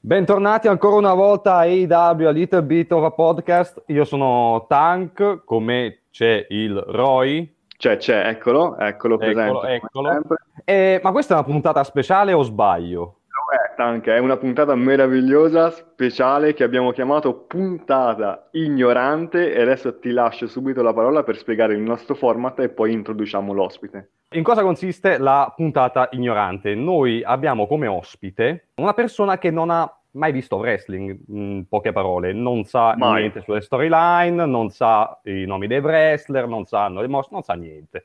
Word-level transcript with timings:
Bentornati 0.00 0.68
ancora 0.68 0.94
una 0.96 1.12
volta 1.12 1.56
a 1.56 1.62
AW, 1.62 2.26
a 2.26 2.30
Little 2.30 2.62
Bit 2.62 2.92
of 2.92 3.02
a 3.04 3.10
Podcast. 3.10 3.82
Io 3.86 4.04
sono 4.04 4.64
Tank, 4.68 5.42
con 5.44 5.64
me 5.64 6.02
c'è 6.10 6.46
il 6.50 6.76
Roy. 6.76 7.52
C'è, 7.76 7.96
c'è, 7.96 8.28
eccolo, 8.28 8.76
eccolo, 8.78 9.20
Eccolo, 9.20 9.60
presente. 9.60 9.74
eccolo. 9.74 10.10
Eh, 10.64 11.00
ma 11.02 11.10
questa 11.12 11.34
è 11.34 11.38
una 11.38 11.46
puntata 11.46 11.82
speciale 11.84 12.32
o 12.32 12.42
sbaglio? 12.42 13.17
Lo 13.78 13.84
è, 13.84 13.90
Tank, 13.90 14.08
è 14.08 14.18
una 14.18 14.36
puntata 14.36 14.74
meravigliosa, 14.74 15.70
speciale, 15.70 16.52
che 16.52 16.64
abbiamo 16.64 16.90
chiamato 16.90 17.34
puntata 17.34 18.48
ignorante 18.52 19.52
e 19.54 19.60
adesso 19.62 19.98
ti 19.98 20.10
lascio 20.10 20.48
subito 20.48 20.82
la 20.82 20.92
parola 20.92 21.22
per 21.22 21.36
spiegare 21.36 21.74
il 21.74 21.80
nostro 21.80 22.14
format 22.14 22.58
e 22.60 22.68
poi 22.68 22.92
introduciamo 22.92 23.52
l'ospite. 23.52 24.10
In 24.32 24.42
cosa 24.42 24.62
consiste 24.62 25.18
la 25.18 25.52
puntata 25.56 26.08
ignorante? 26.12 26.74
Noi 26.74 27.22
abbiamo 27.24 27.66
come 27.66 27.86
ospite 27.86 28.68
una 28.76 28.92
persona 28.92 29.38
che 29.38 29.50
non 29.50 29.70
ha 29.70 29.90
mai 30.12 30.32
visto 30.32 30.56
wrestling, 30.56 31.16
in 31.28 31.64
poche 31.68 31.92
parole, 31.92 32.32
non 32.32 32.64
sa 32.64 32.94
Mai. 32.96 33.20
niente 33.20 33.42
sulle 33.42 33.60
storyline, 33.60 34.44
non 34.46 34.70
sa 34.70 35.18
i 35.24 35.44
nomi 35.46 35.66
dei 35.66 35.78
wrestler, 35.78 36.46
non 36.48 36.64
sa 36.64 36.88
le 36.88 37.06
mosse, 37.06 37.28
non 37.32 37.42
sa 37.42 37.54
niente. 37.54 38.04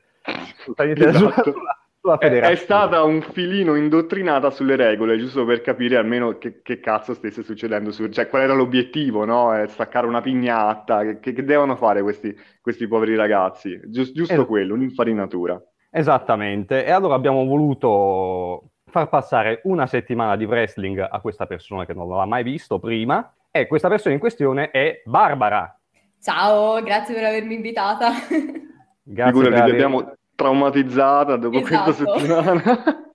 Non 0.66 0.74
sa 0.76 0.84
niente 0.84 1.08
Esatto. 1.08 1.52
sulla 1.52 1.78
È, 2.18 2.28
è 2.28 2.54
stata 2.56 3.02
un 3.02 3.22
filino 3.22 3.76
indottrinata 3.76 4.50
sulle 4.50 4.76
regole, 4.76 5.16
giusto 5.16 5.46
per 5.46 5.62
capire 5.62 5.96
almeno 5.96 6.36
che, 6.36 6.60
che 6.60 6.78
cazzo 6.78 7.14
stesse 7.14 7.42
succedendo, 7.42 7.90
su, 7.92 8.10
cioè 8.10 8.28
qual 8.28 8.42
era 8.42 8.52
l'obiettivo, 8.52 9.24
no? 9.24 9.54
È 9.54 9.66
staccare 9.68 10.06
una 10.06 10.20
pignatta, 10.20 11.18
che, 11.18 11.32
che- 11.32 11.44
devono 11.44 11.76
fare 11.76 12.02
questi, 12.02 12.36
questi 12.60 12.86
poveri 12.86 13.16
ragazzi? 13.16 13.80
Gius- 13.86 14.12
giusto 14.12 14.42
Eh. 14.42 14.44
quello, 14.44 14.74
un'infarinatura. 14.74 15.58
Esattamente, 15.90 16.84
e 16.84 16.90
allora 16.90 17.14
abbiamo 17.14 17.42
voluto 17.46 18.72
far 18.90 19.08
passare 19.08 19.62
una 19.64 19.86
settimana 19.86 20.36
di 20.36 20.44
wrestling 20.44 20.98
a 21.10 21.20
questa 21.20 21.46
persona 21.46 21.86
che 21.86 21.94
non 21.94 22.06
l'ha 22.06 22.26
mai 22.26 22.42
visto 22.42 22.78
prima, 22.78 23.34
e 23.50 23.66
questa 23.66 23.88
persona 23.88 24.12
in 24.12 24.20
questione 24.20 24.70
è 24.70 25.00
Barbara. 25.06 25.74
Ciao, 26.20 26.82
grazie 26.82 27.14
per 27.14 27.24
avermi 27.24 27.54
invitata. 27.54 28.10
Grazie 29.06 29.32
Figurati, 29.32 29.52
per 29.54 29.62
aver- 29.62 29.74
abbiamo 29.74 30.12
traumatizzata 30.34 31.36
dopo 31.36 31.60
questa 31.60 31.88
Esatto. 31.88 32.18
settimana. 32.18 32.62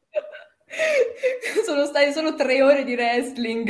Sono 1.65 1.85
state 1.85 2.11
solo 2.11 2.35
tre 2.35 2.61
ore 2.61 2.83
di 2.83 2.93
wrestling. 2.93 3.69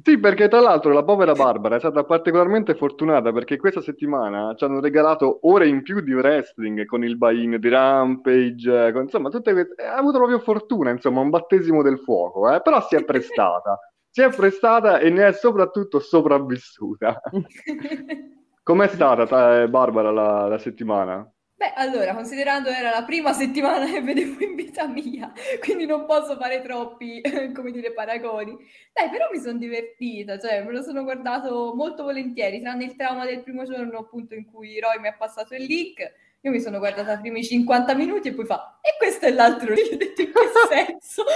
Sì, 0.00 0.18
perché 0.18 0.48
tra 0.48 0.60
l'altro 0.60 0.92
la 0.92 1.02
povera 1.04 1.32
Barbara 1.32 1.76
è 1.76 1.78
stata 1.80 2.02
particolarmente 2.04 2.74
fortunata 2.74 3.30
perché 3.32 3.58
questa 3.58 3.82
settimana 3.82 4.54
ci 4.56 4.64
hanno 4.64 4.80
regalato 4.80 5.40
ore 5.42 5.68
in 5.68 5.82
più 5.82 6.00
di 6.00 6.14
wrestling 6.14 6.86
con 6.86 7.04
il 7.04 7.18
buy-in 7.18 7.58
di 7.58 7.68
Rampage, 7.68 8.86
eh, 8.86 8.92
con- 8.92 9.02
insomma, 9.02 9.28
tutte 9.28 9.52
queste... 9.52 9.82
ha 9.82 9.96
avuto 9.96 10.16
proprio 10.18 10.38
fortuna, 10.38 10.90
insomma, 10.90 11.20
un 11.20 11.28
battesimo 11.30 11.82
del 11.82 11.98
fuoco, 11.98 12.50
eh, 12.50 12.62
Però 12.62 12.80
si 12.86 12.94
è 12.96 13.04
prestata, 13.04 13.78
si 14.08 14.22
è 14.22 14.30
prestata 14.30 14.98
e 14.98 15.10
ne 15.10 15.26
è 15.26 15.32
soprattutto 15.32 15.98
sopravvissuta. 15.98 17.20
Com'è 18.62 18.88
stata, 18.88 19.26
ta- 19.26 19.62
eh, 19.62 19.68
Barbara, 19.68 20.10
la, 20.10 20.46
la 20.46 20.58
settimana? 20.58 21.28
Beh, 21.58 21.72
allora, 21.74 22.14
considerando 22.14 22.68
era 22.68 22.90
la 22.90 23.02
prima 23.02 23.32
settimana 23.32 23.84
che 23.90 24.00
vedevo 24.00 24.40
in 24.44 24.54
vita 24.54 24.86
mia, 24.86 25.32
quindi 25.58 25.86
non 25.86 26.06
posso 26.06 26.36
fare 26.36 26.62
troppi, 26.62 27.20
come 27.52 27.72
dire, 27.72 27.92
paragoni. 27.92 28.56
Dai, 28.92 29.08
però 29.10 29.28
mi 29.32 29.40
sono 29.40 29.58
divertita, 29.58 30.38
cioè 30.38 30.62
me 30.62 30.70
lo 30.70 30.82
sono 30.82 31.02
guardato 31.02 31.72
molto 31.74 32.04
volentieri, 32.04 32.60
tranne 32.60 32.84
il 32.84 32.94
trauma 32.94 33.24
del 33.26 33.42
primo 33.42 33.64
giorno, 33.64 33.98
appunto, 33.98 34.34
in 34.36 34.44
cui 34.44 34.78
Roy 34.78 35.00
mi 35.00 35.08
ha 35.08 35.14
passato 35.16 35.56
il 35.56 35.64
link. 35.64 36.00
Io 36.42 36.52
mi 36.52 36.60
sono 36.60 36.78
guardata 36.78 37.14
i 37.14 37.18
primi 37.20 37.42
50 37.42 37.92
minuti 37.96 38.28
e 38.28 38.34
poi 38.34 38.46
fa, 38.46 38.78
e 38.80 38.96
questo 38.96 39.26
è 39.26 39.32
l'altro 39.32 39.74
link, 39.74 39.94
ho 39.94 39.96
detto 39.96 40.22
in 40.22 40.30
che 40.32 40.76
senso? 40.86 41.24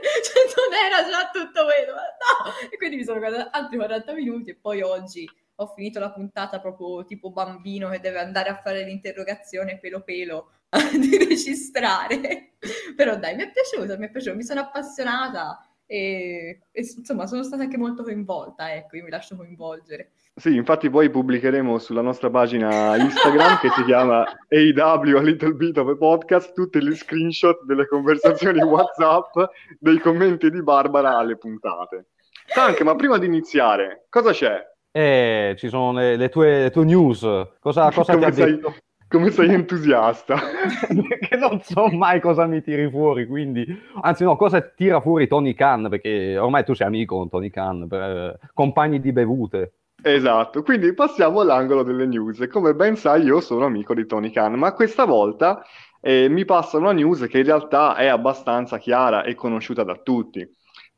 Cioè 0.00 0.42
non 0.56 0.74
era 0.74 1.08
già 1.08 1.30
tutto 1.30 1.64
ma 1.64 1.70
no! 1.70 2.68
E 2.70 2.76
quindi 2.76 2.96
mi 2.96 3.04
sono 3.04 3.18
guardata 3.18 3.50
altri 3.50 3.76
40 3.76 4.12
minuti 4.14 4.50
e 4.50 4.56
poi 4.56 4.82
oggi 4.82 5.28
ho 5.60 5.66
finito 5.74 6.00
la 6.00 6.10
puntata 6.10 6.58
proprio 6.58 7.04
tipo 7.04 7.30
bambino 7.30 7.90
che 7.90 8.00
deve 8.00 8.18
andare 8.18 8.48
a 8.48 8.56
fare 8.56 8.84
l'interrogazione 8.84 9.78
pelo 9.78 10.02
pelo 10.02 10.52
di 10.98 11.18
registrare. 11.18 12.52
Però 12.96 13.16
dai, 13.16 13.36
mi 13.36 13.42
è 13.42 13.50
piaciuta, 13.50 13.98
mi 13.98 14.06
è 14.06 14.10
piaciuta, 14.10 14.34
mi 14.34 14.42
sono 14.42 14.60
appassionata 14.60 15.60
e, 15.86 16.60
e, 16.70 16.92
insomma 16.96 17.26
sono 17.26 17.42
stata 17.42 17.64
anche 17.64 17.76
molto 17.76 18.02
coinvolta, 18.02 18.72
ecco, 18.72 18.96
io 18.96 19.04
mi 19.04 19.10
lascio 19.10 19.36
coinvolgere. 19.36 20.12
Sì, 20.34 20.54
infatti 20.54 20.88
poi 20.88 21.10
pubblicheremo 21.10 21.78
sulla 21.78 22.00
nostra 22.00 22.30
pagina 22.30 22.96
Instagram 22.96 23.58
che 23.58 23.68
si 23.70 23.84
chiama 23.84 24.22
AW 24.48 25.16
A 25.16 25.20
Little 25.20 25.52
Bit 25.52 25.78
of 25.78 25.88
a 25.88 25.96
Podcast 25.96 26.54
tutti 26.54 26.82
gli 26.82 26.94
screenshot 26.94 27.64
delle 27.64 27.86
conversazioni 27.86 28.62
WhatsApp 28.62 29.34
dei 29.78 29.98
commenti 29.98 30.48
di 30.50 30.62
Barbara 30.62 31.18
alle 31.18 31.36
puntate. 31.36 32.06
Tank, 32.54 32.80
ma 32.80 32.94
prima 32.94 33.18
di 33.18 33.26
iniziare, 33.26 34.06
cosa 34.08 34.32
c'è? 34.32 34.64
Eh, 34.92 35.54
ci 35.56 35.68
sono 35.68 35.92
le, 35.92 36.16
le 36.16 36.28
tue, 36.28 36.62
le 36.62 36.70
tue 36.70 36.84
news. 36.84 37.20
Cosa, 37.60 37.90
cosa 37.92 38.16
ti 38.16 38.24
ha 38.24 38.30
Come 38.30 38.32
sei, 38.32 38.58
detto? 38.58 38.74
come 39.08 39.30
sei 39.30 39.52
entusiasta? 39.54 40.36
Perché 41.08 41.36
non 41.36 41.60
so 41.62 41.88
mai 41.88 42.20
cosa 42.20 42.46
mi 42.46 42.62
tiri 42.62 42.90
fuori, 42.90 43.26
quindi... 43.26 43.66
Anzi 44.02 44.24
no, 44.24 44.36
cosa 44.36 44.60
tira 44.62 45.00
fuori 45.00 45.26
Tony 45.28 45.54
Khan, 45.54 45.88
perché 45.88 46.36
ormai 46.38 46.64
tu 46.64 46.74
sei 46.74 46.86
amico 46.86 47.16
con 47.16 47.28
Tony 47.28 47.50
Khan, 47.50 47.86
per, 47.88 48.00
eh, 48.02 48.38
compagni 48.54 49.00
di 49.00 49.12
bevute. 49.12 49.74
Esatto, 50.02 50.62
quindi 50.62 50.94
passiamo 50.94 51.40
all'angolo 51.40 51.82
delle 51.82 52.06
news. 52.06 52.46
Come 52.50 52.74
ben 52.74 52.96
sai, 52.96 53.22
io 53.24 53.40
sono 53.40 53.66
amico 53.66 53.92
di 53.94 54.06
Tony 54.06 54.30
Khan, 54.30 54.54
ma 54.54 54.72
questa 54.72 55.04
volta 55.04 55.62
eh, 56.00 56.28
mi 56.30 56.44
passa 56.46 56.78
una 56.78 56.92
news 56.92 57.26
che 57.28 57.38
in 57.38 57.44
realtà 57.44 57.96
è 57.96 58.06
abbastanza 58.06 58.78
chiara 58.78 59.24
e 59.24 59.34
conosciuta 59.34 59.84
da 59.84 59.96
tutti. 59.96 60.46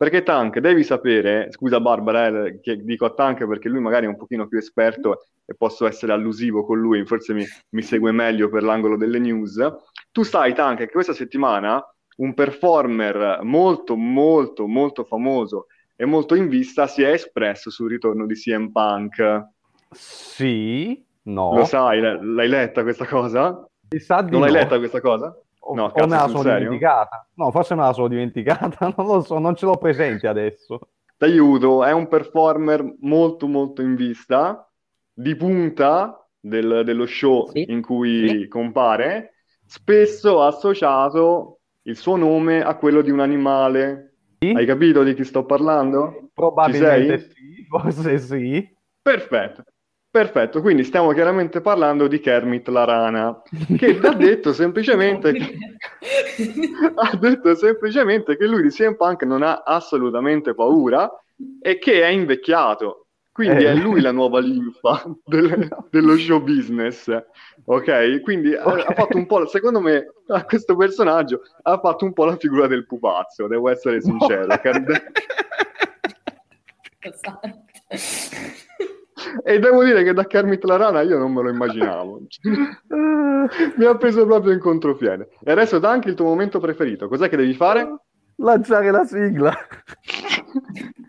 Perché 0.02 0.24
Tank, 0.24 0.58
devi 0.58 0.82
sapere, 0.82 1.52
scusa 1.52 1.78
Barbara, 1.78 2.46
eh, 2.46 2.60
che 2.60 2.82
dico 2.82 3.04
a 3.04 3.14
Tank 3.14 3.46
perché 3.46 3.68
lui 3.68 3.78
magari 3.78 4.06
è 4.06 4.08
un 4.08 4.16
pochino 4.16 4.48
più 4.48 4.58
esperto 4.58 5.26
e 5.44 5.54
posso 5.54 5.86
essere 5.86 6.10
allusivo 6.10 6.64
con 6.66 6.80
lui, 6.80 7.06
forse 7.06 7.32
mi, 7.32 7.44
mi 7.68 7.82
segue 7.82 8.10
meglio 8.10 8.48
per 8.48 8.64
l'angolo 8.64 8.96
delle 8.96 9.20
news. 9.20 9.64
Tu 10.10 10.24
sai, 10.24 10.54
Tank, 10.54 10.78
che 10.78 10.88
questa 10.88 11.12
settimana 11.12 11.80
un 12.16 12.34
performer 12.34 13.42
molto, 13.44 13.94
molto, 13.94 14.66
molto 14.66 15.04
famoso 15.04 15.68
e 15.94 16.04
molto 16.04 16.34
in 16.34 16.48
vista 16.48 16.88
si 16.88 17.04
è 17.04 17.10
espresso 17.10 17.70
sul 17.70 17.88
ritorno 17.88 18.26
di 18.26 18.34
CM 18.34 18.72
Punk. 18.72 19.50
Sì, 19.88 21.00
no. 21.26 21.54
Lo 21.54 21.64
sai, 21.64 22.00
l'hai 22.00 22.48
letta 22.48 22.82
questa 22.82 23.06
cosa? 23.06 23.64
Mi 23.90 24.00
sa 24.00 24.20
di 24.22 24.32
Non 24.32 24.40
l'hai 24.40 24.50
no. 24.50 24.58
letta 24.58 24.78
questa 24.78 25.00
cosa? 25.00 25.32
O, 25.64 25.74
No, 25.74 25.90
o 25.94 26.06
me 26.06 26.16
la 26.16 26.28
sono 26.28 26.42
serio? 26.42 26.68
dimenticata. 26.68 27.28
No, 27.34 27.50
forse 27.50 27.74
me 27.74 27.82
la 27.82 27.92
sono 27.92 28.08
dimenticata, 28.08 28.92
non 28.96 29.06
lo 29.06 29.20
so, 29.22 29.38
non 29.38 29.54
ce 29.54 29.66
l'ho 29.66 29.76
presente 29.76 30.26
adesso. 30.26 30.78
T'aiuto, 31.16 31.84
è 31.84 31.92
un 31.92 32.08
performer 32.08 32.96
molto 33.00 33.46
molto 33.46 33.80
in 33.80 33.94
vista, 33.94 34.68
di 35.12 35.36
punta 35.36 36.28
del- 36.40 36.82
dello 36.84 37.06
show 37.06 37.48
Sì. 37.50 37.64
in 37.70 37.80
cui 37.80 38.48
compare, 38.48 39.34
spesso 39.64 40.42
ha 40.42 40.48
associato 40.48 41.60
il 41.82 41.96
suo 41.96 42.16
nome 42.16 42.62
a 42.62 42.76
quello 42.76 43.02
di 43.02 43.10
un 43.10 43.20
animale. 43.20 44.16
Sì? 44.40 44.50
Hai 44.50 44.66
capito 44.66 45.04
di 45.04 45.14
chi 45.14 45.24
sto 45.24 45.44
parlando? 45.44 46.30
Probabilmente 46.34 47.18
sì, 47.18 47.64
forse 47.70 48.18
sì. 48.18 48.76
Perfetto, 49.02 49.62
perfetto. 50.12 50.60
Quindi 50.60 50.84
stiamo 50.84 51.10
chiaramente 51.12 51.60
parlando 51.62 52.06
di 52.06 52.20
Kermit 52.20 52.68
la 52.68 52.84
rana, 52.84 53.42
che 53.76 53.98
ha 54.04 54.12
detto 54.14 54.52
semplicemente 54.52 55.32
che... 55.32 55.56
ha 56.94 57.16
detto 57.16 57.54
semplicemente 57.54 58.36
che 58.36 58.46
lui 58.46 58.62
di 58.62 58.68
CM 58.68 58.94
Punk 58.94 59.22
non 59.22 59.42
ha 59.42 59.62
assolutamente 59.64 60.54
paura 60.54 61.10
e 61.60 61.78
che 61.78 62.02
è 62.02 62.08
invecchiato. 62.08 63.06
Quindi 63.32 63.64
Eh. 63.64 63.68
è 63.70 63.74
lui 63.74 64.02
la 64.02 64.12
nuova 64.12 64.40
linfa 64.40 65.02
del- 65.24 65.66
dello 65.88 66.18
show 66.18 66.42
business. 66.42 67.08
Ok? 67.64 68.20
Quindi 68.20 68.54
ha- 68.54 68.66
Ok. 68.66 68.84
ha 68.90 68.92
fatto 68.92 69.16
un 69.16 69.24
po', 69.24 69.46
secondo 69.46 69.80
me, 69.80 70.12
a 70.28 70.44
questo 70.44 70.76
personaggio 70.76 71.40
ha 71.62 71.78
fatto 71.80 72.04
un 72.04 72.12
po' 72.12 72.26
la 72.26 72.36
figura 72.36 72.66
del 72.66 72.84
pupazzo, 72.84 73.46
devo 73.46 73.70
essere 73.70 74.02
sincero. 74.02 74.46
Ker- 74.60 75.02
E 79.44 79.58
devo 79.58 79.84
dire 79.84 80.02
che 80.02 80.12
da 80.12 80.26
Kermit 80.26 80.64
la 80.64 80.76
rana 80.76 81.02
io 81.02 81.18
non 81.18 81.32
me 81.32 81.42
lo 81.42 81.50
immaginavo. 81.50 82.20
Mi 83.76 83.84
ha 83.84 83.96
preso 83.96 84.24
proprio 84.24 84.52
in 84.52 84.58
contropiede. 84.58 85.30
E 85.42 85.50
adesso 85.50 85.78
da 85.78 85.90
anche 85.90 86.08
il 86.08 86.14
tuo 86.14 86.26
momento 86.26 86.60
preferito. 86.60 87.08
Cos'è 87.08 87.28
che 87.28 87.36
devi 87.36 87.54
fare? 87.54 87.96
Lanciare 88.36 88.90
la 88.90 89.04
sigla. 89.04 89.52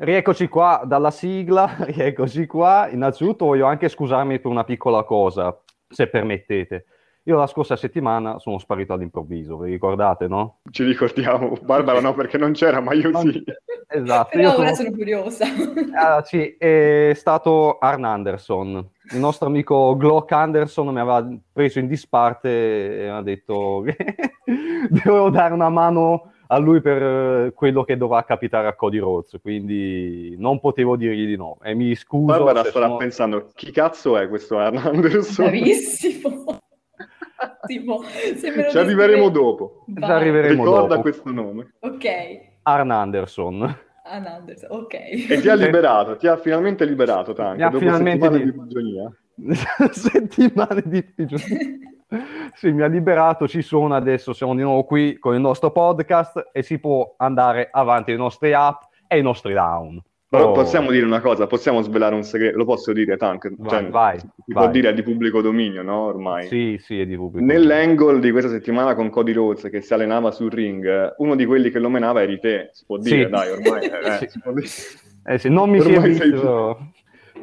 Rieccoci 0.00 0.46
qua 0.46 0.82
dalla 0.84 1.10
sigla, 1.10 1.74
rieccoci 1.90 2.46
qua. 2.46 2.88
Innanzitutto 2.88 3.46
voglio 3.46 3.66
anche 3.66 3.88
scusarmi 3.88 4.38
per 4.38 4.48
una 4.48 4.62
piccola 4.62 5.02
cosa, 5.02 5.60
se 5.88 6.06
permettete. 6.06 6.84
Io 7.24 7.36
la 7.36 7.48
scorsa 7.48 7.74
settimana 7.74 8.38
sono 8.38 8.58
sparito 8.58 8.92
all'improvviso, 8.92 9.58
vi 9.58 9.72
ricordate, 9.72 10.28
no? 10.28 10.60
Ci 10.70 10.84
ricordiamo, 10.84 11.58
Barbara 11.62 12.00
no 12.00 12.14
perché 12.14 12.38
non 12.38 12.52
c'era, 12.52 12.80
ma 12.80 12.94
io 12.94 13.14
sì. 13.18 13.42
Esatto. 13.88 14.30
Però 14.32 14.50
io 14.50 14.56
ora 14.56 14.72
sono... 14.72 14.88
sono 14.88 14.96
curiosa. 14.96 15.46
Ah, 15.94 16.22
sì, 16.22 16.56
è 16.56 17.12
stato 17.16 17.78
Arn 17.78 18.04
Anderson, 18.04 18.88
il 19.12 19.18
nostro 19.18 19.48
amico 19.48 19.96
Glock 19.96 20.30
Anderson 20.30 20.88
mi 20.88 21.00
aveva 21.00 21.26
preso 21.52 21.80
in 21.80 21.88
disparte 21.88 23.00
e 23.00 23.02
mi 23.04 23.16
ha 23.16 23.22
detto 23.22 23.82
che 23.84 23.96
devo 24.88 25.28
dare 25.28 25.52
una 25.52 25.68
mano 25.68 26.32
a 26.50 26.58
lui 26.58 26.80
per 26.80 27.02
eh, 27.02 27.52
quello 27.54 27.84
che 27.84 27.96
dovrà 27.96 28.24
capitare 28.24 28.68
a 28.68 28.74
Cody 28.74 28.98
Rhodes, 28.98 29.38
quindi 29.40 30.34
non 30.38 30.60
potevo 30.60 30.96
dirgli 30.96 31.26
di 31.26 31.36
no. 31.36 31.58
E 31.62 31.74
mi 31.74 31.94
scuso. 31.94 32.24
Barbara 32.24 32.64
starà 32.64 32.86
sono- 32.86 32.96
pensando, 32.98 33.50
chi 33.54 33.70
cazzo 33.70 34.16
è 34.16 34.28
questo 34.28 34.58
Arn 34.58 34.76
Anderson? 34.78 35.46
Bravissimo. 35.46 36.44
Ci 38.70 38.78
arriveremo 38.78 39.28
dopo. 39.28 39.84
Ci 39.86 39.92
Vai. 39.94 40.10
arriveremo 40.10 40.64
Ricorda 40.64 40.88
dopo. 40.96 41.00
questo 41.02 41.30
nome. 41.30 41.74
Ok. 41.80 42.06
Arn 42.62 42.90
Anderson. 42.90 43.76
Ann 44.10 44.24
Anderson, 44.24 44.70
ok. 44.70 44.94
E 44.94 45.38
ti 45.40 45.48
ha 45.50 45.54
liberato, 45.54 46.16
ti 46.16 46.26
ha 46.26 46.36
finalmente 46.38 46.84
liberato, 46.86 47.34
Tank, 47.34 47.58
dopo 47.58 47.78
finalmente 47.78 48.24
settimane 48.26 48.44
di 48.44 48.52
prigionia. 48.52 49.12
settimane 49.92 50.82
di 50.86 51.02
prigione. 51.02 51.97
Sì, 52.54 52.72
mi 52.72 52.82
ha 52.82 52.86
liberato, 52.86 53.46
ci 53.46 53.62
sono 53.62 53.94
adesso, 53.94 54.32
siamo 54.32 54.54
di 54.54 54.62
nuovo 54.62 54.84
qui 54.84 55.18
con 55.18 55.34
il 55.34 55.40
nostro 55.40 55.70
podcast 55.70 56.48
e 56.52 56.62
si 56.62 56.78
può 56.78 57.14
andare 57.18 57.68
avanti 57.70 58.12
i 58.12 58.16
nostri 58.16 58.52
up 58.52 58.88
e 59.06 59.18
i 59.18 59.22
nostri 59.22 59.52
down. 59.52 60.02
Però 60.30 60.48
Oh, 60.50 60.52
possiamo 60.52 60.90
dire 60.90 61.06
una 61.06 61.20
cosa, 61.22 61.46
possiamo 61.46 61.80
svelare 61.80 62.14
un 62.14 62.22
segreto, 62.22 62.58
lo 62.58 62.66
posso 62.66 62.92
dire 62.92 63.16
Tank? 63.16 63.50
Vai, 63.56 63.68
Cioè, 63.70 63.88
vai, 63.90 64.18
si 64.18 64.26
vai. 64.52 64.64
può 64.64 64.68
dire 64.70 64.90
è 64.90 64.94
di 64.94 65.02
pubblico 65.02 65.40
dominio, 65.40 65.82
no? 65.82 66.00
Ormai. 66.06 66.46
Sì, 66.48 66.76
sì, 66.78 67.00
è 67.00 67.06
di 67.06 67.16
pubblico. 67.16 67.46
Nell'angle 67.46 68.18
di 68.20 68.30
questa 68.30 68.50
settimana 68.50 68.94
con 68.94 69.08
Cody 69.08 69.32
Rhodes 69.32 69.70
che 69.70 69.80
si 69.80 69.94
allenava 69.94 70.30
sul 70.30 70.50
ring, 70.50 71.14
uno 71.18 71.34
di 71.34 71.46
quelli 71.46 71.70
che 71.70 71.78
lo 71.78 71.88
menava 71.88 72.20
eri 72.22 72.38
te, 72.40 72.68
si 72.72 72.84
può 72.84 72.98
dire, 72.98 73.24
Sì. 73.24 73.30
dai, 73.30 73.50
ormai. 73.50 73.84
eh, 73.86 73.90
Sì. 74.20 74.28
si 74.28 74.40
può 74.40 74.52
dire. 74.52 74.66
Eh 75.24 75.38
sì, 75.38 75.48
non 75.48 75.70
mi 75.70 75.80
si 75.80 75.92
è 75.92 75.96
Ormai 75.96 76.10
visto, 76.10 76.90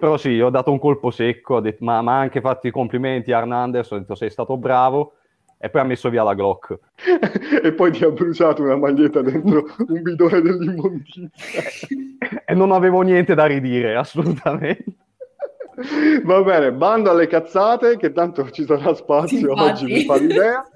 però, 0.06 0.18
sì, 0.18 0.40
ho 0.40 0.52
dato 0.52 0.72
un 0.72 0.78
colpo 0.78 1.10
secco, 1.10 1.56
ho 1.56 1.60
detto, 1.62 1.84
ma 1.84 2.00
mi 2.04 2.10
ha 2.10 2.20
anche 2.20 2.40
fatto 2.40 2.68
i 2.68 2.72
complimenti 2.72 3.32
a 3.32 3.40
Anderson, 3.40 3.98
ho 3.98 4.02
detto 4.02 4.14
sei 4.14 4.30
stato 4.30 4.56
bravo, 4.56 5.14
e 5.58 5.68
poi 5.72 5.82
ha 5.82 5.84
messo 5.84 6.12
via 6.12 6.22
la 6.22 6.36
Glock. 6.36 6.78
e 7.64 7.74
poi 7.74 7.92
ti 7.92 8.04
ha 8.04 8.12
bruciato 8.12 8.62
una 8.62 8.76
maglietta 8.78 9.24
dentro 9.24 9.66
un 9.88 10.02
bidone 10.04 10.42
dell'immondizia. 10.42 11.28
e 12.46 12.54
non 12.54 12.72
avevo 12.72 13.02
niente 13.02 13.34
da 13.34 13.48
ridire, 13.48 13.96
assolutamente. 13.96 14.84
Va 16.24 16.44
bene, 16.44 16.72
bando 16.72 17.10
alle 17.10 17.26
cazzate, 17.26 17.98
che 17.98 18.12
tanto 18.12 18.48
ci 18.52 18.64
sarà 18.64 18.94
spazio 18.94 19.50
Infatti. 19.54 19.86
oggi 19.86 19.92
per 19.92 20.02
fare 20.04 20.20
l'idea. 20.22 20.70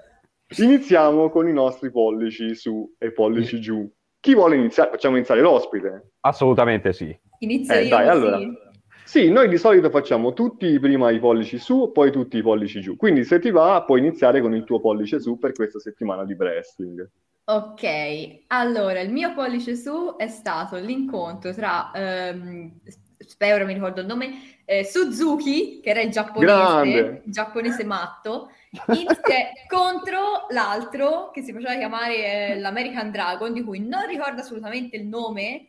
Iniziamo 0.57 1.29
con 1.29 1.47
i 1.47 1.53
nostri 1.53 1.91
pollici 1.91 2.55
su 2.55 2.95
e 2.97 3.11
pollici 3.11 3.61
giù. 3.61 3.87
Chi 4.19 4.33
vuole 4.33 4.55
iniziare? 4.55 4.89
Facciamo 4.89 5.17
iniziare 5.17 5.41
l'ospite. 5.41 6.13
Assolutamente 6.21 6.93
sì. 6.93 7.15
Inizio 7.41 7.75
Eh, 7.75 7.83
io 7.83 7.89
dai, 7.89 8.07
così. 8.07 8.17
allora. 8.17 8.68
Sì, 9.09 9.27
noi 9.31 9.49
di 9.49 9.57
solito 9.57 9.89
facciamo 9.89 10.33
tutti 10.33 10.77
prima 10.79 11.09
i 11.09 11.17
pollici 11.17 11.57
su, 11.57 11.91
poi 11.91 12.11
tutti 12.11 12.37
i 12.37 12.43
pollici 12.43 12.79
giù. 12.79 12.95
Quindi 12.95 13.23
se 13.23 13.39
ti 13.39 13.49
va, 13.49 13.81
puoi 13.81 14.01
iniziare 14.01 14.39
con 14.39 14.53
il 14.53 14.63
tuo 14.65 14.79
pollice 14.79 15.19
su 15.19 15.39
per 15.39 15.51
questa 15.53 15.79
settimana 15.79 16.23
di 16.25 16.33
wrestling. 16.33 17.09
Ok, 17.45 18.43
allora 18.49 18.99
il 18.99 19.09
mio 19.09 19.33
pollice 19.33 19.75
su 19.75 20.13
è 20.15 20.27
stato 20.27 20.75
l'incontro 20.75 21.55
tra, 21.55 21.89
ehm, 21.91 22.71
spero 23.17 23.65
mi 23.65 23.73
ricordo 23.73 24.01
il 24.01 24.05
nome, 24.05 24.59
eh, 24.63 24.85
Suzuki, 24.85 25.79
che 25.81 25.89
era 25.89 26.01
il 26.01 26.11
giapponese, 26.11 27.21
il 27.25 27.31
giapponese 27.31 27.83
matto, 27.85 28.51
insie- 28.89 29.53
contro 29.67 30.45
l'altro 30.49 31.31
che 31.31 31.41
si 31.41 31.51
faceva 31.51 31.75
chiamare 31.75 32.51
eh, 32.51 32.59
l'American 32.59 33.09
Dragon, 33.09 33.53
di 33.53 33.63
cui 33.63 33.79
non 33.79 34.05
ricordo 34.05 34.41
assolutamente 34.41 34.97
il 34.97 35.07
nome, 35.07 35.65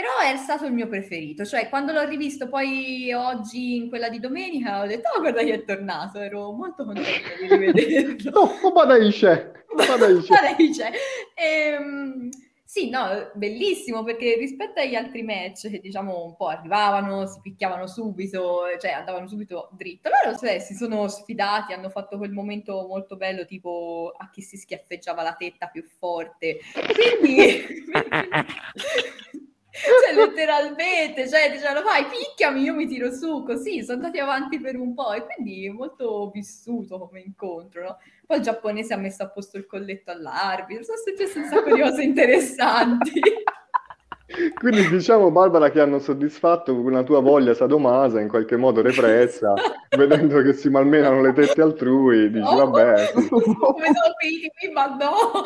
però 0.00 0.32
è 0.32 0.36
stato 0.38 0.64
il 0.64 0.72
mio 0.72 0.88
preferito. 0.88 1.44
Cioè, 1.44 1.68
quando 1.68 1.92
l'ho 1.92 2.06
rivisto 2.08 2.48
poi 2.48 3.12
oggi 3.12 3.76
in 3.76 3.90
quella 3.90 4.08
di 4.08 4.18
domenica, 4.18 4.80
ho 4.80 4.86
detto, 4.86 5.10
oh, 5.14 5.20
guarda 5.20 5.42
chi 5.42 5.50
è 5.50 5.64
tornato, 5.64 6.18
ero 6.18 6.50
molto 6.52 6.84
contenta 6.86 7.28
di 7.38 7.54
rivederlo. 7.54 8.40
Oh, 8.62 8.72
Badaisce! 8.72 9.64
Badaisce! 9.74 10.26
Guarda, 10.26 10.54
dice, 10.56 10.90
ehm, 11.34 12.30
sì, 12.64 12.88
no, 12.88 13.30
bellissimo 13.34 14.02
perché 14.02 14.36
rispetto 14.36 14.80
agli 14.80 14.94
altri 14.94 15.22
match 15.22 15.68
che 15.68 15.80
diciamo 15.80 16.24
un 16.24 16.36
po' 16.36 16.46
arrivavano, 16.46 17.26
si 17.26 17.40
picchiavano 17.42 17.86
subito, 17.86 18.62
cioè 18.80 18.92
andavano 18.92 19.26
subito 19.26 19.68
dritto, 19.72 20.08
loro 20.08 20.38
cioè, 20.38 20.60
si 20.60 20.74
sono 20.74 21.08
sfidati, 21.08 21.74
hanno 21.74 21.90
fatto 21.90 22.16
quel 22.16 22.32
momento 22.32 22.86
molto 22.88 23.16
bello 23.16 23.44
tipo 23.44 24.14
a 24.16 24.30
chi 24.30 24.40
si 24.40 24.56
schiaffeggiava 24.56 25.22
la 25.22 25.34
tetta 25.34 25.66
più 25.66 25.84
forte, 25.98 26.58
quindi... 26.94 27.84
Cioè, 29.72 30.14
letteralmente, 30.14 31.28
cioè, 31.28 31.50
dicevano, 31.50 31.82
vai, 31.82 32.04
picchiami, 32.04 32.62
io 32.62 32.74
mi 32.74 32.86
tiro 32.86 33.12
su, 33.12 33.44
così, 33.44 33.82
sono 33.82 33.98
andati 33.98 34.18
avanti 34.18 34.60
per 34.60 34.76
un 34.76 34.94
po' 34.94 35.12
e 35.12 35.24
quindi 35.24 35.68
molto 35.70 36.30
vissuto 36.32 36.98
come 36.98 37.20
incontro, 37.20 37.82
no? 37.82 37.98
Poi 38.26 38.38
il 38.38 38.42
giapponese 38.42 38.94
ha 38.94 38.96
messo 38.96 39.22
a 39.22 39.28
posto 39.28 39.56
il 39.56 39.66
colletto 39.66 40.10
all'arbitro, 40.10 40.82
sono 40.82 40.98
successe 40.98 41.38
un 41.38 41.44
sacco 41.46 41.72
di 41.74 41.80
cose 41.80 42.02
interessanti. 42.02 43.20
Quindi 44.54 44.88
diciamo, 44.88 45.30
Barbara, 45.30 45.70
che 45.70 45.80
hanno 45.80 45.98
soddisfatto 45.98 46.72
una 46.72 47.02
tua 47.02 47.20
voglia 47.20 47.52
sadomasa, 47.52 48.20
in 48.20 48.28
qualche 48.28 48.56
modo 48.56 48.80
repressa, 48.80 49.54
vedendo 49.96 50.40
che 50.42 50.52
si 50.52 50.68
malmenano 50.68 51.20
le 51.20 51.32
tette 51.32 51.60
altrui, 51.60 52.30
dici, 52.30 52.46
Oh, 52.46 52.66
vabbè, 52.66 53.12
come 53.28 53.28
sono 53.28 54.14
finiti 54.18 54.50
qui, 54.56 54.70
ma 54.72 54.86
no! 54.96 55.42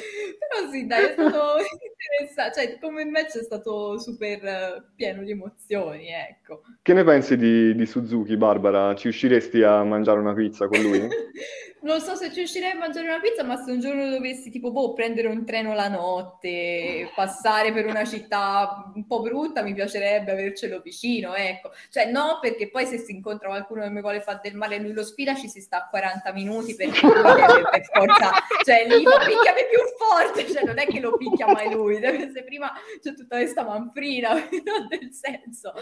Però 0.00 0.70
sì, 0.70 0.86
dai, 0.86 1.06
è 1.06 1.12
stato 1.12 1.56
interessante, 2.18 2.60
cioè 2.60 2.78
come 2.78 3.04
match 3.04 3.38
è 3.38 3.42
stato 3.42 3.98
super 3.98 4.44
eh, 4.44 4.82
pieno 4.94 5.22
di 5.22 5.30
emozioni, 5.30 6.08
ecco. 6.08 6.62
Che 6.80 6.92
ne 6.92 7.04
pensi 7.04 7.36
di, 7.36 7.74
di 7.74 7.86
Suzuki, 7.86 8.36
Barbara? 8.36 8.94
Ci 8.94 9.08
usciresti 9.08 9.62
a 9.62 9.82
mangiare 9.82 10.20
una 10.20 10.34
pizza 10.34 10.66
con 10.66 10.80
lui? 10.80 11.08
Non 11.82 12.00
so 12.00 12.14
se 12.14 12.28
ci 12.28 12.36
riuscirei 12.36 12.70
a 12.70 12.76
mangiare 12.76 13.08
una 13.08 13.18
pizza, 13.18 13.42
ma 13.42 13.56
se 13.56 13.72
un 13.72 13.80
giorno 13.80 14.08
dovessi 14.08 14.50
tipo 14.50 14.70
boh, 14.70 14.92
prendere 14.92 15.26
un 15.26 15.44
treno 15.44 15.74
la 15.74 15.88
notte, 15.88 17.10
passare 17.12 17.72
per 17.72 17.86
una 17.86 18.04
città 18.04 18.92
un 18.94 19.04
po' 19.04 19.20
brutta, 19.20 19.62
mi 19.62 19.74
piacerebbe 19.74 20.30
avercelo 20.30 20.80
vicino, 20.80 21.34
ecco. 21.34 21.72
Cioè 21.90 22.08
no, 22.08 22.38
perché 22.40 22.70
poi 22.70 22.86
se 22.86 22.98
si 22.98 23.10
incontra 23.10 23.48
qualcuno 23.48 23.82
che 23.82 23.90
mi 23.90 24.00
vuole 24.00 24.20
fare 24.20 24.38
del 24.44 24.54
male 24.54 24.76
e 24.76 24.78
lui 24.78 24.92
lo 24.92 25.02
sfida, 25.02 25.34
ci 25.34 25.48
si 25.48 25.60
sta 25.60 25.78
a 25.78 25.88
40 25.88 26.32
minuti 26.32 26.76
perché 26.76 27.04
lui 27.04 27.14
deve 27.34 27.68
per 27.68 27.84
forza, 27.92 28.30
cioè 28.62 28.86
lì 28.86 29.02
picchiami 29.02 29.62
più 29.68 29.81
forte, 29.96 30.46
cioè 30.46 30.64
non 30.64 30.78
è 30.78 30.86
che 30.86 31.00
lo 31.00 31.16
picchia 31.16 31.46
mai 31.46 31.72
lui, 31.72 31.98
deve 31.98 32.26
essere 32.26 32.44
prima 32.44 32.70
c'è 33.00 33.14
tutta 33.14 33.36
questa 33.36 33.64
manfrina, 33.64 34.34
no, 34.34 34.86
del 34.88 35.10
senso, 35.12 35.72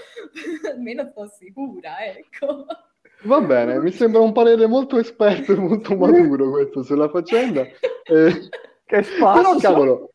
almeno 0.73 1.07
sto 1.07 1.29
sicura, 1.29 2.05
ecco. 2.05 2.67
Va 3.25 3.41
bene, 3.41 3.79
mi 3.81 3.91
sembra 3.91 4.21
un 4.21 4.33
parere 4.33 4.67
molto 4.67 4.99
esperto 4.99 5.53
e 5.53 5.57
molto 5.57 5.95
maturo 5.97 6.51
questo 6.51 6.83
sulla 6.83 7.09
faccenda. 7.09 7.63
Eh, 7.63 8.49
Che 8.87 9.03
spazio! 9.03 9.43
Però 9.43 9.57
cavolo, 9.59 10.11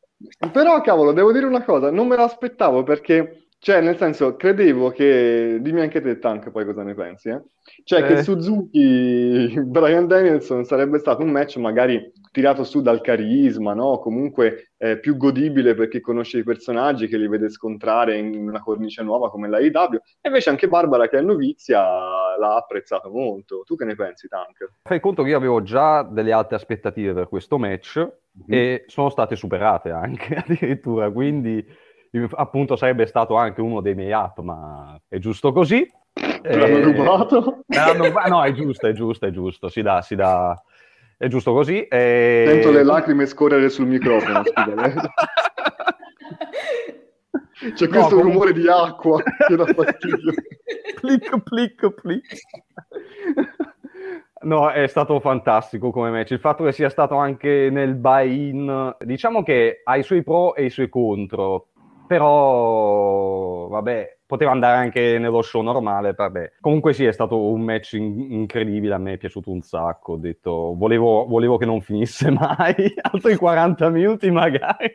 però 0.51 0.82
cavolo, 0.82 1.12
devo 1.12 1.32
dire 1.32 1.46
una 1.46 1.63
cosa, 1.63 1.92
non 1.92 2.08
me 2.08 2.15
l'aspettavo 2.15 2.82
perché, 2.84 3.48
cioè, 3.60 3.82
nel 3.82 3.98
senso, 3.98 4.36
credevo 4.36 4.89
che, 4.89 5.60
dimmi 5.62 5.82
anche 5.82 6.01
te, 6.01 6.18
Tank, 6.18 6.50
poi 6.50 6.65
cosa 6.65 6.82
ne 6.84 6.96
pensi, 6.96 7.30
eh? 7.30 7.42
Cioè, 7.84 8.01
Eh. 8.01 8.08
che 8.08 8.24
Suzuki, 8.24 9.54
Brian 9.62 10.08
Danielson 10.08 10.65
sarebbe 10.65 10.98
stato 10.98 11.22
un 11.22 11.30
match 11.30 11.58
magari 11.58 12.12
tirato 12.36 12.65
su 12.65 12.82
dal 12.82 13.00
carisma, 13.00 13.74
no? 13.74 14.00
Comunque 14.00 14.74
eh, 14.77 15.00
più 15.00 15.15
godibile 15.15 15.74
per 15.74 15.88
chi 15.88 16.01
conosce 16.01 16.39
i 16.39 16.44
personaggi, 16.44 17.08
che 17.08 17.18
li 17.18 17.30
vede 17.30 17.50
scontrare 17.50 18.18
in 18.18 18.50
una 18.50 18.60
cornice 18.62 19.04
nuova 19.04 19.30
come 19.30 19.48
la 19.48 19.56
AEW, 19.58 19.94
e 20.20 20.27
invece 20.27 20.50
anche 20.50 20.68
Barbara, 20.68 21.08
che 21.08 21.18
è 21.18 21.22
novizia, 21.22 21.80
l'ha 22.38 22.56
apprezzato 22.58 23.10
molto. 23.10 23.62
Tu 23.65 23.77
che 23.77 23.86
ne 23.86 23.96
pensi, 23.96 24.27
Tank? 24.27 24.70
Fai 24.84 25.00
conto 25.00 25.24
che 25.24 25.30
io 25.30 25.38
avevo 25.38 25.63
già 25.63 26.04
delle 26.04 26.34
alte 26.34 26.56
aspettative 26.56 27.13
per 27.13 27.30
questo 27.30 27.58
match 27.58 28.06
e 28.48 28.84
sono 28.88 29.10
state 29.10 29.38
superate 29.38 29.92
anche 29.92 30.36
addirittura, 30.46 31.10
quindi 31.10 31.65
eh, 32.12 32.30
appunto 32.34 32.75
sarebbe 32.75 33.06
stato 33.06 33.36
anche 33.36 33.62
uno 33.62 33.80
dei 33.80 33.96
miei 33.96 34.12
up, 34.12 34.39
ma 34.42 35.00
è 35.08 35.20
giusto 35.20 35.54
così. 35.54 35.89
Te 36.13 36.58
l'hanno 36.58 36.77
Eh, 36.77 36.82
rubato? 36.82 37.63
rubato? 37.68 38.27
No, 38.27 38.44
è 38.44 38.51
giusto, 38.51 38.88
è 38.88 38.92
giusto, 38.94 39.25
è 39.25 39.32
giusto, 39.32 39.70
si 39.70 39.82
dà, 39.82 40.01
si 40.01 40.15
dà, 40.15 40.62
è 41.17 41.27
giusto 41.27 41.53
così. 41.53 41.84
E... 41.88 42.43
Sento 42.48 42.72
le 42.72 42.84
lacrime 42.84 43.25
scorrere 43.25 43.69
sul 43.69 43.88
microfono. 43.88 44.43
C'è 47.74 47.88
No, 47.88 47.89
questo 47.89 48.15
comunque- 48.17 48.22
rumore 48.22 48.53
di 48.53 48.67
acqua 48.67 49.22
che 49.48 49.55
dà 49.55 49.65
fastidio. 49.65 50.34
plic, 51.01 51.41
plic, 51.41 51.89
plic. 52.01 52.39
No, 54.41 54.69
è 54.69 54.86
stato 54.88 55.19
fantastico 55.19 55.89
come 55.91 56.12
match. 56.12 56.31
Il 56.31 56.39
fatto 56.39 56.63
che 56.63 56.72
sia 56.72 56.89
stato 56.89 57.15
anche 57.15 57.69
nel 57.72 57.95
buy-in, 57.95 58.95
diciamo 59.00 59.41
che 59.41 59.81
ha 59.84 59.95
i 59.98 60.03
suoi 60.03 60.22
pro 60.24 60.53
e 60.53 60.65
i 60.65 60.69
suoi 60.69 60.89
contro. 60.89 61.69
Però 62.07 63.67
vabbè, 63.67 64.17
poteva 64.25 64.51
andare 64.51 64.77
anche 64.77 65.17
nello 65.19 65.41
show 65.41 65.62
normale, 65.62 66.13
vabbè. 66.13 66.53
Comunque 66.59 66.93
sì, 66.93 67.05
è 67.05 67.12
stato 67.12 67.39
un 67.39 67.62
match 67.62 67.93
in- 67.93 68.31
incredibile, 68.31 68.93
a 68.93 68.97
me 68.97 69.13
è 69.13 69.17
piaciuto 69.17 69.51
un 69.51 69.62
sacco, 69.62 70.13
ho 70.13 70.17
detto, 70.17 70.75
volevo, 70.75 71.25
volevo 71.25 71.57
che 71.57 71.65
non 71.65 71.81
finisse 71.81 72.29
mai, 72.31 72.75
altri 73.01 73.35
40 73.35 73.89
minuti 73.89 74.31
magari. 74.31 74.93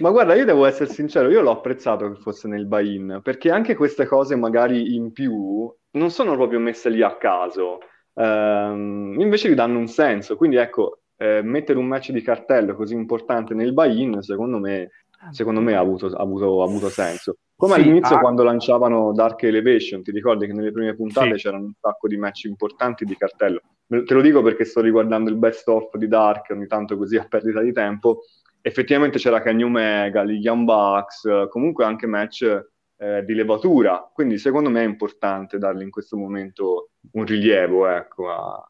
Ma 0.00 0.10
guarda, 0.10 0.34
io 0.34 0.44
devo 0.44 0.64
essere 0.64 0.90
sincero, 0.90 1.30
io 1.30 1.42
l'ho 1.42 1.50
apprezzato 1.50 2.10
che 2.10 2.20
fosse 2.20 2.48
nel 2.48 2.66
buy-in, 2.66 3.20
perché 3.22 3.50
anche 3.50 3.76
queste 3.76 4.04
cose 4.06 4.34
magari 4.34 4.94
in 4.96 5.12
più 5.12 5.72
non 5.92 6.10
sono 6.10 6.34
proprio 6.34 6.58
messe 6.58 6.88
lì 6.88 7.02
a 7.02 7.16
caso, 7.16 7.78
ehm, 8.14 9.16
invece 9.18 9.50
gli 9.50 9.54
danno 9.54 9.78
un 9.78 9.86
senso, 9.86 10.36
quindi 10.36 10.56
ecco, 10.56 11.00
eh, 11.16 11.42
mettere 11.42 11.78
un 11.78 11.86
match 11.86 12.10
di 12.10 12.22
cartello 12.22 12.74
così 12.74 12.94
importante 12.94 13.54
nel 13.54 13.72
buy-in, 13.72 14.22
secondo 14.22 14.58
me, 14.58 14.90
secondo 15.30 15.60
me 15.60 15.74
ha 15.74 15.80
avuto, 15.80 16.06
ha 16.06 16.20
avuto, 16.22 16.62
ha 16.62 16.64
avuto 16.64 16.88
senso. 16.88 17.36
Come 17.54 17.74
Sì, 17.74 17.80
all'inizio 17.80 18.16
ah. 18.16 18.20
quando 18.20 18.42
lanciavano 18.42 19.12
Dark 19.12 19.42
Elevation, 19.42 20.02
ti 20.02 20.10
ricordi 20.12 20.46
che 20.46 20.52
nelle 20.52 20.72
prime 20.72 20.94
puntate 20.94 21.36
Sì. 21.36 21.42
c'erano 21.44 21.64
un 21.64 21.72
sacco 21.78 22.08
di 22.08 22.16
match 22.16 22.44
importanti 22.44 23.04
di 23.04 23.16
cartello? 23.16 23.60
Te 23.86 24.14
lo 24.14 24.20
dico 24.22 24.40
perché 24.40 24.64
sto 24.64 24.80
riguardando 24.80 25.30
il 25.30 25.36
best 25.36 25.66
of 25.68 25.94
di 25.96 26.08
Dark, 26.08 26.50
ogni 26.50 26.66
tanto 26.66 26.96
così 26.96 27.16
a 27.16 27.26
perdita 27.28 27.60
di 27.60 27.72
tempo. 27.72 28.20
Effettivamente 28.62 29.18
c'era 29.18 29.42
Kenny 29.42 29.62
Omega, 29.62 30.24
gli 30.24 30.38
Young 30.40 30.64
Bucks, 30.64 31.28
comunque 31.48 31.84
anche 31.84 32.06
match 32.06 32.68
eh, 32.96 33.24
di 33.24 33.34
levatura, 33.34 34.10
quindi 34.12 34.36
secondo 34.38 34.68
me 34.70 34.82
è 34.82 34.86
importante 34.86 35.58
dargli 35.58 35.82
in 35.82 35.90
questo 35.90 36.16
momento 36.18 36.90
un 37.12 37.24
rilievo, 37.24 37.86
ecco, 37.88 38.30
a- 38.30 38.64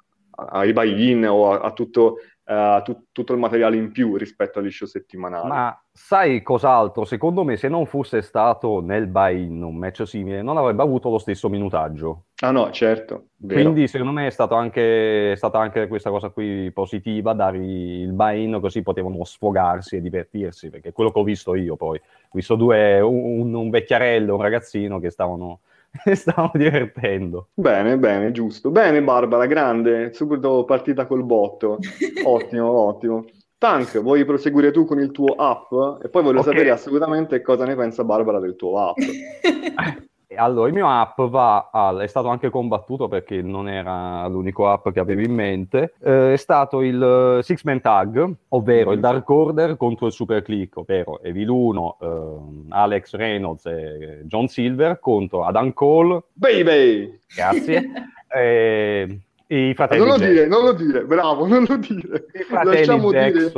ai 0.49 0.73
buy-in 0.73 1.27
o 1.27 1.53
a, 1.53 1.61
a 1.61 1.73
tutto, 1.73 2.17
eh, 2.45 2.55
a 2.55 2.81
tu- 2.83 3.07
tutto 3.13 3.33
il 3.33 3.39
materiale 3.39 3.77
in 3.77 3.93
più 3.93 4.17
rispetto 4.17 4.59
agli 4.59 4.71
show 4.71 4.87
settimanali. 4.87 5.49
Ma 5.49 5.83
sai 5.93 6.43
cos'altro? 6.43 7.05
Secondo 7.05 7.45
me, 7.45 7.57
se 7.57 7.69
non 7.69 7.87
fosse 7.87 8.23
stato 8.23 8.81
nel 8.81 9.07
buy-in 9.07 9.63
un 9.63 9.77
match 9.77 10.07
simile, 10.07 10.43
non 10.43 10.57
avrebbe 10.57 10.83
avuto 10.83 11.11
lo 11.11 11.19
stesso 11.19 11.49
minutaggio. 11.49 12.25
Ah 12.43 12.51
no, 12.51 12.71
certo, 12.71 13.27
vero. 13.37 13.61
Quindi, 13.61 13.87
secondo 13.87 14.13
me, 14.13 14.27
è, 14.27 14.31
stato 14.31 14.55
anche, 14.55 15.33
è 15.33 15.37
stata 15.37 15.59
anche 15.59 15.87
questa 15.89 16.11
cosa 16.11 16.31
qui 16.31 16.71
positiva, 16.73 17.35
dare 17.35 17.59
il 17.59 18.13
buy-in 18.13 18.59
così 18.61 18.83
potevano 18.83 19.23
sfogarsi 19.25 19.97
e 19.97 20.01
divertirsi, 20.01 20.71
perché 20.71 20.89
è 20.89 20.93
quello 20.93 21.13
che 21.13 21.19
ho 21.19 21.25
visto 21.25 21.55
io 21.55 21.77
poi. 21.77 21.99
Ho 21.99 22.33
visto 22.33 22.55
due, 22.55 23.01
un, 23.01 23.53
un 23.53 23.71
vecchiarello 23.71 24.37
un 24.37 24.43
ragazzino 24.43 24.99
che 24.99 25.11
stavano, 25.11 25.61
stavano 26.15 26.53
divertendo. 26.55 27.49
Bene, 27.55 27.99
bene, 27.99 28.31
giusto. 28.33 28.71
Bene, 28.71 29.03
Barbara, 29.03 29.47
grande, 29.47 30.13
subito 30.13 30.65
partita 30.65 31.07
col 31.07 31.25
botto. 31.25 31.79
Ottimo, 32.25 32.71
ottimo. 32.71 33.25
Tank, 33.59 34.01
vuoi 34.01 34.25
proseguire 34.25 34.71
tu 34.71 34.87
con 34.87 34.99
il 35.01 35.11
tuo 35.11 35.35
app? 35.35 35.71
E 36.03 36.09
poi 36.09 36.23
voglio 36.23 36.39
Ok. 36.39 36.47
sapere 36.47 36.71
assolutamente 36.71 37.43
cosa 37.43 37.65
ne 37.67 37.77
pensa 37.77 38.05
Barbara 38.05 38.39
del 38.41 38.57
tuo 38.57 38.79
app. 38.79 38.97
Allora, 40.37 40.69
il 40.69 40.75
mio 40.75 40.89
app 40.89 41.21
va 41.23 41.71
al, 41.73 41.99
è 41.99 42.07
stato 42.07 42.29
anche 42.29 42.51
combattuto 42.51 43.09
perché 43.09 43.43
non 43.43 43.69
era 43.69 44.27
l'unico 44.29 44.71
app 44.71 44.91
che 44.91 45.01
avevo 45.01 45.23
in 45.23 45.35
mente, 45.35 45.95
eh, 46.03 46.35
è 46.35 46.37
stato 46.37 46.83
il 46.83 47.39
eh, 47.39 47.43
Six 47.43 47.65
Man 47.65 47.81
Tag, 47.81 48.33
ovvero 48.49 48.93
il 48.93 49.01
Dark 49.01 49.29
Order 49.29 49.77
contro 49.77 50.07
il 50.07 50.13
Super 50.13 50.43
Click, 50.43 50.77
ovvero 50.77 51.21
Evil 51.23 51.49
1, 51.49 51.97
ehm, 52.01 52.67
Alex 52.69 53.15
Reynolds 53.15 53.67
e 53.67 54.21
John 54.25 54.47
Silver 54.47 55.01
contro 55.01 55.45
Adam 55.45 55.73
Cole, 55.73 56.23
Baby! 56.33 57.19
grazie, 57.35 57.91
e 58.33 59.19
i 59.49 59.75
fratelli, 59.75 60.07
Non 60.07 60.09
lo 60.11 60.17
dire, 60.17 60.47
non 60.47 60.65
lo 60.65 60.73
dire, 60.73 61.05
bravo, 61.05 61.47
non 61.49 61.65
lo 61.67 61.77
dire. 61.77 62.27
Lasciamo 62.63 63.11
dire, 63.11 63.53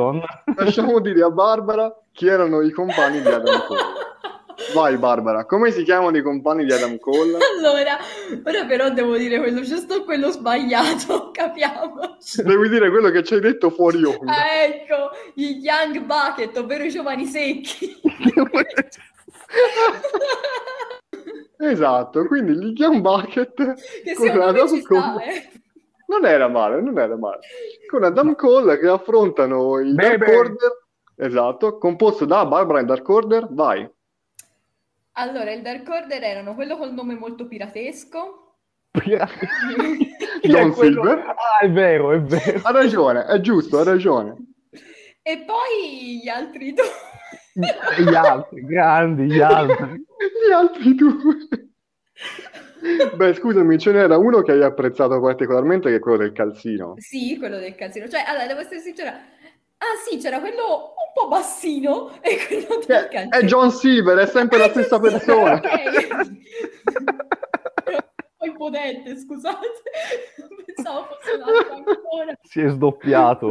lasciamo 0.56 1.00
dire 1.00 1.22
a 1.22 1.28
Barbara 1.28 1.94
chi 2.12 2.28
erano 2.28 2.62
i 2.62 2.70
compagni 2.70 3.20
di 3.20 3.28
Adam 3.28 3.66
Cole. 3.66 3.80
Vai 4.74 4.96
Barbara, 4.96 5.44
come 5.44 5.70
si 5.70 5.82
chiamano 5.82 6.16
i 6.16 6.22
compagni 6.22 6.64
di 6.64 6.72
Adam 6.72 6.98
Cole? 6.98 7.38
Allora, 7.56 7.98
ora 8.44 8.64
però 8.66 8.90
devo 8.90 9.16
dire 9.16 9.38
quello 9.38 9.60
giusto 9.62 9.94
o 9.94 10.04
quello 10.04 10.30
sbagliato, 10.30 11.30
capiamoci. 11.32 12.42
Devi 12.42 12.68
dire 12.68 12.90
quello 12.90 13.10
che 13.10 13.22
ci 13.22 13.34
hai 13.34 13.40
detto 13.40 13.70
fuori 13.70 14.02
onda. 14.04 14.32
Ah, 14.32 14.62
ecco, 14.64 15.10
i 15.34 15.58
Young 15.62 16.00
Bucket, 16.00 16.56
ovvero 16.56 16.84
i 16.84 16.90
giovani 16.90 17.26
secchi. 17.26 18.00
Esatto, 21.58 22.26
quindi 22.26 22.54
gli 22.54 22.72
Young 22.76 23.00
Bucket 23.00 23.54
che 23.54 24.14
con 24.14 24.26
secondo 24.26 24.38
me 24.38 24.44
Adam 24.44 24.68
ci 24.68 24.80
sta, 24.80 25.12
Cole. 25.12 25.24
eh. 25.24 25.50
Non 26.06 26.26
era 26.26 26.48
male, 26.48 26.80
non 26.80 26.98
era 26.98 27.16
male. 27.16 27.40
Con 27.88 28.02
Adam 28.04 28.34
Cole 28.34 28.78
che 28.78 28.88
affrontano 28.88 29.78
il 29.78 29.94
Dark. 29.94 30.26
Order, 30.28 30.84
esatto, 31.16 31.78
composto 31.78 32.24
da 32.24 32.44
Barbara 32.44 32.80
e 32.80 32.84
Dark 32.84 33.08
Order, 33.08 33.46
vai. 33.50 33.88
Allora, 35.12 35.52
il 35.52 35.62
Dark 35.62 35.88
Order 35.88 36.22
erano 36.22 36.54
quello 36.54 36.76
col 36.76 36.92
nome 36.92 37.14
molto 37.14 37.46
piratesco. 37.46 38.56
John 40.42 40.72
quello? 40.72 41.02
Silver. 41.02 41.18
Ah, 41.18 41.58
è 41.60 41.70
vero, 41.70 42.12
è 42.12 42.20
vero. 42.20 42.60
Ha 42.62 42.70
ragione, 42.72 43.24
è 43.24 43.40
giusto, 43.40 43.78
ha 43.78 43.84
ragione. 43.84 44.36
E 45.22 45.44
poi 45.46 46.20
gli 46.22 46.28
altri 46.28 46.72
due. 46.72 46.84
Gli 47.54 48.14
altri, 48.14 48.64
grandi, 48.64 49.24
gli 49.24 49.40
altri. 49.40 50.04
Gli 50.48 50.52
altri 50.52 50.94
due. 50.94 51.36
Beh, 53.14 53.34
scusami, 53.34 53.78
ce 53.78 53.92
n'era 53.92 54.16
uno 54.16 54.42
che 54.42 54.52
hai 54.52 54.62
apprezzato 54.62 55.20
particolarmente, 55.20 55.88
che 55.90 55.96
è 55.96 56.00
quello 56.00 56.18
del 56.18 56.32
calzino. 56.32 56.94
Sì, 56.96 57.38
quello 57.38 57.58
del 57.58 57.74
calzino. 57.74 58.08
Cioè, 58.08 58.24
allora, 58.26 58.46
devo 58.46 58.60
essere 58.60 58.80
sincera. 58.80 59.20
Ah 59.82 59.98
sì, 60.08 60.18
c'era 60.18 60.38
quello 60.38 60.94
un 60.94 61.12
po' 61.12 61.26
bassino 61.26 62.12
e 62.20 62.38
quello 62.46 62.78
del 62.86 63.08
calzino. 63.08 63.30
è 63.30 63.42
John 63.44 63.72
Silver, 63.72 64.16
è 64.18 64.26
sempre 64.26 64.58
la 64.58 64.68
stessa 64.68 65.00
persona. 65.00 65.54
Ok. 65.54 66.08
Poi 68.38 68.52
potente, 68.56 69.16
scusate. 69.18 69.66
Pensavo 70.66 71.06
fosse 71.06 71.32
un 71.32 71.42
altro 71.42 71.72
ancora. 71.74 72.38
Si 72.42 72.60
è 72.60 72.68
sdoppiato. 72.68 73.50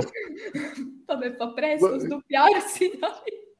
Vabbè, 1.06 1.36
fa 1.36 1.52
presto 1.52 2.00
sdoppiarsi, 2.00 2.98
dai. 2.98 3.51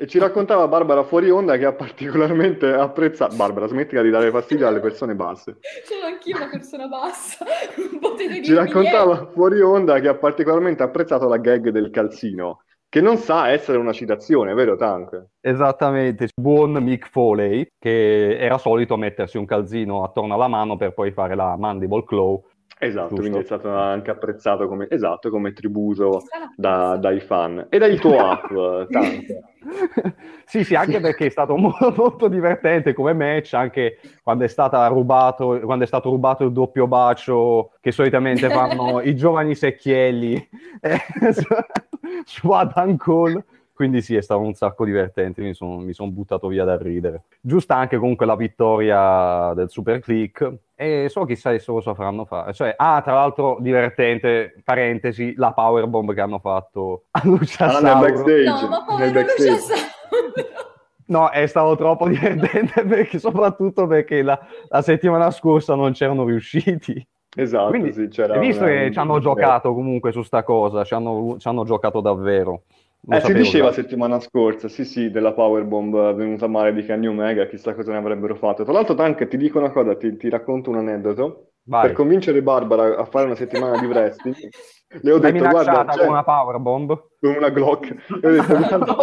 E 0.00 0.06
ci 0.06 0.18
raccontava 0.18 0.66
Barbara 0.66 1.02
fuori 1.02 1.28
onda 1.28 1.58
che 1.58 1.66
ha 1.66 1.74
particolarmente 1.74 2.72
apprezzato. 2.72 3.36
Barbara, 3.36 3.66
smettila 3.66 4.00
di 4.00 4.08
dare 4.08 4.30
fastidio 4.30 4.66
alle 4.66 4.80
persone 4.80 5.14
basse. 5.14 5.58
Sono 5.84 6.06
anch'io 6.06 6.38
una 6.38 6.48
persona 6.48 6.86
bassa. 6.86 7.44
Potete 8.00 8.42
Ci 8.42 8.54
raccontava 8.54 9.26
fuori 9.26 9.60
onda 9.60 10.00
che 10.00 10.08
ha 10.08 10.14
particolarmente 10.14 10.82
apprezzato 10.82 11.28
la 11.28 11.36
gag 11.36 11.68
del 11.68 11.90
calzino, 11.90 12.62
che 12.88 13.02
non 13.02 13.18
sa 13.18 13.50
essere 13.50 13.76
una 13.76 13.92
citazione, 13.92 14.54
vero 14.54 14.74
Tank? 14.74 15.26
Esattamente, 15.38 16.28
buon 16.34 16.72
Mick 16.82 17.08
Foley 17.10 17.68
che 17.78 18.38
era 18.38 18.56
solito 18.56 18.96
mettersi 18.96 19.36
un 19.36 19.44
calzino 19.44 20.02
attorno 20.02 20.32
alla 20.32 20.48
mano 20.48 20.78
per 20.78 20.94
poi 20.94 21.12
fare 21.12 21.36
la 21.36 21.56
mandible 21.58 22.04
claw. 22.04 22.42
Esatto, 22.82 23.08
Giusto. 23.08 23.20
quindi 23.20 23.38
è 23.40 23.44
stato 23.44 23.68
anche 23.68 24.10
apprezzato 24.10 24.66
come, 24.66 24.86
esatto, 24.88 25.28
come 25.28 25.52
tributo 25.52 26.22
da- 26.56 26.96
dai 26.96 27.20
fan. 27.20 27.66
E 27.68 27.76
dai 27.76 27.96
tuo 27.98 28.16
app, 28.26 28.50
sì, 30.46 30.64
sì, 30.64 30.74
anche 30.74 30.98
perché 30.98 31.26
è 31.26 31.28
stato 31.28 31.56
molto, 31.56 31.92
molto 31.94 32.28
divertente 32.28 32.94
come 32.94 33.12
match, 33.12 33.52
anche 33.52 33.98
quando 34.22 34.44
è, 34.44 34.48
stata 34.48 34.86
rubato, 34.86 35.60
quando 35.62 35.84
è 35.84 35.86
stato 35.86 36.08
rubato 36.08 36.44
il 36.44 36.52
doppio 36.52 36.86
bacio 36.86 37.72
che 37.82 37.92
solitamente 37.92 38.48
fanno 38.48 39.02
i 39.02 39.14
giovani 39.14 39.54
secchielli 39.54 40.48
eh, 40.80 41.32
su, 41.34 41.44
su 42.24 42.50
Adam 42.50 42.96
Cole. 42.96 43.44
Quindi 43.80 44.02
sì, 44.02 44.14
è 44.14 44.20
stato 44.20 44.42
un 44.42 44.52
sacco 44.52 44.84
divertente, 44.84 45.40
mi 45.40 45.54
sono 45.54 45.78
mi 45.78 45.94
son 45.94 46.12
buttato 46.12 46.48
via 46.48 46.64
da 46.64 46.76
ridere. 46.76 47.22
Giusta 47.40 47.76
anche 47.76 47.96
comunque 47.96 48.26
la 48.26 48.36
vittoria 48.36 49.54
del 49.54 49.70
Super 49.70 50.00
Click 50.00 50.52
e 50.74 51.06
so 51.08 51.24
chissà 51.24 51.48
adesso 51.48 51.72
cosa 51.72 51.94
faranno 51.94 52.26
fare. 52.26 52.52
Cioè, 52.52 52.74
ah, 52.76 53.00
tra 53.02 53.14
l'altro 53.14 53.56
divertente, 53.58 54.54
parentesi, 54.62 55.32
la 55.36 55.52
powerbomb 55.52 56.12
che 56.12 56.20
hanno 56.20 56.40
fatto 56.40 57.04
a 57.12 57.20
Lucia 57.24 57.64
Ah, 57.64 57.80
nel 57.80 57.80
Sauro. 57.80 58.00
backstage. 58.00 58.44
No, 58.44 58.68
ma 58.86 58.98
nel 58.98 59.10
povero. 59.12 59.28
Lucia 59.30 59.56
Sauro. 59.56 59.88
No, 61.06 61.30
è 61.30 61.46
stato 61.46 61.74
troppo 61.76 62.06
divertente 62.06 62.84
perché, 62.84 63.18
soprattutto 63.18 63.86
perché 63.86 64.20
la, 64.20 64.38
la 64.68 64.82
settimana 64.82 65.30
scorsa 65.30 65.74
non 65.74 65.92
c'erano 65.92 66.24
riusciti. 66.26 67.02
Esatto, 67.34 67.68
Quindi, 67.70 67.94
sì, 67.94 68.08
c'era 68.08 68.34
hai 68.34 68.40
visto 68.40 68.62
una- 68.64 68.72
che 68.72 68.90
ci 68.92 68.98
hanno 68.98 69.18
giocato 69.20 69.72
comunque 69.72 70.12
su 70.12 70.22
sta 70.22 70.42
cosa, 70.42 70.84
ci 70.84 70.92
hanno, 70.92 71.36
ci 71.38 71.48
hanno 71.48 71.64
giocato 71.64 72.00
davvero. 72.02 72.64
Lo 73.02 73.16
Eh, 73.16 73.20
si 73.20 73.32
diceva 73.32 73.68
già. 73.68 73.74
settimana 73.74 74.20
scorsa, 74.20 74.68
sì, 74.68 74.84
sì, 74.84 75.10
della 75.10 75.32
powerbomb 75.32 76.14
venuta 76.14 76.46
male 76.46 76.72
di 76.74 76.84
Kenny 76.84 77.06
Omega, 77.06 77.46
chissà 77.46 77.74
cosa 77.74 77.92
ne 77.92 77.98
avrebbero 77.98 78.34
fatto. 78.36 78.62
Tra 78.62 78.72
l'altro, 78.72 78.94
Tank, 78.94 79.26
ti 79.26 79.36
dico 79.38 79.58
una 79.58 79.70
cosa, 79.70 79.96
ti, 79.96 80.16
ti 80.16 80.28
racconto 80.28 80.70
un 80.70 80.76
aneddoto. 80.76 81.46
Vai. 81.62 81.86
Per 81.86 81.92
convincere 81.92 82.42
Barbara 82.42 82.96
a 82.96 83.04
fare 83.04 83.26
una 83.26 83.34
settimana 83.34 83.78
di 83.78 83.86
wrestling, 83.86 84.36
le 85.02 85.12
ho 85.12 85.18
L'hai 85.18 85.32
detto, 85.32 85.48
guarda, 85.48 85.84
c'è- 85.84 85.98
con 86.00 86.08
una 86.08 86.24
powerbomb? 86.24 87.02
con 87.20 87.34
una 87.36 87.48
Glock. 87.50 87.94
Le 88.20 88.28
ho 88.28 88.32
detto, 88.32 88.56
guarda, 88.56 88.96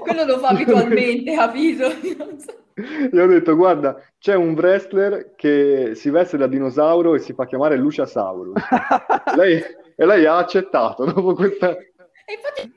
Quello 0.00 0.24
lo 0.24 0.38
fa 0.38 0.48
abitualmente, 0.48 1.34
capito? 1.34 1.86
Non 1.88 3.08
le 3.12 3.22
ho 3.22 3.26
detto, 3.26 3.56
guarda, 3.56 4.00
c'è 4.18 4.34
un 4.34 4.54
wrestler 4.54 5.34
che 5.36 5.92
si 5.94 6.10
veste 6.10 6.36
da 6.36 6.46
dinosauro 6.46 7.14
e 7.14 7.18
si 7.18 7.32
fa 7.34 7.44
chiamare 7.46 7.76
Luciasaurus. 7.76 8.54
Lei, 9.36 9.62
e 9.96 10.06
lei 10.06 10.24
ha 10.26 10.36
accettato 10.38 11.04
dopo 11.04 11.34
questa... 11.34 11.70
E 11.76 12.32
infatti 12.34 12.72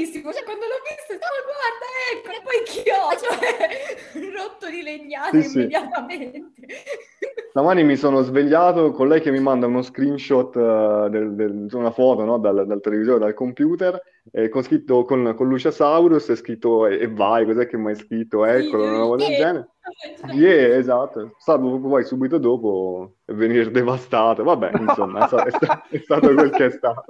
bellissimo, 0.00 0.32
cioè 0.32 0.44
quando 0.44 0.64
l'ho 0.66 0.80
visto, 0.88 1.14
oh, 1.14 1.40
guarda, 1.46 1.86
ecco, 2.12 2.30
e 2.30 2.40
poi 2.42 2.62
chio, 2.64 2.94
cioè, 3.20 4.32
rotto 4.36 4.68
di 4.70 4.82
legnate 4.82 5.42
Sì, 5.42 5.48
sì. 5.48 5.58
immediatamente. 5.58 6.52
Stamani 7.50 7.82
mi 7.82 7.96
sono 7.96 8.22
svegliato 8.22 8.92
con 8.92 9.08
lei 9.08 9.20
che 9.20 9.32
mi 9.32 9.40
manda 9.40 9.66
uno 9.66 9.82
screenshot, 9.82 10.54
eh, 10.56 11.08
del- 11.10 11.34
del- 11.34 11.68
una 11.72 11.90
foto, 11.90 12.24
no, 12.24 12.38
dal, 12.38 12.64
dal 12.64 12.80
televisore, 12.80 13.18
dal 13.18 13.34
computer, 13.34 14.00
eh, 14.32 14.48
con 14.48 14.62
scritto 14.62 15.04
con, 15.04 15.34
con 15.36 15.48
Luciasaurus 15.48 16.28
e 16.28 16.36
scritto 16.36 16.86
e, 16.86 17.00
e 17.00 17.08
vai, 17.08 17.44
cos'è 17.44 17.66
che 17.66 17.76
mi 17.76 17.88
hai 17.88 17.96
scritto? 17.96 18.44
Eccolo, 18.44 18.84
una 18.84 18.98
roba 18.98 19.16
del 19.16 19.34
genere. 19.36 19.68
Yeah, 20.32 20.76
esatto. 20.76 21.34
Salvo 21.38 21.80
poi 21.80 22.04
subito 22.04 22.38
dopo 22.38 23.16
venire 23.26 23.68
devastato. 23.72 24.44
Vabbè, 24.44 24.70
insomma, 24.78 25.24
è, 25.24 25.26
sta- 25.26 25.44
è 25.44 25.50
sta- 25.50 25.86
è 25.90 25.98
stato 25.98 26.32
quel 26.32 26.50
che 26.50 26.66
è 26.66 26.70
stato. 26.70 27.04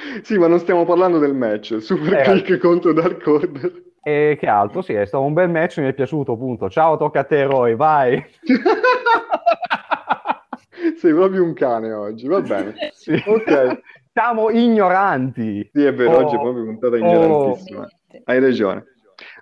Sì, 0.22 0.38
ma 0.38 0.46
non 0.46 0.58
stiamo 0.58 0.84
parlando 0.84 1.18
del 1.18 1.34
match. 1.34 1.78
Super 1.80 2.20
Eh. 2.20 2.22
Click 2.22 2.58
contro 2.58 2.92
Dark 2.92 3.26
Order. 3.26 3.88
E 4.02 4.36
che 4.40 4.46
altro? 4.46 4.80
Sì, 4.82 4.94
è 4.94 5.04
stato 5.04 5.24
un 5.24 5.34
bel 5.34 5.50
match, 5.50 5.78
mi 5.78 5.88
è 5.88 5.92
piaciuto, 5.92 6.36
punto. 6.36 6.70
Ciao, 6.70 6.96
tocca 6.96 7.20
a 7.20 7.24
te, 7.24 7.44
Roy, 7.44 7.74
vai. 7.76 8.22
Sei 10.96 11.12
proprio 11.12 11.44
un 11.44 11.52
cane 11.54 11.92
oggi, 11.92 12.26
va 12.26 12.40
bene. 12.40 12.74
Sì. 12.92 13.12
Ok. 13.26 13.80
Siamo 14.12 14.50
ignoranti. 14.50 15.68
Sì, 15.72 15.84
è 15.84 15.94
vero, 15.94 16.12
Oh. 16.12 16.24
oggi 16.24 16.36
è 16.36 16.40
proprio 16.40 16.64
puntata 16.64 16.94
Oh. 16.96 16.98
ignorantissima. 16.98 17.88
Hai 18.24 18.40
ragione. 18.40 18.84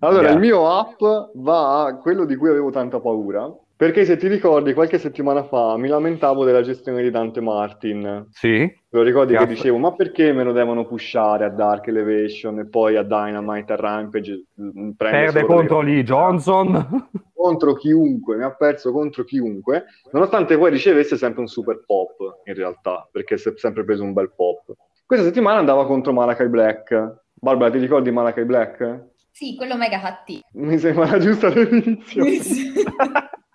Allora, 0.01 0.23
Grazie. 0.23 0.39
il 0.39 0.45
mio 0.45 0.61
up 0.69 1.31
va 1.35 1.85
a 1.85 1.97
quello 1.99 2.25
di 2.25 2.35
cui 2.37 2.49
avevo 2.49 2.71
tanta 2.71 3.01
paura, 3.01 3.49
perché 3.79 4.05
se 4.05 4.17
ti 4.17 4.27
ricordi, 4.27 4.75
qualche 4.75 4.99
settimana 4.99 5.45
fa 5.45 5.77
mi 5.77 5.87
lamentavo 5.87 6.45
della 6.45 6.63
gestione 6.63 7.01
di 7.01 7.13
Dante 7.13 7.41
Martin. 7.41 8.27
Sì? 8.33 8.59
Te 8.67 8.97
lo 8.97 9.03
ricordi 9.03 9.35
che 9.35 9.39
Cazzo. 9.39 9.53
dicevo, 9.53 9.79
ma 9.79 9.95
perché 9.95 10.33
me 10.33 10.43
lo 10.43 10.51
devono 10.51 10.85
pushare 10.85 11.45
a 11.45 11.49
Dark 11.49 11.87
Elevation 11.87 12.59
e 12.59 12.67
poi 12.67 12.97
a 12.97 13.05
Dynamite, 13.05 13.73
a 13.75 13.77
Rampage? 13.77 14.47
mm, 14.61 14.91
Perde 14.97 15.45
contro 15.45 15.79
delle- 15.79 15.93
Lee 15.93 16.03
Johnson. 16.03 17.09
Contro 17.39 17.75
chiunque, 17.75 18.37
mi 18.37 18.43
ha 18.43 18.53
perso 18.53 18.91
contro 18.91 19.23
chiunque, 19.23 19.85
nonostante 20.11 20.59
poi 20.59 20.71
ricevesse 20.73 21.17
sempre 21.17 21.41
un 21.41 21.47
super 21.47 21.85
pop, 21.87 22.17
in 22.47 22.55
realtà, 22.55 23.09
perché 23.13 23.39
si 23.39 23.49
è 23.49 23.53
sempre 23.55 23.85
preso 23.85 24.03
un 24.03 24.13
bel 24.13 24.33
pop. 24.35 24.73
Questa 25.07 25.25
settimana 25.25 25.61
andava 25.61 25.87
contro 25.87 26.13
Malakai 26.13 26.49
Black. 26.49 27.21
Barbara, 27.33 27.71
ti 27.71 27.79
ricordi 27.79 28.11
Malakai 28.11 28.45
Black? 28.45 29.11
Sì, 29.31 29.55
quello 29.55 29.77
mega 29.77 30.01
cattivo. 30.01 30.41
Mi 30.55 30.79
sembra 30.79 31.17
giusto 31.19 31.47
all'inizio. 31.47 32.25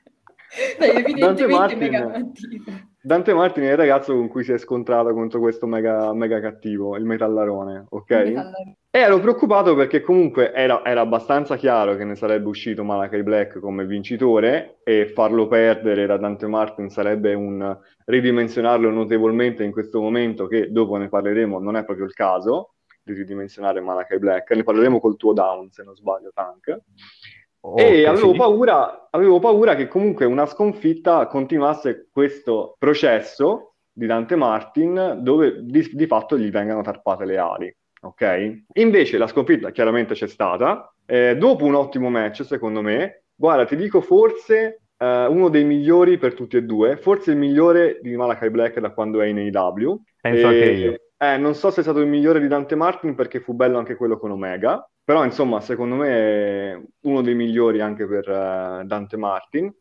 Dai, 0.77 0.89
evidentemente 0.89 1.47
Martin- 1.47 1.77
mega 1.79 2.11
cattivo. 2.11 2.63
Dante 3.05 3.33
Martin 3.33 3.63
è 3.63 3.71
il 3.71 3.77
ragazzo 3.77 4.13
con 4.13 4.29
cui 4.29 4.45
si 4.45 4.53
è 4.53 4.57
scontrato 4.57 5.11
contro 5.13 5.41
questo 5.41 5.67
mega, 5.67 6.13
mega 6.13 6.39
cattivo, 6.39 6.95
il 6.95 7.03
metallarone, 7.03 7.87
ok? 7.89 8.11
Allora, 8.11 8.51
E 8.89 8.99
ero 8.99 9.19
preoccupato 9.19 9.75
perché 9.75 9.99
comunque 9.99 10.53
era, 10.53 10.85
era 10.85 11.01
abbastanza 11.01 11.57
chiaro 11.57 11.97
che 11.97 12.05
ne 12.05 12.15
sarebbe 12.15 12.47
uscito 12.47 12.85
Malakai 12.85 13.21
Black 13.23 13.59
come 13.59 13.85
vincitore 13.85 14.77
e 14.85 15.07
farlo 15.07 15.47
perdere 15.47 16.05
da 16.05 16.15
Dante 16.15 16.47
Martin 16.47 16.89
sarebbe 16.89 17.33
un 17.33 17.77
ridimensionarlo 18.05 18.89
notevolmente 18.89 19.63
in 19.63 19.71
questo 19.71 19.99
momento 19.99 20.47
che 20.47 20.71
dopo 20.71 20.95
ne 20.95 21.09
parleremo, 21.09 21.59
non 21.59 21.75
è 21.75 21.83
proprio 21.83 22.05
il 22.05 22.13
caso 22.13 22.75
di 23.03 23.11
ridimensionare 23.11 23.81
Malakai 23.81 24.17
Black, 24.17 24.51
ne 24.51 24.63
parleremo 24.63 25.01
col 25.01 25.17
tuo 25.17 25.33
down 25.33 25.69
se 25.71 25.83
non 25.83 25.93
sbaglio 25.95 26.31
Tank. 26.33 26.79
E 27.75 28.05
avevo 28.05 28.33
paura, 28.33 29.07
avevo 29.09 29.39
paura 29.39 29.75
che 29.75 29.87
comunque 29.87 30.25
una 30.25 30.45
sconfitta 30.45 31.27
continuasse 31.27 32.09
questo 32.11 32.75
processo 32.77 33.75
di 33.91 34.05
Dante 34.05 34.35
Martin 34.35 35.19
dove 35.21 35.63
di, 35.63 35.89
di 35.93 36.05
fatto 36.05 36.37
gli 36.37 36.49
vengano 36.51 36.81
tarpate 36.81 37.25
le 37.25 37.37
ali, 37.37 37.75
ok? 38.01 38.63
Invece 38.73 39.17
la 39.17 39.27
sconfitta 39.27 39.71
chiaramente 39.71 40.13
c'è 40.13 40.27
stata, 40.27 40.93
eh, 41.05 41.37
dopo 41.37 41.63
un 41.65 41.75
ottimo 41.75 42.09
match 42.09 42.43
secondo 42.43 42.81
me, 42.81 43.23
guarda 43.33 43.65
ti 43.65 43.75
dico 43.77 44.01
forse 44.01 44.81
eh, 44.97 45.25
uno 45.25 45.49
dei 45.49 45.63
migliori 45.63 46.17
per 46.17 46.33
tutti 46.33 46.57
e 46.57 46.63
due, 46.63 46.97
forse 46.97 47.31
il 47.31 47.37
migliore 47.37 47.99
di 48.01 48.15
Malakai 48.15 48.49
Black 48.49 48.79
da 48.79 48.91
quando 48.91 49.21
è 49.21 49.27
in 49.27 49.37
AEW. 49.37 50.01
Penso 50.19 50.47
E- 50.47 50.49
anche 50.49 50.71
io. 50.71 50.97
Eh, 51.23 51.37
non 51.37 51.55
so 51.55 51.71
se 51.71 51.79
è 51.79 51.83
stato 51.83 51.99
il 51.99 52.07
migliore 52.07 52.39
di 52.39 52.47
Dante 52.47 52.75
Martin 52.75 53.15
perché 53.15 53.39
fu 53.39 53.53
bello 53.53 53.77
anche 53.77 53.95
quello 53.95 54.17
con 54.17 54.31
Omega, 54.31 54.87
però 55.03 55.23
insomma 55.23 55.61
secondo 55.61 55.95
me 55.95 56.09
è 56.09 56.81
uno 57.01 57.21
dei 57.21 57.35
migliori 57.35 57.81
anche 57.81 58.07
per 58.07 58.27
eh, 58.27 58.83
Dante 58.85 59.17
Martin. 59.17 59.73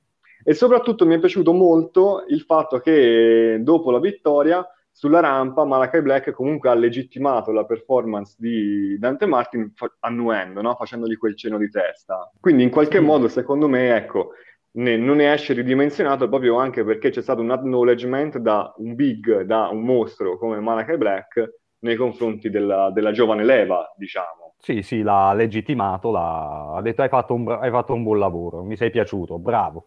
E 0.44 0.54
soprattutto 0.54 1.06
mi 1.06 1.14
è 1.14 1.18
piaciuto 1.20 1.52
molto 1.52 2.24
il 2.28 2.40
fatto 2.42 2.78
che 2.80 3.58
dopo 3.60 3.90
la 3.92 4.00
vittoria 4.00 4.66
sulla 4.90 5.20
rampa 5.20 5.64
Malakai 5.64 6.02
Black 6.02 6.32
comunque 6.32 6.68
ha 6.68 6.74
legittimato 6.74 7.50
la 7.50 7.64
performance 7.64 8.34
di 8.38 8.98
Dante 8.98 9.26
Martin 9.26 9.72
fa- 9.74 9.94
annuendo, 10.00 10.60
no? 10.60 10.74
facendogli 10.74 11.16
quel 11.16 11.36
cenno 11.36 11.58
di 11.58 11.70
testa. 11.70 12.30
Quindi 12.40 12.62
in 12.62 12.70
qualche 12.70 13.00
modo 13.00 13.28
secondo 13.28 13.68
me 13.68 13.96
ecco, 13.96 14.32
ne, 14.72 14.96
non 14.96 15.16
ne 15.16 15.32
esce 15.32 15.52
ridimensionato 15.52 16.28
proprio 16.28 16.58
anche 16.58 16.84
perché 16.84 17.10
c'è 17.10 17.22
stato 17.22 17.40
un 17.40 17.50
acknowledgement 17.50 18.38
da 18.38 18.72
un 18.76 18.94
big, 18.94 19.42
da 19.42 19.68
un 19.68 19.82
mostro 19.82 20.38
come 20.38 20.60
Malakai 20.60 20.96
Black 20.96 21.60
nei 21.80 21.96
confronti 21.96 22.48
della, 22.48 22.90
della 22.90 23.12
giovane 23.12 23.44
leva, 23.44 23.92
diciamo. 23.96 24.54
Sì, 24.58 24.82
sì, 24.82 25.02
l'ha 25.02 25.32
legittimato, 25.32 26.12
l'ha... 26.12 26.74
ha 26.76 26.82
detto 26.82 27.02
hai 27.02 27.08
fatto, 27.08 27.34
un, 27.34 27.50
hai 27.50 27.70
fatto 27.70 27.94
un 27.94 28.04
buon 28.04 28.18
lavoro, 28.18 28.62
mi 28.62 28.76
sei 28.76 28.90
piaciuto, 28.90 29.38
bravo. 29.38 29.86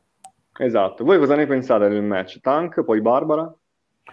Esatto. 0.57 1.03
Voi 1.03 1.17
cosa 1.17 1.35
ne 1.35 1.45
pensate 1.45 1.87
del 1.87 2.03
match? 2.03 2.39
Tank, 2.41 2.83
poi 2.83 3.01
Barbara? 3.01 3.53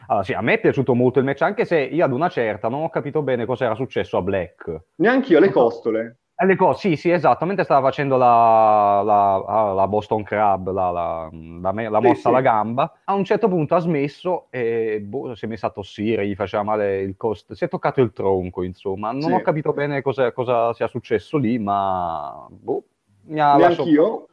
Allora, 0.07 0.25
sì, 0.25 0.33
a 0.33 0.41
me 0.41 0.55
è 0.55 0.61
piaciuto 0.61 0.95
molto 0.95 1.19
il 1.19 1.25
match, 1.25 1.43
anche 1.43 1.65
se 1.65 1.81
io 1.81 2.05
ad 2.05 2.13
una 2.13 2.29
certa 2.29 2.69
non 2.69 2.83
ho 2.83 2.89
capito 2.91 3.23
bene 3.23 3.45
cosa 3.45 3.65
era 3.65 3.75
successo 3.75 4.17
a 4.17 4.23
Black. 4.23 4.85
Neanche 4.97 5.33
io 5.33 5.41
le 5.41 5.51
costole. 5.51 6.22
Eh, 6.43 6.47
le 6.47 6.57
cose, 6.57 6.89
sì, 6.89 6.97
sì, 6.97 7.11
esatto, 7.11 7.45
mentre 7.45 7.63
stava 7.63 7.87
facendo 7.87 8.17
la, 8.17 9.01
la- 9.05 9.35
ah, 9.47 9.73
la 9.75 9.87
Boston 9.87 10.25
Crab, 10.25 10.73
la, 10.73 10.91
la- 10.91 11.29
la 11.31 11.71
Sì, 11.73 11.89
mossa 12.07 12.21
sì. 12.21 12.29
alla 12.29 12.41
gamba, 12.41 12.99
a 13.05 13.15
un 13.15 13.25
certo 13.25 13.47
punto 13.49 13.77
ha 13.77 13.79
smesso 13.79 14.47
e 14.51 15.01
boh, 15.01 15.37
si 15.37 15.45
è 15.45 15.49
messa 15.49 15.69
a 15.69 15.71
tossire, 15.71 16.27
gli 16.27 16.35
faceva 16.35 16.65
male 16.65 17.01
il 17.01 17.15
costo, 17.17 17.55
si 17.55 17.65
è 17.65 17.69
toccato 17.69 18.01
il 18.01 18.13
tronco, 18.13 18.65
insomma. 18.65 19.13
Non 19.13 19.23
Sì. 19.23 19.33
ho 19.33 19.41
capito 19.43 19.73
bene 19.73 20.03
cosa, 20.03 20.33
cosa 20.33 20.73
sia 20.73 20.89
successo 20.89 21.37
lì, 21.39 21.59
ma 21.61 22.45
boh, 22.51 22.83
mi 23.27 23.39
ha 23.41 23.57
lasciato- 23.57 23.89
io. 23.89 24.27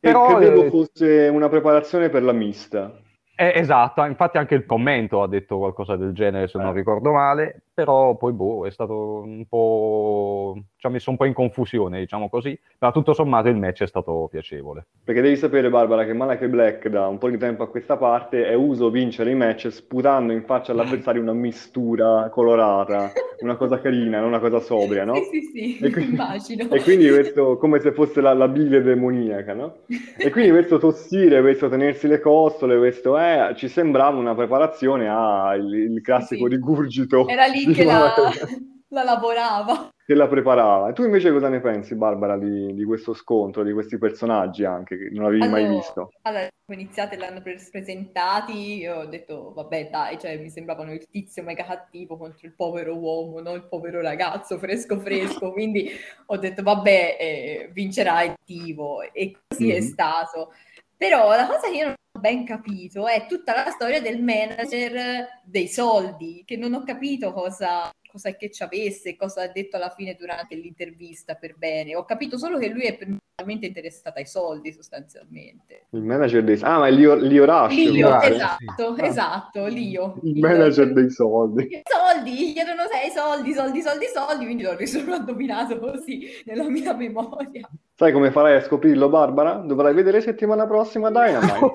Però, 0.00 0.38
credevo 0.38 0.64
eh, 0.64 0.70
fosse 0.70 1.28
una 1.28 1.50
preparazione 1.50 2.08
per 2.08 2.22
la 2.22 2.32
mista. 2.32 2.90
Eh, 3.36 3.52
esatto, 3.54 4.02
infatti 4.04 4.36
anche 4.38 4.54
il 4.54 4.66
commento 4.66 5.22
ha 5.22 5.28
detto 5.28 5.58
qualcosa 5.58 5.96
del 5.96 6.12
genere, 6.12 6.46
se 6.48 6.58
non 6.58 6.68
Eh. 6.70 6.72
ricordo 6.74 7.10
male, 7.12 7.62
però 7.84 8.14
poi 8.16 8.32
boh, 8.32 8.66
è 8.66 8.70
stato 8.70 9.22
un 9.24 9.46
po'... 9.48 10.54
ci 10.76 10.86
ha 10.86 10.90
messo 10.90 11.08
un 11.10 11.16
po' 11.16 11.24
in 11.24 11.32
confusione, 11.32 11.98
diciamo 12.00 12.28
così, 12.28 12.58
ma 12.78 12.90
tutto 12.92 13.14
sommato 13.14 13.48
il 13.48 13.56
match 13.56 13.82
è 13.82 13.86
stato 13.86 14.28
piacevole. 14.30 14.86
Perché 15.02 15.22
devi 15.22 15.36
sapere, 15.36 15.70
Barbara, 15.70 16.04
che 16.04 16.12
Malachi 16.12 16.46
Black 16.48 16.88
da 16.88 17.06
un 17.08 17.16
po' 17.18 17.30
di 17.30 17.38
tempo 17.38 17.62
a 17.62 17.68
questa 17.68 17.96
parte 17.96 18.46
è 18.46 18.54
uso 18.54 18.90
vincere 18.90 19.30
i 19.30 19.34
match 19.34 19.68
sputando 19.68 20.32
in 20.32 20.42
faccia 20.44 20.72
all'avversario 20.72 21.22
una 21.22 21.32
mistura 21.32 22.28
colorata, 22.30 23.12
una 23.40 23.56
cosa 23.56 23.80
carina, 23.80 24.18
non 24.18 24.28
una 24.28 24.40
cosa 24.40 24.60
sobria, 24.60 25.04
no? 25.04 25.14
Sì, 25.14 25.40
sì, 25.40 25.76
sì, 25.78 25.84
E 25.84 25.90
quindi- 25.90 26.12
immagino. 26.12 26.68
E 26.70 26.82
quindi 26.82 27.08
questo, 27.08 27.56
come 27.56 27.80
se 27.80 27.92
fosse 27.92 28.20
la, 28.20 28.34
la 28.34 28.48
bile 28.48 28.82
demoniaca, 28.82 29.54
no? 29.54 29.76
E 30.18 30.30
quindi 30.30 30.50
questo 30.50 30.78
tossire, 30.78 31.40
questo 31.40 31.68
tenersi 31.70 32.06
le 32.06 32.20
costole, 32.20 32.76
questo 32.76 33.18
eh, 33.18 33.54
ci 33.56 33.68
sembrava 33.68 34.18
una 34.18 34.34
preparazione 34.34 35.08
al 35.08 35.68
il 35.72 36.00
classico 36.02 36.44
Sì, 36.44 36.50
sì. 36.50 36.56
rigurgito 36.56 37.28
Era 37.28 37.46
lì 37.46 37.69
che 37.72 37.84
la, 37.84 38.12
la 38.88 39.02
lavorava. 39.04 39.88
che 40.04 40.14
la 40.14 40.28
preparava. 40.28 40.88
E 40.88 40.92
tu 40.92 41.02
invece 41.04 41.30
cosa 41.30 41.48
ne 41.48 41.60
pensi, 41.60 41.94
Barbara, 41.94 42.36
di, 42.36 42.74
di 42.74 42.84
questo 42.84 43.14
scontro, 43.14 43.62
di 43.62 43.72
questi 43.72 43.98
personaggi 43.98 44.64
anche 44.64 44.96
che 44.98 45.08
non 45.12 45.26
avevi 45.26 45.46
mai 45.48 45.62
Allora, 45.64 45.74
visto? 45.76 46.10
allora, 46.22 46.48
quando 46.64 46.82
iniziate 46.84 47.16
l'hanno 47.16 47.40
pres- 47.42 47.70
presentati, 47.70 48.78
io 48.78 48.96
ho 49.00 49.06
detto, 49.06 49.52
vabbè, 49.54 49.88
dai, 49.90 50.18
cioè, 50.18 50.36
mi 50.38 50.50
sembravano 50.50 50.92
il 50.92 51.06
tizio 51.08 51.42
mega 51.42 51.64
cattivo 51.64 52.16
contro 52.16 52.46
il 52.46 52.54
povero 52.54 52.96
uomo, 52.96 53.40
no? 53.40 53.54
Il 53.54 53.66
povero 53.68 54.00
ragazzo 54.00 54.58
fresco 54.58 54.98
fresco, 54.98 55.50
quindi 55.52 55.88
ho 56.26 56.36
detto, 56.36 56.62
vabbè, 56.62 57.16
eh, 57.20 57.70
vincerà 57.72 58.22
il 58.22 58.30
cattivo, 58.36 59.02
e 59.12 59.36
così 59.48 59.70
è 59.70 59.80
Mhm. 59.80 59.86
stato. 59.86 60.52
Però 60.96 61.30
la 61.30 61.46
cosa 61.46 61.68
che 61.70 61.76
io 61.76 61.84
non 61.86 61.94
ben 62.18 62.44
capito 62.44 63.06
è 63.06 63.26
tutta 63.26 63.54
la 63.54 63.70
storia 63.70 64.00
del 64.00 64.22
manager 64.22 65.42
dei 65.44 65.68
soldi, 65.68 66.42
che 66.44 66.56
non 66.56 66.74
ho 66.74 66.82
capito 66.82 67.32
cosa, 67.32 67.90
cosa 68.10 68.28
è 68.30 68.36
che 68.36 68.50
ci 68.50 68.62
avesse, 68.62 69.16
cosa 69.16 69.42
ha 69.42 69.48
detto 69.48 69.76
alla 69.76 69.90
fine 69.90 70.16
durante 70.18 70.54
l'intervista 70.54 71.34
per 71.34 71.56
bene. 71.56 71.96
Ho 71.96 72.04
capito 72.04 72.38
solo 72.38 72.58
che 72.58 72.68
lui 72.68 72.82
è 72.82 72.96
principalmente 72.96 73.66
interessato 73.66 74.18
ai 74.18 74.26
soldi, 74.26 74.72
sostanzialmente. 74.72 75.86
Il 75.90 76.02
manager 76.02 76.44
dei... 76.44 76.58
Ah, 76.62 76.78
ma 76.78 76.88
è 76.88 76.90
Lio, 76.90 77.14
Lio 77.14 77.44
Rush, 77.44 77.74
Lio, 77.74 78.20
esatto, 78.20 78.94
sì. 78.94 79.04
esatto, 79.04 79.66
Lio. 79.66 80.18
Il 80.22 80.38
manager 80.40 80.92
dei 80.92 81.10
soldi. 81.10 81.62
I 81.64 81.82
soldi, 81.84 82.32
gli 82.32 82.52
chiedono 82.52 82.82
sei 82.90 83.10
soldi, 83.10 83.52
soldi, 83.52 83.80
soldi, 83.80 84.06
soldi, 84.06 84.44
quindi 84.44 84.62
l'ho 84.62 85.14
addovinato 85.14 85.78
così 85.78 86.28
nella 86.44 86.68
mia 86.68 86.94
memoria. 86.94 87.68
Sai 87.94 88.12
come 88.12 88.30
farai 88.30 88.56
a 88.56 88.62
scoprirlo, 88.62 89.08
Barbara? 89.08 89.54
Dovrai 89.56 89.94
vedere 89.94 90.20
settimana 90.20 90.66
prossima 90.66 91.10
Dynamite. 91.10 91.72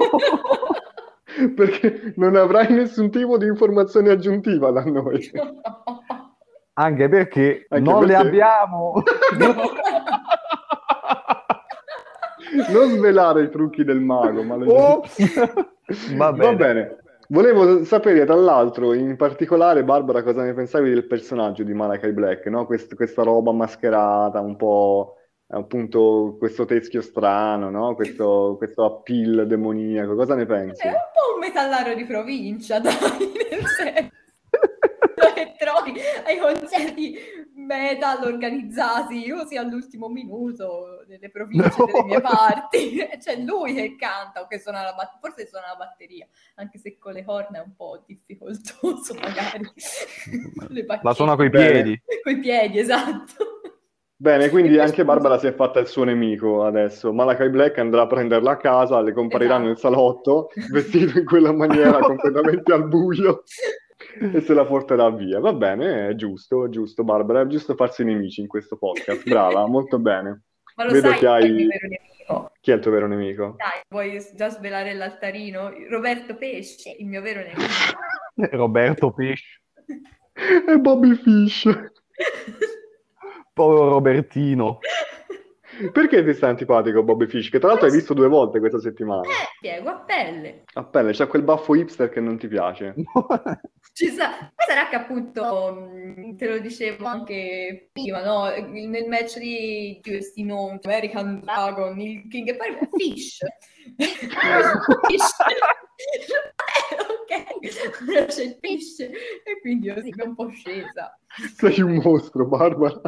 Perché 1.54 2.14
non 2.16 2.36
avrai 2.36 2.72
nessun 2.72 3.12
tipo 3.12 3.38
di 3.38 3.46
informazione 3.46 4.10
aggiuntiva 4.10 4.72
da 4.72 4.84
noi. 4.84 5.30
Anche 6.78 7.08
perché 7.10 7.66
Anche 7.70 7.90
non 7.90 8.06
le 8.06 8.14
perché- 8.14 8.28
abbiamo. 8.28 9.02
non 12.72 12.90
svelare 12.90 13.44
i 13.44 13.50
trucchi 13.50 13.84
del 13.84 14.00
mago, 14.02 14.44
maledetto. 14.44 14.78
Ops. 14.78 15.54
Va 16.16 16.32
bene. 16.34 16.46
Va 16.52 16.54
bene. 16.56 16.98
Volevo 17.30 17.84
sapere 17.86 18.24
tra 18.26 18.36
l'altro, 18.36 18.94
in 18.94 19.16
particolare, 19.16 19.84
Barbara, 19.84 20.22
cosa 20.22 20.44
ne 20.44 20.54
pensavi 20.54 20.92
del 20.92 21.08
personaggio 21.08 21.64
di 21.64 21.74
Malachi 21.74 22.12
Black, 22.12 22.46
no? 22.48 22.66
Quest- 22.68 22.94
questa 22.96 23.24
roba 23.24 23.52
mascherata, 23.52 24.40
un 24.42 24.56
po' 24.56 25.16
appunto 25.48 26.36
questo 26.38 26.66
teschio 26.66 27.02
strano, 27.02 27.72
no? 27.72 27.96
Questo, 27.96 28.56
questo 28.58 28.84
appeal 28.86 29.48
demoniaco, 29.48 30.14
cosa 30.16 30.36
ne 30.36 30.46
pensi? 30.46 30.84
È 30.86 30.90
un 30.90 30.94
po' 30.94 31.34
un 31.34 31.40
metallaro 31.40 31.96
di 31.96 32.04
provincia, 32.06 32.78
dai, 32.82 32.94
nel 33.50 33.66
senso 33.66 34.12
che 35.34 35.56
trovi 35.60 35.94
ai 36.26 36.38
concerti 36.38 37.18
metal 37.56 38.24
organizzati 38.24 39.30
così 39.30 39.56
all'ultimo 39.58 40.08
minuto 40.10 41.04
nelle 41.08 41.30
province 41.30 41.74
No. 41.78 41.86
delle 41.86 42.04
mie 42.04 42.22
parti. 42.22 42.98
C'è 43.20 43.38
lui 43.38 43.74
che 43.74 43.96
canta 43.96 44.42
o 44.42 44.48
che 44.48 44.60
suona 44.60 44.84
la 44.84 44.94
batteria, 44.94 45.20
forse 45.22 45.48
suona 45.48 45.68
la 45.68 45.76
batteria, 45.76 46.28
anche 46.56 46.78
se 46.78 46.98
con 46.98 47.14
le 47.14 47.24
corna 47.24 47.60
è 47.60 47.64
un 47.66 47.76
po' 47.76 48.04
difficoltoso 48.06 49.14
magari. 49.20 49.72
La 51.02 51.14
suona 51.14 51.36
coi 51.36 51.50
piedi. 51.50 52.00
coi 52.24 52.40
piedi, 52.40 52.80
esatto. 52.80 53.62
Bene, 54.18 54.50
quindi 54.50 54.76
E 54.76 54.80
anche. 54.80 55.04
Barbara 55.04 55.38
si 55.38 55.48
è 55.48 55.54
fatta 55.54 55.80
il 55.80 55.88
suo 55.88 56.04
nemico 56.06 56.64
adesso. 56.64 57.12
Malachi 57.14 57.50
Black 57.50 57.78
andrà 57.80 58.04
a 58.04 58.08
prenderla 58.08 58.52
a 58.52 58.58
casa, 58.58 59.02
le 59.02 59.12
comparirà 59.12 59.56
Esatto. 59.56 59.68
nel 59.68 59.78
salotto, 59.78 60.48
vestito 60.72 61.20
in 61.20 61.26
quella 61.26 61.52
maniera 61.52 62.00
completamente 62.00 62.72
al 62.74 62.88
buio 62.88 63.44
e 64.20 64.42
se 64.42 64.54
la 64.54 64.66
porterà 64.66 65.10
via. 65.10 65.40
Va 65.40 65.54
bene, 65.54 66.10
è 66.10 66.16
giusto, 66.16 66.66
è 66.66 66.70
giusto, 66.70 67.04
Barbara, 67.04 67.42
è 67.42 67.48
giusto 67.48 67.76
farsi 67.76 68.04
nemici 68.04 68.42
in 68.42 68.48
questo 68.48 68.78
podcast. 68.78 69.28
Brava, 69.28 69.66
molto 69.68 70.00
bene. 70.00 70.44
Ma 70.76 70.86
lo 70.86 70.92
Vedo 70.92 71.10
sai 71.10 71.14
che 71.14 71.20
chi 71.20 71.26
è 71.26 71.30
hai-? 71.30 71.68
Chi 72.60 72.72
è 72.72 72.74
il 72.74 72.80
tuo 72.80 72.92
vero 72.92 73.08
nemico? 73.08 73.56
Dai, 73.58 73.82
vuoi 73.88 74.20
già 74.36 74.50
svelare 74.50 74.94
l'altarino? 74.94 75.72
Roberto 75.90 76.36
Pesce, 76.36 76.96
il 76.98 77.06
mio 77.06 77.22
vero 77.22 77.42
nemico. 77.42 77.62
Roberto 78.58 79.12
Pesce. 79.12 79.62
È 80.34 80.76
Bobby 80.78 81.16
Fish. 81.16 81.70
Povero 83.54 83.90
Robertino. 83.90 84.80
Perché 85.92 86.24
ti 86.24 86.34
sta 86.34 86.48
antipatico 86.48 87.04
Bobby 87.04 87.28
Fish? 87.28 87.50
Che 87.50 87.60
tra 87.60 87.70
l'altro 87.70 87.86
hai 87.86 87.92
visto 87.94 88.14
due 88.14 88.28
volte 88.28 88.60
questa 88.60 88.80
settimana. 88.80 89.22
Eh, 89.22 89.48
spiego 89.58 89.90
a 89.90 90.00
pelle. 90.00 90.64
A 90.74 90.84
pelle, 90.84 91.14
c'ha 91.14 91.28
quel 91.28 91.44
baffo 91.44 91.76
hipster 91.76 92.10
che 92.10 92.20
non 92.20 92.38
ti 92.38 92.48
piace. 92.48 92.94
Ci 93.96 94.10
sa- 94.10 94.52
Poi 94.54 94.66
sarà 94.68 94.90
che 94.90 94.98
appunto, 94.98 95.72
mh, 95.72 96.36
te 96.36 96.48
lo 96.50 96.60
dicevo 96.60 97.06
anche 97.06 97.92
prima, 97.94 98.22
no? 98.22 98.50
Nel 98.50 99.08
match 99.08 99.38
di 99.40 99.98
Giustino, 100.04 100.78
American 100.84 101.40
Dragon, 101.40 101.98
il 102.02 102.28
King 102.28 102.50
e 102.50 102.56
poi 102.58 102.78
Fish. 102.98 103.38
Fish. 105.08 105.36
ok, 107.08 108.28
c'è 108.28 108.44
il 108.44 108.58
Fish 108.60 109.00
e 109.00 109.14
quindi 109.62 109.88
io 109.88 109.96
è 109.96 110.24
un 110.26 110.36
po' 110.36 110.50
scesa. 110.50 111.18
Sei 111.56 111.80
un 111.80 111.96
mostro, 112.04 112.46
Barbara. 112.48 113.00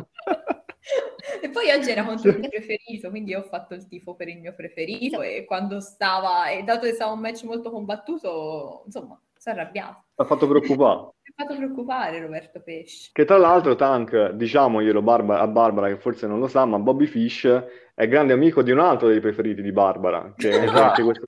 E 1.41 1.49
poi 1.49 1.69
oggi 1.69 1.89
era 1.91 2.05
contro 2.05 2.29
il 2.31 2.39
mio 2.39 2.47
preferito, 2.47 3.09
quindi 3.09 3.35
ho 3.35 3.43
fatto 3.43 3.73
il 3.73 3.85
tifo 3.87 4.15
per 4.15 4.29
il 4.29 4.39
mio 4.39 4.55
preferito 4.55 5.21
e 5.21 5.43
quando 5.43 5.81
stava, 5.81 6.47
e 6.49 6.63
dato 6.63 6.85
che 6.85 6.93
stava 6.93 7.11
un 7.11 7.19
match 7.19 7.43
molto 7.43 7.71
combattuto, 7.71 8.83
insomma, 8.85 9.21
si 9.35 9.49
è 9.49 9.51
T'ha 10.17 10.25
fatto 10.25 10.47
preoccupare. 10.47 10.95
Mi 10.97 11.33
ha 11.35 11.43
fatto 11.43 11.55
preoccupare 11.55 12.19
Roberto 12.19 12.59
Pesce. 12.63 13.11
Che 13.13 13.23
tra 13.23 13.37
l'altro 13.37 13.75
Tank, 13.75 14.31
diciamoglielo 14.31 15.03
Barba- 15.03 15.39
a 15.39 15.47
Barbara 15.47 15.89
che 15.89 15.97
forse 15.97 16.25
non 16.25 16.39
lo 16.39 16.47
sa, 16.47 16.65
ma 16.65 16.79
Bobby 16.79 17.05
Fish 17.05 17.47
è 17.93 18.07
grande 18.07 18.33
amico 18.33 18.63
di 18.63 18.71
un 18.71 18.79
altro 18.79 19.09
dei 19.09 19.19
preferiti 19.19 19.61
di 19.61 19.71
Barbara, 19.71 20.33
che 20.35 20.49
Esatto. 20.65 20.81
anche 20.81 21.03
questo 21.03 21.25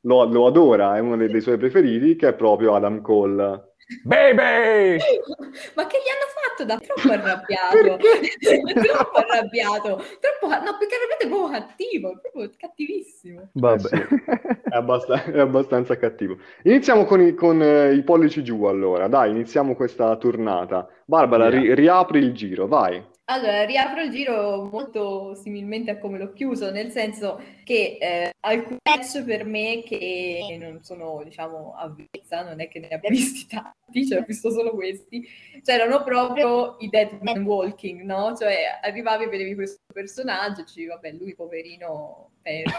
lo, 0.00 0.24
lo 0.24 0.46
adora, 0.46 0.96
è 0.96 1.00
uno 1.00 1.18
dei, 1.18 1.28
dei 1.28 1.42
suoi 1.42 1.58
preferiti, 1.58 2.16
che 2.16 2.28
è 2.28 2.34
proprio 2.34 2.74
Adam 2.74 3.02
Cole. 3.02 3.67
Baby! 4.04 4.98
Ma 5.74 5.86
che 5.86 5.96
gli 5.96 6.10
hanno 6.12 6.28
fatto 6.34 6.64
da 6.64 6.78
troppo 6.78 7.10
arrabbiato? 7.10 7.96
troppo 8.84 9.16
arrabbiato, 9.16 10.04
troppo, 10.20 10.48
no, 10.62 10.76
più 10.76 10.86
che 10.86 10.94
arrabbiato 10.94 11.24
è 11.24 11.28
proprio 11.28 11.48
cattivo, 11.48 12.12
è 12.12 12.18
proprio 12.20 12.50
cattivissimo. 12.58 13.48
Vabbè. 13.52 13.88
Eh. 13.92 14.68
È, 14.68 14.76
abbast- 14.76 15.30
è 15.30 15.38
abbastanza 15.38 15.96
cattivo. 15.96 16.36
Iniziamo 16.64 17.04
con 17.06 17.22
i, 17.22 17.34
con, 17.34 17.62
eh, 17.62 17.94
i 17.94 18.02
pollici 18.02 18.44
giù 18.44 18.64
allora, 18.64 19.08
dai, 19.08 19.30
iniziamo 19.30 19.74
questa 19.74 20.14
tornata. 20.16 20.86
Barbara, 21.06 21.48
ri- 21.48 21.74
riapri 21.74 22.18
il 22.18 22.32
giro, 22.32 22.66
vai. 22.66 23.02
Allora, 23.30 23.64
riapro 23.64 24.00
il 24.00 24.10
giro 24.10 24.64
molto 24.72 25.34
similmente 25.34 25.90
a 25.90 25.98
come 25.98 26.16
l'ho 26.16 26.32
chiuso, 26.32 26.70
nel 26.70 26.90
senso 26.90 27.38
che 27.62 27.98
eh, 28.00 28.32
alcuni 28.40 28.78
match 28.82 29.22
per 29.22 29.44
me 29.44 29.82
che 29.82 30.56
non 30.58 30.82
sono, 30.82 31.20
diciamo, 31.22 31.74
avvezza, 31.76 32.42
non 32.42 32.58
è 32.60 32.68
che 32.68 32.78
ne 32.78 32.88
abbia 32.88 33.10
visti 33.10 33.46
tanti, 33.46 34.06
cioè 34.06 34.20
ho 34.20 34.24
visto 34.26 34.50
solo 34.50 34.70
questi, 34.70 35.28
c'erano 35.62 36.02
proprio 36.04 36.76
i 36.78 36.88
Dead 36.88 37.18
Man 37.20 37.42
Walking, 37.42 38.00
no? 38.00 38.34
Cioè 38.34 38.80
arrivavi 38.80 39.24
e 39.24 39.28
vedevi 39.28 39.54
questo 39.54 39.82
personaggio 39.92 40.62
e 40.62 40.64
dicevi, 40.64 40.86
vabbè, 40.86 41.12
lui 41.12 41.34
poverino 41.34 42.30
perde. 42.40 42.72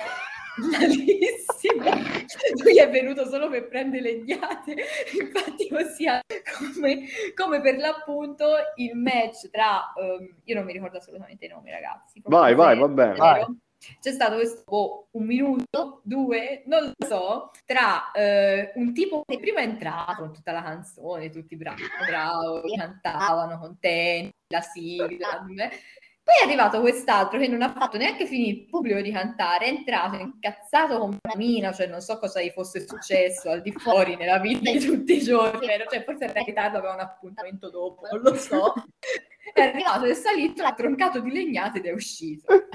Malissimo, 0.60 1.84
lui 2.64 2.80
è 2.80 2.90
venuto 2.90 3.26
solo 3.28 3.50
per 3.50 3.68
prendere 3.68 4.02
legnate, 4.02 4.76
infatti 5.20 5.70
ossia 5.74 6.22
come, 6.58 7.06
come 7.36 7.62
per 7.62 7.78
l'appunto 7.78 8.56
il 8.76 8.96
match 8.96 9.50
tra, 9.50 9.94
ehm, 9.94 10.36
io 10.44 10.56
non 10.56 10.66
mi 10.66 10.74
ricordo 10.74 10.98
assolutamente 10.98 11.46
i 11.46 11.50
nomi 11.50 11.72
ragazzi, 11.72 12.22
Vai, 12.26 12.56
vai, 12.56 12.78
va 12.78 12.88
bene. 12.88 13.16
zero. 13.16 13.56
C'è 14.02 14.12
stato 14.12 14.36
questo 14.36 14.64
boh, 14.66 15.08
un 15.12 15.26
minuto, 15.26 16.02
due, 16.04 16.64
non 16.66 16.92
lo 16.94 17.06
so, 17.08 17.52
tra 17.66 18.12
eh, 18.12 18.74
un 18.76 18.94
tipo 18.94 19.24
che 19.26 19.40
prima 19.40 19.62
è 19.62 19.64
entrato 19.64 20.16
con 20.24 20.34
tutta 20.34 20.52
la 20.52 20.62
canzone, 20.62 21.30
tutti 21.30 21.56
bravi, 21.56 21.84
bravi, 22.06 22.76
cantavano 22.76 23.58
contenti, 23.58 24.36
la 24.50 24.60
sigla, 24.60 25.46
eh. 25.58 25.72
Poi 26.30 26.42
è 26.42 26.46
arrivato 26.46 26.80
quest'altro 26.80 27.40
che 27.40 27.48
non 27.48 27.64
ha 27.64 27.72
fatto 27.72 27.98
neanche 27.98 28.28
finire 28.28 28.52
il 28.52 28.66
pubblico 28.68 29.02
di 29.02 29.12
cantare, 29.12 29.66
è 29.66 29.70
entrato 29.70 30.16
incazzato 30.18 31.00
come 31.00 31.18
una 31.24 31.36
mina, 31.36 31.72
cioè 31.72 31.88
non 31.88 32.02
so 32.02 32.20
cosa 32.20 32.40
gli 32.40 32.52
fosse 32.52 32.86
successo 32.86 33.50
al 33.50 33.64
di 33.64 33.72
fuori 33.72 34.16
nella 34.16 34.38
vita 34.38 34.70
di 34.70 34.78
tutti 34.78 35.16
i 35.16 35.24
giorni, 35.24 35.66
cioè 35.66 36.04
forse 36.04 36.26
era 36.26 36.40
in 36.40 36.46
ritardo, 36.46 36.78
aveva 36.78 36.94
un 36.94 37.00
appuntamento 37.00 37.72
dopo, 37.72 38.08
non 38.12 38.22
lo 38.22 38.36
so. 38.36 38.74
È 39.52 39.62
arrivato, 39.62 40.06
è 40.06 40.14
salito, 40.14 40.62
l'ha 40.62 40.74
troncato 40.74 41.20
di 41.20 41.32
legnate 41.32 41.80
ed 41.80 41.88
è 41.88 41.92
uscito. 41.94 42.46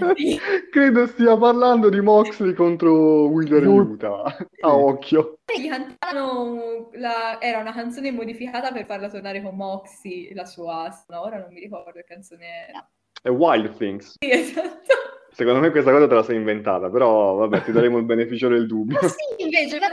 Credo 0.73 1.07
stia 1.07 1.37
parlando 1.37 1.88
di 1.88 2.01
Moxley 2.01 2.55
contro 2.55 3.29
Wheeler 3.29 3.69
Utah. 3.69 4.37
A 4.62 4.77
occhio. 4.77 5.38
Poi 5.45 5.61
gli 5.62 5.69
cantavano, 5.69 6.90
la- 6.95 7.40
era 7.40 7.61
una 7.61 7.73
canzone 7.73 8.11
modificata 8.11 8.73
per 8.73 8.85
farla 8.85 9.09
tornare 9.09 9.40
con 9.40 9.55
Moxie, 9.55 10.35
la 10.35 10.45
sua, 10.45 10.88
no, 11.07 11.21
ora 11.21 11.38
non 11.38 11.53
mi 11.53 11.61
ricordo 11.61 11.93
che 11.93 12.05
canzone 12.05 12.67
era. 12.69 12.88
È 13.25 13.31
Wild 13.31 13.79
Things. 13.79 14.17
Sì, 14.19 14.31
esatto. 14.31 14.93
Secondo 15.31 15.59
me 15.59 15.71
questa 15.71 15.91
cosa 15.91 16.07
te 16.07 16.13
la 16.13 16.23
sei 16.23 16.37
inventata, 16.37 16.91
però 16.91 17.37
vabbè, 17.37 17.65
ti 17.65 17.73
daremo 17.73 17.97
il 17.97 18.05
beneficio 18.05 18.49
del 18.49 18.67
dubbio. 18.67 18.99
Ma 19.01 19.09
sì, 19.09 19.43
invece, 19.43 19.79
ma 19.79 19.87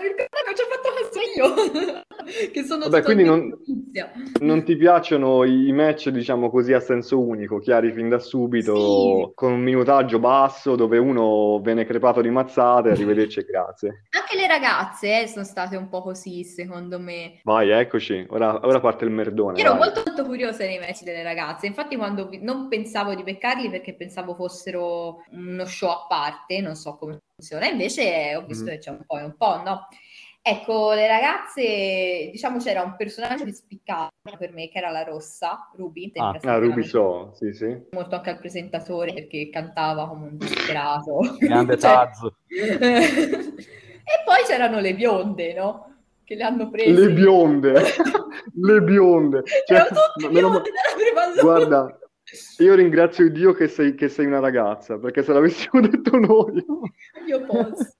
che 0.52 0.56
ci 0.56 0.62
ho 0.62 0.68
fatto 0.70 0.90
caso 1.00 1.96
io, 1.96 2.02
che 2.52 2.64
sono 2.64 2.88
Vabbè, 2.90 3.04
quindi 3.04 3.24
non-. 3.24 3.58
Non 4.40 4.64
ti 4.64 4.76
piacciono 4.78 5.44
i 5.44 5.72
match, 5.74 6.10
diciamo 6.10 6.50
così, 6.50 6.74
a 6.74 6.80
senso 6.80 7.20
unico, 7.20 7.60
chiari 7.60 7.92
fin 7.92 8.10
da 8.10 8.20
subito, 8.20 8.76
Sì. 8.76 9.32
con 9.36 9.52
un 9.54 9.60
minutaggio 9.62 10.20
basso, 10.20 10.76
dove 10.76 10.98
uno 10.98 11.60
viene 11.62 11.86
crepato 11.86 12.22
di 12.22 12.30
mazzate, 12.30 12.90
arrivederci 12.90 13.40
e 13.40 13.44
grazie. 13.44 14.04
Anche 14.18 14.36
le 14.36 14.48
ragazze 14.48 15.22
eh, 15.24 15.28
sono 15.28 15.44
state 15.44 15.76
un 15.76 15.90
po' 15.90 16.02
così, 16.02 16.44
secondo 16.44 17.00
me. 17.00 17.40
Vai, 17.44 17.70
eccoci, 17.70 18.26
ora, 18.30 18.60
ora 18.66 18.80
parte 18.80 19.06
il 19.06 19.12
merdone. 19.12 19.60
Io 19.60 19.66
ero 19.66 19.76
molto, 19.76 20.04
molto 20.06 20.24
curiosa 20.26 20.64
nei 20.64 20.80
match 20.80 21.04
delle 21.04 21.24
ragazze, 21.24 21.66
infatti 21.68 21.96
quando 21.98 22.28
vi- 22.30 22.40
non 22.42 22.68
pensavo 22.70 23.14
di 23.16 23.24
beccarli 23.24 23.70
perché 23.70 23.96
pensavo 23.96 24.36
fossero 24.36 25.24
uno 25.32 25.66
show 25.66 25.90
a 25.90 26.06
parte, 26.08 26.62
non 26.62 26.76
so 26.76 26.96
come 26.96 27.20
funziona, 27.36 27.68
invece 27.68 28.36
ho 28.36 28.46
visto 28.46 28.64
Mhm. 28.66 28.70
che 28.70 28.78
c'è 28.78 28.90
un 28.92 29.04
po' 29.06 29.18
e 29.20 29.24
un 29.24 29.36
po', 29.38 29.62
no? 29.64 29.88
Ecco, 30.44 30.94
le 30.94 31.06
ragazze, 31.08 32.30
diciamo 32.32 32.58
c'era 32.58 32.82
un 32.82 32.96
personaggio 32.96 33.44
che 33.44 33.54
spiccava 33.54 34.10
per 34.40 34.52
me, 34.52 34.70
che 34.70 34.80
era 34.80 34.90
la 34.90 35.04
rossa, 35.04 35.70
Ruby, 35.76 36.12
Ah, 36.16 36.36
Ah, 36.42 36.58
Ruby 36.58 36.82
So, 36.84 37.32
sì, 37.36 37.54
sì. 37.54 37.78
molto 37.92 38.16
anche 38.16 38.32
al 38.32 38.40
presentatore 38.40 39.14
perché 39.14 39.50
cantava 39.52 40.08
come 40.08 40.30
un 40.30 40.38
disperato. 40.38 41.20
Grande 41.38 41.78
Cioè- 41.78 41.92
Taz. 41.92 42.28
e 42.50 44.24
poi 44.26 44.44
c'erano 44.48 44.80
le 44.80 44.96
bionde, 44.96 45.54
no? 45.54 45.96
Che 46.24 46.34
le 46.36 46.44
hanno 46.44 46.72
prese. 46.72 46.90
Le 46.92 47.14
bionde, 47.14 47.74
le 48.62 48.82
bionde. 48.82 49.44
Cioè, 49.68 49.78
Erano 49.78 49.90
tutte 49.92 50.30
bionde 50.30 50.70
dalla 50.72 51.32
prima 51.32 51.42
Guarda, 51.42 52.00
io 52.58 52.74
ringrazio 52.74 53.30
Dio 53.30 53.54
che 53.54 53.68
sei, 53.68 53.94
che 53.94 54.10
sei 54.10 54.26
una 54.26 54.40
ragazza, 54.40 54.98
perché 54.98 55.22
se 55.22 55.34
l'avessimo 55.34 55.82
detto 55.88 56.18
noi... 56.18 56.66
io 57.28 57.46
posso, 57.46 57.94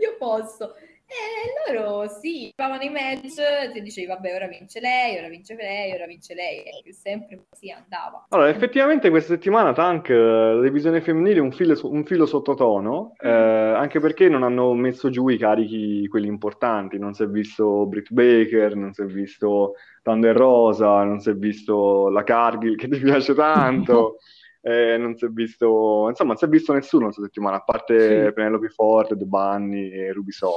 io 0.00 0.16
posso. 0.18 0.74
E 1.14 1.72
loro 1.72 2.08
sì, 2.08 2.52
facevano 2.56 2.82
i 2.82 2.90
match, 2.90 3.72
ti 3.72 3.80
dicevi 3.80 4.06
vabbè 4.06 4.34
ora 4.34 4.48
vince 4.48 4.80
lei, 4.80 5.16
ora 5.16 5.28
vince 5.28 5.54
lei, 5.54 5.92
ora 5.92 6.06
vince 6.06 6.34
lei, 6.34 6.62
e 6.62 6.92
sempre 6.92 7.44
così 7.48 7.70
andava. 7.70 8.26
Allora, 8.30 8.48
effettivamente 8.48 9.10
questa 9.10 9.34
settimana 9.34 9.72
Tank, 9.72 10.08
eh, 10.10 10.14
la 10.16 10.60
divisione 10.60 11.00
femminile, 11.00 11.38
un 11.38 11.52
filo, 11.52 11.78
un 11.84 12.04
filo 12.04 12.26
sottotono, 12.26 13.12
eh, 13.20 13.28
anche 13.28 14.00
perché 14.00 14.28
non 14.28 14.42
hanno 14.42 14.74
messo 14.74 15.08
giù 15.08 15.28
i 15.28 15.38
carichi, 15.38 16.08
quelli 16.08 16.26
importanti, 16.26 16.98
non 16.98 17.14
si 17.14 17.22
è 17.22 17.28
visto 17.28 17.86
Britt 17.86 18.10
Baker, 18.10 18.74
non 18.74 18.92
si 18.92 19.02
è 19.02 19.06
visto 19.06 19.74
Thunder 20.02 20.36
Rosa, 20.36 21.04
non 21.04 21.20
si 21.20 21.30
è 21.30 21.34
visto 21.34 22.08
la 22.08 22.24
Cargill 22.24 22.76
che 22.76 22.88
ti 22.88 22.98
piace 22.98 23.34
tanto. 23.34 24.16
Eh, 24.66 24.96
non 24.96 25.14
si 25.14 25.26
è 25.26 25.28
visto, 25.28 26.06
insomma, 26.08 26.30
non 26.30 26.38
si 26.38 26.46
è 26.46 26.48
visto 26.48 26.72
nessuno 26.72 27.04
questa 27.04 27.20
settimana, 27.20 27.56
a 27.56 27.62
parte 27.62 28.24
Sì. 28.24 28.32
Penelope 28.32 28.68
Ford, 28.70 29.14
The 29.14 29.26
Bunny 29.26 29.90
e 29.90 30.10
Ruby 30.10 30.30
So. 30.32 30.52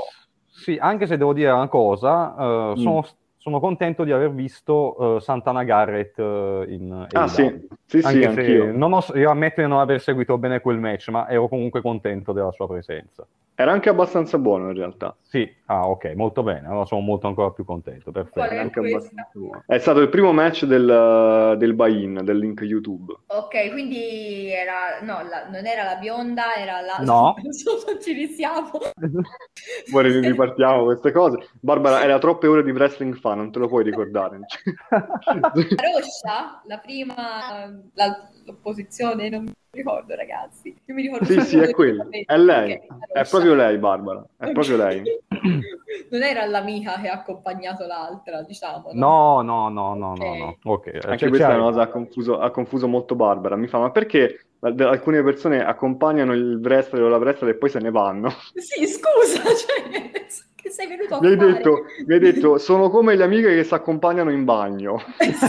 Sì, 0.59 0.75
anche 0.79 1.05
se 1.05 1.17
devo 1.17 1.33
dire 1.33 1.51
una 1.51 1.67
cosa, 1.67 2.35
eh, 2.71 2.73
Mm. 2.77 2.81
sono, 2.81 3.03
sono 3.37 3.59
contento 3.59 4.03
di 4.03 4.11
aver 4.11 4.31
visto 4.33 5.17
eh, 5.17 5.19
Santana 5.21 5.63
Garrett 5.63 6.17
eh, 6.19 6.65
in 6.69 6.91
Ah, 7.13 7.27
AEW. 7.27 7.27
sì, 7.27 7.67
sì, 7.85 8.01
sì, 8.01 8.05
Anche 8.07 8.27
se 8.27 8.27
anch'io. 8.27 8.71
non 8.71 8.93
ho- 8.93 9.03
io 9.15 9.29
ammetto 9.29 9.61
di 9.61 9.67
non 9.67 9.79
aver 9.79 10.01
seguito 10.01 10.37
bene 10.37 10.59
quel 10.61 10.79
match, 10.79 11.09
ma 11.09 11.29
ero 11.29 11.47
comunque 11.47 11.81
contento 11.81 12.33
della 12.33 12.51
sua 12.51 12.67
presenza. 12.67 13.25
Era 13.59 13.71
anche 13.71 13.89
abbastanza 13.89 14.37
buono 14.37 14.67
in 14.69 14.75
realtà. 14.75 15.15
Sì, 15.23 15.51
ah 15.65 15.87
ok, 15.87 16.13
molto 16.13 16.43
bene, 16.43 16.67
allora 16.67 16.85
sono 16.85 17.01
molto 17.01 17.25
ancora 17.25 17.49
più 17.49 17.65
contento, 17.65 18.11
perfetto. 18.11 18.41
Qual 18.41 18.49
è 18.51 18.57
Anche 18.59 18.77
abbastanza 18.77 19.31
buono. 19.33 19.63
È 19.65 19.79
stato 19.79 19.99
il 19.99 20.09
primo 20.09 20.31
match 20.31 20.65
del, 20.65 21.55
del 21.57 21.73
buy-in, 21.73 22.21
del 22.23 22.37
link 22.37 22.61
YouTube. 22.61 23.15
Ok, 23.25 23.71
quindi 23.71 24.51
era, 24.51 24.99
no, 25.01 25.27
la- 25.27 25.49
non 25.49 25.65
era 25.65 25.85
la 25.85 25.95
bionda, 25.95 26.53
era 26.53 26.81
la... 26.81 26.97
No. 27.03 27.33
ci 27.99 28.13
risiamo. 28.13 28.69
Ri- 29.91 30.19
ripartiamo 30.19 30.83
queste 30.83 31.11
cose. 31.11 31.49
Barbara, 31.59 32.03
era 32.03 32.19
troppe 32.19 32.45
ore 32.45 32.61
di 32.61 32.69
wrestling 32.69 33.15
fan, 33.15 33.37
non 33.37 33.51
te 33.51 33.57
lo 33.57 33.67
puoi 33.67 33.83
ricordare. 33.83 34.37
La 35.33 35.51
Roscia, 35.51 36.61
la 36.67 36.77
prima, 36.77 37.73
la- 37.95 38.29
l'opposizione, 38.47 39.29
non 39.29 39.43
mi 39.43 39.53
ricordo 39.71 40.15
ragazzi. 40.15 40.75
Io 40.85 40.93
mi 40.95 41.03
ricordo 41.03 41.25
Sì, 41.25 41.41
sì, 41.41 41.59
è 41.59 41.71
quella. 41.71 42.07
È 42.09 42.37
lei. 42.37 42.79
È 43.11 43.27
proprio 43.29 43.53
lei, 43.53 43.77
Barbara. 43.77 44.25
È 44.37 44.51
proprio 44.51 44.77
lei. 44.77 45.03
Non 46.09 46.21
era 46.23 46.45
l'amica 46.45 46.99
che 47.01 47.09
ha 47.09 47.13
accompagnato 47.13 47.85
l'altra, 47.85 48.41
diciamo. 48.43 48.91
no? 48.93 49.41
No, 49.41 49.69
no, 49.69 49.69
no, 49.69 49.95
no, 49.95 50.15
no, 50.15 50.35
no. 50.35 50.57
Ok, 50.63 50.99
Anche 51.03 51.17
cioè, 51.17 51.29
questa 51.29 51.51
è 51.51 51.55
una 51.55 51.63
cosa 51.63 51.81
ha 51.81 51.87
confuso, 51.87 52.39
ha 52.39 52.51
confuso 52.51 52.87
molto 52.87 53.15
Barbara. 53.15 53.55
Mi 53.55 53.67
fa, 53.67 53.79
ma 53.79 53.91
perché 53.91 54.47
alcune 54.59 55.23
persone 55.23 55.63
accompagnano 55.63 56.33
il 56.33 56.59
wrestler 56.61 57.03
o 57.03 57.09
la 57.09 57.17
wrestler 57.17 57.51
e 57.51 57.55
poi 57.55 57.69
se 57.69 57.79
ne 57.79 57.91
vanno? 57.91 58.29
Sì, 58.55 58.87
scusa, 58.87 59.43
cioè, 59.55 60.11
che 60.55 60.69
sei 60.69 60.87
venuto 60.87 61.15
a 61.15 61.21
Mi 61.21 61.27
hai 61.27 61.37
detto, 61.37 61.83
mi 62.05 62.13
hai 62.13 62.19
detto, 62.19 62.57
sono 62.57 62.89
come 62.89 63.15
le 63.15 63.23
amiche 63.23 63.55
che 63.55 63.63
si 63.63 63.73
accompagnano 63.73 64.31
in 64.31 64.43
bagno. 64.43 65.01
Eh, 65.17 65.31
sì. 65.33 65.47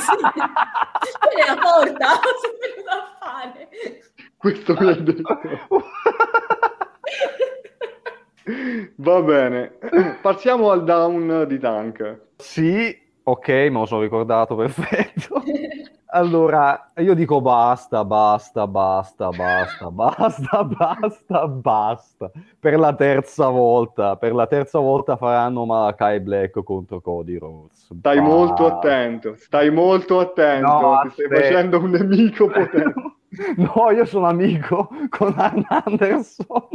Quella 1.19 1.45
è 1.45 1.47
la 1.47 1.61
porta, 1.61 2.07
sei 2.41 2.53
venuto 2.61 2.91
a 2.91 3.17
fare. 3.19 3.69
Questo 4.37 4.77
mi 4.79 4.89
hai 4.89 5.03
detto. 5.03 5.39
Va 8.97 9.21
bene, 9.23 9.79
passiamo 10.23 10.71
al 10.71 10.85
down 10.85 11.45
di 11.47 11.59
Tank. 11.59 12.21
Sì, 12.37 12.97
ok, 13.23 13.49
me 13.49 13.71
lo 13.71 13.87
sono 13.87 14.03
ricordato, 14.03 14.55
perfetto. 14.55 15.43
Allora, 16.11 16.91
io 16.97 17.13
dico 17.13 17.43
basta, 17.43 18.03
basta, 18.03 18.67
basta, 18.67 19.29
basta, 19.29 19.91
basta, 19.93 20.65
basta, 20.65 21.47
basta. 21.49 22.31
Per 22.59 22.79
la 22.79 22.95
terza 22.95 23.49
volta, 23.49 24.17
per 24.17 24.33
la 24.35 24.47
terza 24.47 24.79
volta 24.79 25.17
faranno 25.17 25.67
Malakai 25.67 26.21
Black 26.21 26.63
contro 26.63 27.03
Cody 27.03 27.37
Rhodes. 27.37 27.93
Stai 27.99 28.21
Basta. 28.21 28.23
molto 28.35 28.67
attento, 28.67 29.35
stai 29.37 29.71
molto 29.71 30.19
attento, 30.21 30.67
No, 30.67 31.01
ti 31.03 31.11
stai 31.11 31.25
aspetta. 31.27 31.35
facendo 31.43 31.79
un 31.81 31.91
nemico 31.91 32.47
potente. 32.47 32.95
No, 33.59 33.91
io 33.91 34.07
sono 34.07 34.27
amico 34.27 34.89
con 35.11 35.35
Arn 35.37 35.63
Anderson. 35.69 36.67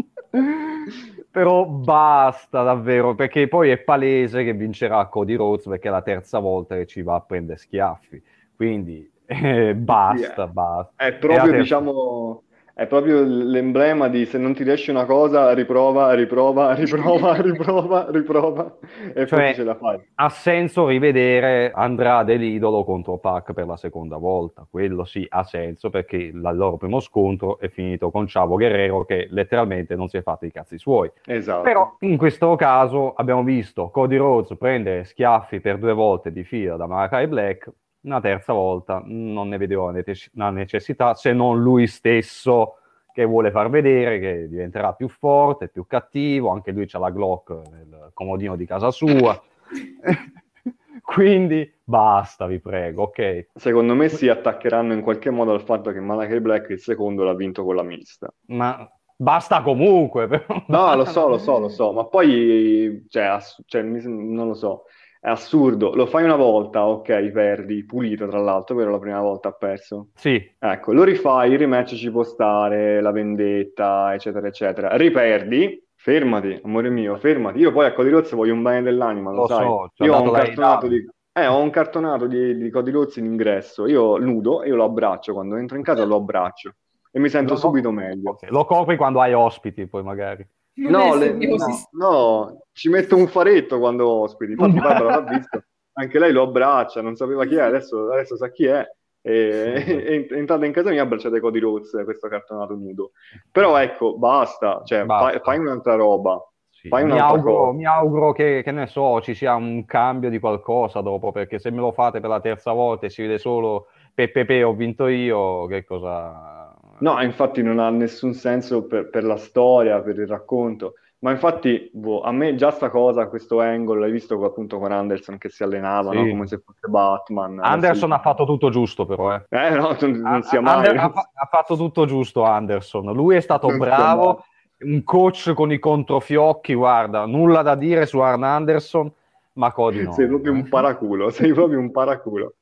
Però 1.31 1.65
basta 1.65 2.61
davvero, 2.61 3.15
perché 3.15 3.47
poi 3.47 3.71
è 3.71 3.79
palese 3.79 4.43
che 4.43 4.53
vincerà 4.53 5.07
Cody 5.07 5.33
Rhodes 5.33 5.65
perché 5.67 5.87
è 5.87 5.91
la 5.91 6.03
terza 6.03 6.37
volta 6.37 6.75
che 6.75 6.85
ci 6.85 7.01
va 7.01 7.15
a 7.15 7.21
prendere 7.21 7.57
schiaffi. 7.57 8.21
Quindi 8.55 9.09
eh, 9.41 9.75
basta, 9.75 10.45
Sì, 10.45 10.51
basta. 10.53 10.91
È 11.05 11.13
proprio, 11.13 11.51
diciamo, 11.53 12.43
è 12.75 12.87
proprio 12.87 13.21
l'emblema 13.23 14.07
di 14.07 14.25
se 14.25 14.39
non 14.39 14.55
ti 14.55 14.63
riesce 14.63 14.89
una 14.89 15.05
cosa, 15.05 15.53
riprova, 15.53 16.11
riprova, 16.13 16.73
riprova, 16.75 17.35
riprova, 17.39 18.07
riprova, 18.09 18.77
e 19.13 19.27
Cioè- 19.27 19.39
poi 19.43 19.53
ce 19.53 19.63
la 19.63 19.75
fai. 19.75 19.99
ha 20.15 20.29
senso 20.29 20.87
rivedere 20.87 21.71
Andrade 21.71 22.35
l'idolo 22.35 22.83
contro 22.83 23.19
Pac 23.19 23.53
per 23.53 23.67
la 23.67 23.77
seconda 23.77 24.17
volta. 24.17 24.65
Quello 24.67 25.03
sì 25.03 25.23
ha 25.29 25.43
senso 25.43 25.91
perché 25.91 26.17
il 26.17 26.39
loro 26.41 26.77
primo 26.77 26.99
scontro 26.99 27.59
è 27.59 27.69
finito 27.69 28.09
con 28.09 28.25
Chavo 28.27 28.55
Guerrero 28.55 29.05
che 29.05 29.27
letteralmente 29.29 29.95
non 29.95 30.07
si 30.07 30.17
è 30.17 30.23
fatto 30.23 30.45
i 30.47 30.51
cazzi 30.51 30.79
suoi. 30.79 31.11
Esatto. 31.27 31.61
Però 31.61 31.95
in 31.99 32.17
questo 32.17 32.55
caso 32.55 33.13
abbiamo 33.13 33.43
visto 33.43 33.89
Cody 33.89 34.17
Rhodes 34.17 34.57
prendere 34.57 35.03
schiaffi 35.03 35.59
per 35.59 35.77
due 35.77 35.93
volte 35.93 36.31
di 36.31 36.43
fila 36.43 36.75
da 36.75 36.87
Malakai 36.87 37.27
Black, 37.27 37.69
una 38.03 38.19
terza 38.21 38.53
volta 38.53 39.01
non 39.05 39.49
ne 39.49 39.57
vedevo 39.57 39.87
la 39.87 39.91
nece- 39.91 40.31
la 40.35 40.49
necessità 40.49 41.13
se 41.13 41.33
non 41.33 41.61
lui 41.61 41.87
stesso 41.87 42.77
che 43.13 43.25
vuole 43.25 43.51
far 43.51 43.69
vedere 43.69 44.19
che 44.19 44.47
diventerà 44.47 44.93
più 44.93 45.07
forte, 45.07 45.67
più 45.67 45.85
cattivo, 45.85 46.49
anche 46.49 46.71
lui 46.71 46.87
c'ha 46.87 46.97
la 46.97 47.11
Glock 47.11 47.49
nel 47.69 48.09
comodino 48.13 48.55
di 48.55 48.65
casa 48.65 48.89
sua. 48.89 49.39
Quindi 51.01 51.71
basta, 51.83 52.47
vi 52.47 52.59
prego, 52.59 53.03
ok? 53.03 53.49
Secondo 53.53 53.93
me 53.93 54.09
si 54.09 54.29
attaccheranno 54.29 54.93
in 54.93 55.01
qualche 55.01 55.29
modo 55.29 55.51
al 55.53 55.61
fatto 55.61 55.91
che 55.91 55.99
Malachi 55.99 56.39
Black 56.39 56.69
il 56.69 56.79
secondo 56.79 57.23
l'ha 57.23 57.35
vinto 57.35 57.63
con 57.63 57.75
la 57.75 57.83
mista. 57.83 58.33
Ma 58.47 58.89
basta 59.15 59.61
comunque. 59.61 60.27
però. 60.27 60.45
No, 60.67 60.95
lo 60.95 61.05
so, 61.05 61.27
lo 61.27 61.37
so, 61.37 61.59
lo 61.59 61.69
so, 61.69 61.91
ma 61.91 62.05
poi, 62.05 63.05
cioè, 63.09 63.23
ass- 63.23 63.61
cioè, 63.65 63.81
non 63.83 64.47
lo 64.47 64.53
so, 64.55 64.85
è 65.25 65.29
assurdo. 65.29 65.95
Lo 65.95 66.05
fai 66.05 66.23
una 66.23 66.35
volta, 66.35 66.85
ok, 66.85 67.29
perdi, 67.31 67.85
pulito 67.85 68.27
tra 68.27 68.39
l'altro, 68.39 68.75
vero? 68.75 68.91
La 68.91 68.99
prima 68.99 69.21
volta 69.21 69.49
ha 69.49 69.53
perso. 69.53 70.09
Sì, 70.15 70.51
Ecco, 70.59 70.93
lo 70.93 71.03
rifai, 71.03 71.51
il 71.51 71.57
rematch 71.57 71.95
ci 71.95 72.09
può 72.09 72.23
stare, 72.23 73.01
la 73.01 73.11
vendetta, 73.11 74.13
eccetera, 74.13 74.47
eccetera. 74.47 74.95
Riperdi, 74.95 75.81
fermati, 75.95 76.59
amore 76.63 76.89
mio, 76.89 77.17
fermati. 77.17 77.59
Io 77.59 77.71
poi 77.71 77.85
a 77.85 77.93
Cody 77.93 78.09
Rhodes 78.09 78.31
voglio 78.33 78.53
un 78.53 78.61
bene 78.61 78.81
dell'anima, 78.81 79.31
lo, 79.31 79.41
Lo 79.41 79.47
sai. 79.47 79.65
so, 79.65 79.91
Io 80.05 80.15
ho 80.15 80.21
un 80.21 80.31
cartonato 80.31 80.87
di... 80.87 81.05
Eh, 81.35 81.47
ho 81.47 81.59
un 81.61 81.69
cartonato 81.71 82.27
di, 82.27 82.55
di 82.57 82.69
Cody 82.69 82.91
Rhodes 82.91 83.15
in 83.17 83.25
ingresso. 83.25 83.87
Io 83.87 84.17
nudo 84.17 84.61
e 84.63 84.67
io 84.67 84.75
lo 84.75 84.83
abbraccio. 84.85 85.33
Quando 85.33 85.55
entro 85.55 85.77
in 85.77 85.83
casa 85.83 86.05
lo 86.05 86.15
abbraccio. 86.17 86.75
E 87.11 87.19
mi 87.19 87.29
sento 87.29 87.53
Lo- 87.53 87.59
subito 87.59 87.91
meglio. 87.91 88.31
ok, 88.31 88.49
Lo 88.51 88.65
copri 88.65 88.95
quando 88.97 89.19
hai 89.19 89.33
ospiti, 89.33 89.87
poi 89.87 90.03
magari. 90.03 90.47
No, 90.75 91.15
le- 91.15 91.33
no, 91.33 91.57
no, 91.91 92.65
ci 92.71 92.89
metto 92.89 93.15
un 93.15 93.27
faretto 93.27 93.79
quando 93.79 94.07
ospiti. 94.07 94.53
Infatti, 94.53 94.79
Barbara 94.79 95.19
l'ha 95.19 95.21
visto, 95.21 95.63
anche 95.93 96.19
lei 96.19 96.31
lo 96.31 96.43
abbraccia, 96.43 97.01
non 97.01 97.15
sapeva 97.15 97.45
chi 97.45 97.55
è, 97.55 97.61
adesso, 97.61 98.11
adesso 98.11 98.35
sa 98.35 98.49
chi 98.49 98.65
è. 98.65 98.85
E, 99.21 99.83
e- 99.87 100.27
è 100.27 100.33
entrata 100.33 100.65
in 100.65 100.71
casa 100.71 100.89
mia, 100.89 101.03
abbracciate 101.03 101.39
Cody 101.39 101.59
Rhodes, 101.59 102.01
questo 102.03 102.27
cartonato 102.27 102.73
nudo. 102.73 103.11
Però 103.51 103.77
ecco, 103.77 104.17
basta, 104.17 104.81
cioè, 104.83 105.05
Basta. 105.05 105.31
Fai, 105.31 105.39
fai 105.41 105.59
un'altra 105.59 105.95
roba. 105.95 106.43
Mi, 106.89 107.17
auguro, 107.17 107.71
mi 107.71 107.85
auguro 107.85 108.33
che, 108.33 108.61
che 108.61 108.71
ne 108.71 108.87
so, 108.87 109.21
ci 109.21 109.33
sia 109.33 109.55
un 109.55 109.85
cambio 109.85 110.29
di 110.29 110.39
qualcosa 110.39 110.99
dopo, 110.99 111.31
perché 111.31 111.57
se 111.57 111.71
me 111.71 111.79
lo 111.79 111.93
fate 111.93 112.19
per 112.19 112.29
la 112.29 112.41
terza 112.41 112.73
volta 112.73 113.05
e 113.05 113.09
si 113.09 113.21
vede 113.21 113.37
solo 113.37 113.87
Peppe 114.13 114.63
ho 114.63 114.73
vinto 114.73 115.07
io, 115.07 115.65
che 115.67 115.85
cosa... 115.85 116.72
No, 116.99 117.21
infatti 117.21 117.61
non 117.61 117.79
ha 117.79 117.89
nessun 117.89 118.33
senso 118.33 118.85
per, 118.85 119.09
per 119.09 119.23
la 119.23 119.37
storia, 119.37 120.01
per 120.01 120.17
il 120.19 120.27
racconto. 120.27 120.93
Ma 121.19 121.31
infatti, 121.31 121.89
boh, 121.93 122.21
a 122.21 122.31
me 122.33 122.53
già 122.55 122.69
sta 122.71 122.89
cosa, 122.89 123.27
questo 123.27 123.61
angle, 123.61 123.97
l'hai 123.99 124.11
visto 124.11 124.43
appunto 124.43 124.77
con 124.77 124.91
Anderson 124.91 125.37
che 125.37 125.47
si 125.49 125.63
allenava, 125.63 126.11
Sì. 126.11 126.17
no? 126.17 126.29
Come 126.29 126.47
se 126.47 126.61
fosse 126.65 126.87
Batman. 126.89 127.59
Anderson 127.61 128.11
Adesso- 128.11 128.13
ha 128.13 128.19
fatto 128.19 128.45
tutto 128.45 128.69
giusto 128.69 129.05
però, 129.05 129.33
eh. 129.33 129.45
Eh, 129.49 129.69
no, 129.69 129.95
non, 129.99 130.11
non 130.19 130.41
sia 130.43 130.59
mai. 130.59 130.75
Ander- 130.75 130.97
ha, 130.97 131.09
fa- 131.09 131.29
ha 131.33 131.45
fatto 131.49 131.77
tutto 131.77 132.05
giusto 132.05 132.43
Anderson. 132.43 133.13
Lui 133.13 133.35
è 133.37 133.39
stato 133.39 133.67
Non 133.69 133.77
bravo, 133.77 134.43
un 134.79 135.01
coach 135.05 135.53
con 135.53 135.71
i 135.71 135.79
controfiocchi, 135.79 136.73
guarda, 136.73 137.25
nulla 137.25 137.61
da 137.61 137.75
dire 137.75 138.05
su 138.05 138.19
Arn 138.19 138.43
Anderson, 138.43 139.09
ma 139.53 139.71
Cody 139.71 140.03
no. 140.03 140.11
Sei 140.13 140.27
proprio 140.27 140.51
un 140.51 140.67
paraculo, 140.67 141.29
sei 141.29 141.53
proprio 141.53 141.79
un 141.79 141.91
paraculo. 141.91 142.55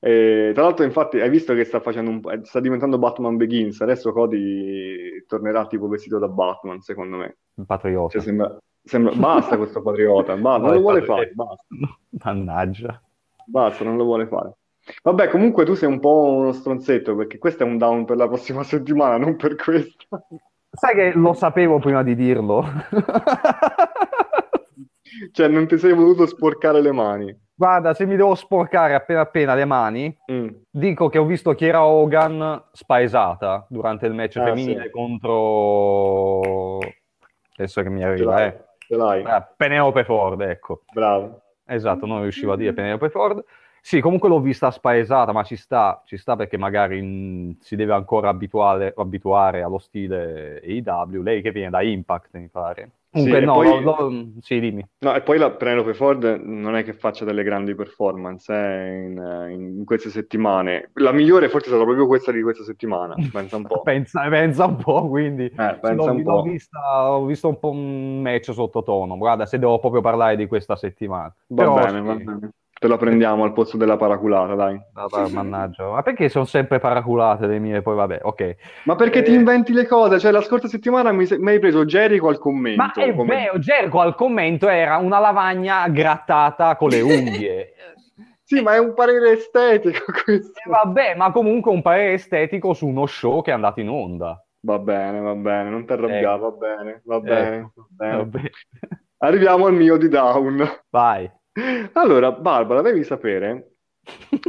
E, 0.00 0.50
tra 0.54 0.64
l'altro, 0.64 0.84
infatti, 0.84 1.20
hai 1.20 1.30
visto 1.30 1.54
che 1.54 1.64
sta 1.64 1.80
facendo 1.80 2.10
un, 2.10 2.20
eh, 2.30 2.40
sta 2.44 2.60
diventando 2.60 2.98
Batman 2.98 3.36
Begins. 3.36 3.80
Adesso 3.80 4.12
Cody 4.12 5.24
tornerà 5.26 5.66
tipo 5.66 5.88
vestito 5.88 6.18
da 6.18 6.28
Batman, 6.28 6.80
secondo 6.80 7.16
me. 7.18 7.36
Il 7.54 7.66
patriota. 7.66 8.12
Cioè, 8.12 8.22
sembra, 8.22 8.56
sembra- 8.82 9.14
basta 9.14 9.56
questo 9.56 9.82
patriota, 9.82 10.34
basta, 10.36 10.58
No, 10.58 10.64
non 10.66 10.74
lo 10.74 10.80
vuole 10.80 11.02
fare, 11.06 11.30
basta, 11.34 11.64
Mannaggia. 12.24 13.00
basta, 13.46 13.84
non 13.84 13.96
lo 13.96 14.04
vuole 14.04 14.26
fare. 14.26 14.52
Vabbè, 15.02 15.28
comunque 15.28 15.64
tu 15.64 15.74
sei 15.74 15.88
un 15.88 16.00
po' 16.00 16.32
uno 16.32 16.50
stronzetto 16.52 17.14
perché 17.14 17.38
questo 17.38 17.62
è 17.62 17.66
un 17.66 17.78
down 17.78 18.04
per 18.04 18.16
la 18.16 18.26
prossima 18.26 18.64
settimana, 18.64 19.16
non 19.18 19.36
per 19.36 19.54
questa. 19.54 20.20
Sai 20.74 20.94
che 20.94 21.12
lo 21.14 21.34
sapevo 21.34 21.78
prima 21.78 22.02
di 22.02 22.14
dirlo? 22.16 22.64
Cioè, 25.32 25.48
non 25.48 25.66
ti 25.66 25.78
sei 25.78 25.92
voluto 25.92 26.26
sporcare 26.26 26.80
le 26.80 26.92
mani. 26.92 27.40
Guarda, 27.54 27.94
se 27.94 28.06
mi 28.06 28.16
devo 28.16 28.34
sporcare 28.34 28.94
appena 28.94 29.20
appena 29.20 29.54
le 29.54 29.64
mani, 29.64 30.16
Mm. 30.32 30.48
dico 30.70 31.08
che 31.08 31.18
ho 31.18 31.24
visto 31.24 31.54
Chiara 31.54 31.84
Hogan 31.84 32.62
spaesata 32.72 33.64
durante 33.68 34.06
il 34.06 34.14
match 34.14 34.36
Ah, 34.38 34.44
femminile 34.46 34.84
sì. 34.84 34.90
contro... 34.90 36.78
Adesso 37.54 37.82
che 37.82 37.90
mi 37.90 38.00
Ce 38.00 38.06
arriva, 38.06 38.34
l'hai, 38.34 38.48
eh. 38.48 38.64
ce 38.78 38.96
l'hai. 38.96 39.22
Ah, 39.24 39.42
Penelope 39.56 40.04
Ford, 40.04 40.40
ecco. 40.40 40.82
Bravo. 40.92 41.40
Esatto, 41.66 42.06
non 42.06 42.22
riuscivo 42.22 42.52
a 42.52 42.56
dire 42.56 42.72
Penelope 42.72 43.10
Ford. 43.10 43.44
Sì, 43.80 44.00
comunque 44.00 44.28
l'ho 44.28 44.40
vista 44.40 44.70
spaesata, 44.70 45.32
ma 45.32 45.42
ci 45.42 45.56
sta, 45.56 46.02
ci 46.04 46.16
sta 46.16 46.36
perché 46.36 46.56
magari 46.56 47.00
mh, 47.02 47.58
si 47.60 47.74
deve 47.76 47.92
ancora 47.92 48.28
abituare, 48.28 48.92
abituare 48.96 49.62
allo 49.62 49.78
stile 49.78 50.60
AEW, 50.64 51.20
lei 51.22 51.42
che 51.42 51.50
viene 51.50 51.70
da 51.70 51.82
Impact, 51.82 52.36
mi 52.38 52.48
pare. 52.48 52.90
Comunque 53.12 53.38
Sì, 53.38 53.44
no, 53.44 53.52
poi- 53.54 53.68
lo- 53.68 53.80
lo- 53.80 54.32
sì, 54.40 54.58
dimmi. 54.58 54.84
No, 55.02 55.14
e 55.14 55.22
poi 55.22 55.36
la 55.36 55.50
Penelope 55.50 55.94
Ford 55.94 56.22
non 56.44 56.76
è 56.76 56.84
che 56.84 56.94
faccia 56.94 57.24
delle 57.24 57.42
grandi 57.42 57.74
performance 57.74 58.52
eh, 58.52 59.04
in, 59.04 59.76
in 59.78 59.84
queste 59.84 60.10
settimane. 60.10 60.90
La 60.94 61.10
migliore 61.12 61.48
forse 61.48 61.66
è 61.66 61.68
stata 61.70 61.82
proprio 61.84 62.06
questa 62.06 62.30
di 62.30 62.40
questa 62.40 62.62
settimana, 62.62 63.16
pensa 63.30 63.56
un 63.56 63.66
po'. 63.66 63.82
Pensa, 63.84 64.28
pensa 64.28 64.66
un 64.66 64.76
po', 64.76 65.08
quindi 65.08 65.50
Eh, 65.58 65.78
pensa 65.80 66.10
un 66.12 66.22
po'. 66.22 66.42
vista, 66.42 67.10
ho 67.10 67.24
visto 67.26 67.48
un 67.48 67.58
po' 67.58 67.70
un 67.70 68.20
match 68.22 68.52
sottotono. 68.52 69.16
Guarda, 69.16 69.46
se 69.46 69.58
devo 69.58 69.78
proprio 69.78 70.00
parlare 70.00 70.36
di 70.36 70.46
questa 70.46 70.76
settimana. 70.76 71.34
Va 71.60 71.64
Però 71.64 71.76
bene, 71.76 72.00
sì, 72.00 72.06
va 72.08 72.14
bene. 72.16 72.50
Te 72.82 72.88
la 72.88 72.96
prendiamo 72.96 73.44
al 73.44 73.52
posto 73.52 73.76
della 73.76 73.96
paraculata, 73.96 74.56
dai. 74.56 74.76
vabbè, 74.92 75.28
mannaggia. 75.30 75.88
Ma 75.88 76.02
perché 76.02 76.28
sono 76.28 76.44
sempre 76.46 76.80
paraculate 76.80 77.46
le 77.46 77.60
mie? 77.60 77.80
Poi 77.80 77.94
vabbè, 77.94 78.18
ok. 78.24 78.56
Ma 78.86 78.96
perché 78.96 79.22
ti 79.22 79.30
Eh. 79.30 79.34
inventi 79.36 79.72
le 79.72 79.86
cose? 79.86 80.18
Cioè, 80.18 80.32
la 80.32 80.40
scorsa 80.40 80.66
settimana 80.66 81.12
mi, 81.12 81.24
se- 81.24 81.38
mi 81.38 81.50
hai 81.50 81.60
preso 81.60 81.84
Jericho 81.84 82.26
al 82.26 82.40
commento. 82.40 82.82
Ma 82.82 82.92
è 82.92 83.14
come- 83.14 83.36
vero, 83.36 83.58
Gergo 83.60 84.00
al 84.00 84.16
commento 84.16 84.66
era 84.68 84.96
una 84.96 85.20
lavagna 85.20 85.86
grattata 85.90 86.74
con 86.74 86.88
le 86.88 87.00
unghie. 87.02 87.72
Sì, 88.42 88.60
ma 88.60 88.74
è 88.74 88.78
un 88.78 88.92
parere 88.94 89.30
estetico 89.30 90.12
questo. 90.24 90.58
E 90.58 90.68
vabbè, 90.68 91.14
ma 91.14 91.30
comunque 91.30 91.70
un 91.70 91.80
parere 91.80 92.14
estetico 92.14 92.74
su 92.74 92.86
uno 92.88 93.06
show 93.06 93.40
che 93.42 93.50
è 93.50 93.54
andato 93.54 93.78
in 93.80 93.88
onda. 93.88 94.44
Va 94.66 94.78
bene, 94.78 95.20
va 95.20 95.34
bene, 95.34 95.70
non 95.70 95.86
ti 95.86 95.92
arrabbiare, 95.92 96.38
va 96.38 96.50
bene, 96.50 97.00
va 97.04 97.20
bene, 97.20 97.70
va 97.74 97.84
bene. 97.88 98.16
Vabbè. 98.16 98.40
Arriviamo 99.18 99.66
al 99.66 99.72
mio 99.72 99.96
di 99.96 100.08
down. 100.08 100.68
Vai. 100.90 101.30
Allora, 101.92 102.32
Barbara, 102.32 102.80
devi 102.80 103.04
sapere, 103.04 103.74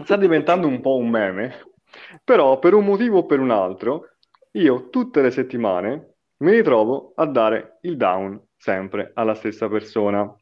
sta 0.03 0.15
diventando 0.15 0.67
un 0.67 0.79
po' 0.79 0.95
un 0.95 1.09
meme, 1.09 1.73
però 2.23 2.59
per 2.59 2.73
un 2.73 2.85
motivo 2.85 3.19
o 3.19 3.25
per 3.25 3.39
un 3.39 3.51
altro, 3.51 4.15
io 4.51 4.89
tutte 4.89 5.21
le 5.21 5.31
settimane 5.31 6.15
mi 6.37 6.51
ritrovo 6.51 7.11
a 7.15 7.25
dare 7.25 7.79
il 7.81 7.97
down 7.97 8.41
sempre 8.57 9.11
alla 9.15 9.35
stessa 9.35 9.67
persona. 9.67 10.33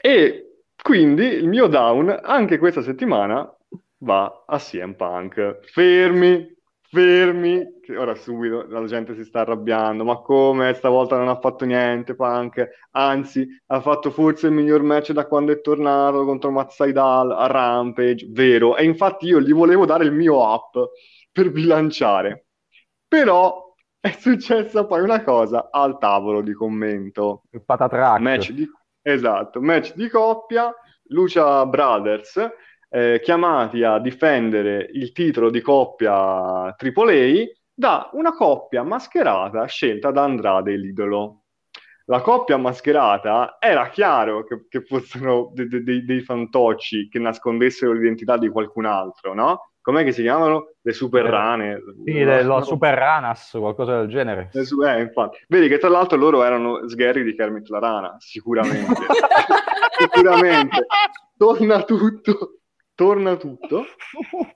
E 0.00 0.58
quindi 0.82 1.24
il 1.24 1.48
mio 1.48 1.66
down 1.66 2.18
anche 2.22 2.58
questa 2.58 2.82
settimana 2.82 3.50
va 3.98 4.44
a 4.46 4.58
CM 4.58 4.94
Punk. 4.94 5.60
Fermi, 5.62 6.53
fermi, 6.94 7.80
che 7.82 7.96
ora 7.96 8.14
subito 8.14 8.64
la 8.68 8.84
gente 8.84 9.16
si 9.16 9.24
sta 9.24 9.40
arrabbiando, 9.40 10.04
ma 10.04 10.18
come 10.18 10.72
stavolta 10.74 11.16
non 11.16 11.26
ha 11.26 11.40
fatto 11.40 11.64
niente 11.64 12.14
Punk? 12.14 12.66
Anzi, 12.92 13.44
ha 13.66 13.80
fatto 13.80 14.12
forse 14.12 14.46
il 14.46 14.52
miglior 14.52 14.82
match 14.82 15.10
da 15.10 15.26
quando 15.26 15.50
è 15.50 15.60
tornato 15.60 16.24
contro 16.24 16.52
Matt 16.52 16.70
Sydal 16.70 17.32
a 17.32 17.46
Rampage, 17.48 18.28
vero? 18.30 18.76
E 18.76 18.84
infatti 18.84 19.26
io 19.26 19.40
gli 19.40 19.52
volevo 19.52 19.84
dare 19.84 20.04
il 20.04 20.12
mio 20.12 20.40
up 20.40 20.90
per 21.32 21.50
bilanciare. 21.50 22.46
Però 23.08 23.74
è 23.98 24.10
successa 24.12 24.86
poi 24.86 25.00
una 25.00 25.24
cosa 25.24 25.70
al 25.72 25.98
tavolo 25.98 26.42
di 26.42 26.52
commento. 26.52 27.42
Il 27.50 27.64
patatrack. 27.64 28.20
Match 28.20 28.50
di, 28.52 28.70
esatto, 29.02 29.60
match 29.60 29.94
di 29.94 30.08
coppia, 30.08 30.72
Lucia 31.08 31.66
Brothers, 31.66 32.40
eh, 32.94 33.20
chiamati 33.20 33.82
a 33.82 33.98
difendere 33.98 34.88
il 34.92 35.10
titolo 35.10 35.50
di 35.50 35.60
coppia 35.60 36.12
AAA 36.76 37.44
da 37.74 38.08
una 38.12 38.32
coppia 38.32 38.84
mascherata 38.84 39.64
scelta 39.66 40.12
da 40.12 40.22
Andrade 40.22 40.76
l'idolo. 40.76 41.40
La 42.06 42.20
coppia 42.20 42.56
mascherata 42.56 43.56
era 43.58 43.88
chiaro 43.88 44.44
che, 44.44 44.66
che 44.68 44.82
fossero 44.82 45.50
de- 45.54 45.66
de- 45.66 45.82
dei- 45.82 46.04
dei 46.04 46.20
fantocci 46.20 47.08
che 47.08 47.18
nascondessero 47.18 47.92
l'identità 47.92 48.36
di 48.36 48.48
qualcun 48.48 48.84
altro, 48.84 49.34
no? 49.34 49.70
Com'è 49.80 50.04
che 50.04 50.12
si 50.12 50.22
chiamano? 50.22 50.74
Le 50.80 50.92
super 50.92 51.24
rane. 51.24 51.78
Sì, 52.04 52.22
le- 52.24 52.42
lo 52.44 52.62
Super 52.62 52.94
Ranas, 52.94 53.56
qualcosa 53.58 53.98
del 53.98 54.08
genere. 54.08 54.50
Su- 54.62 54.82
eh, 54.82 55.00
infatti. 55.00 55.38
Vedi 55.48 55.66
che 55.68 55.78
tra 55.78 55.88
l'altro 55.88 56.16
loro 56.16 56.44
erano 56.44 56.86
sgherri 56.88 57.24
di 57.24 57.34
Kermit 57.34 57.68
la 57.70 57.80
rana, 57.80 58.14
sicuramente. 58.18 59.02
sicuramente. 59.98 60.86
Torna 61.36 61.82
tutto, 61.82 62.60
torna 62.94 63.36
tutto. 63.36 63.84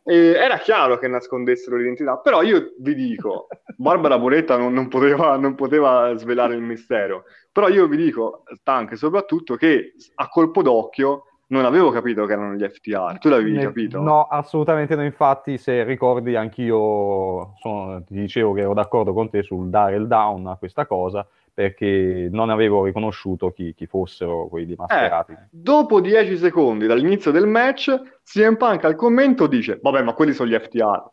E 0.04 0.14
era 0.32 0.58
chiaro 0.58 0.98
che 0.98 1.08
nascondessero 1.08 1.76
l'identità, 1.76 2.16
però 2.18 2.42
io 2.42 2.72
vi 2.78 2.94
dico, 2.94 3.48
Barbara 3.76 4.18
Boretta 4.18 4.56
non, 4.56 4.72
non 4.72 4.88
poteva, 4.88 5.36
non 5.36 5.54
poteva 5.54 6.14
svelare 6.16 6.54
il 6.54 6.62
mistero, 6.62 7.24
però 7.52 7.68
io 7.68 7.86
vi 7.86 7.96
dico, 7.96 8.44
anche 8.64 8.96
soprattutto, 8.96 9.56
che 9.56 9.94
a 10.14 10.28
colpo 10.28 10.62
d'occhio 10.62 11.24
non 11.50 11.64
avevo 11.64 11.90
capito 11.90 12.26
che 12.26 12.32
erano 12.32 12.54
gli 12.54 12.62
FTR, 12.62 13.18
tu 13.18 13.28
l'avevi 13.28 13.52
Ne- 13.52 13.62
capito? 13.62 14.00
No, 14.00 14.26
assolutamente 14.26 14.94
no. 14.94 15.02
Infatti, 15.02 15.56
se 15.58 15.82
ricordi, 15.82 16.36
anch'io 16.36 17.54
sono- 17.60 18.02
ti 18.04 18.14
dicevo 18.14 18.52
che 18.52 18.60
ero 18.60 18.74
d'accordo 18.74 19.12
con 19.12 19.30
te 19.30 19.42
sul 19.42 19.68
dare 19.70 19.96
il 19.96 20.06
down 20.06 20.46
a 20.46 20.56
questa 20.56 20.86
cosa 20.86 21.26
perché 21.58 22.28
non 22.30 22.50
avevo 22.50 22.84
riconosciuto 22.84 23.50
chi, 23.50 23.74
chi 23.74 23.86
fossero 23.86 24.46
quelli 24.46 24.76
mascherati. 24.76 25.36
Dopo 25.50 26.00
10 26.00 26.36
secondi 26.36 26.86
dall'inizio 26.86 27.32
del 27.32 27.48
match, 27.48 28.20
CM 28.22 28.54
Punk 28.54 28.84
al 28.84 28.94
commento 28.94 29.48
dice: 29.48 29.80
Vabbè, 29.82 30.02
ma 30.02 30.12
quelli 30.12 30.34
sono 30.34 30.48
gli 30.48 30.54
FTR. 30.54 31.10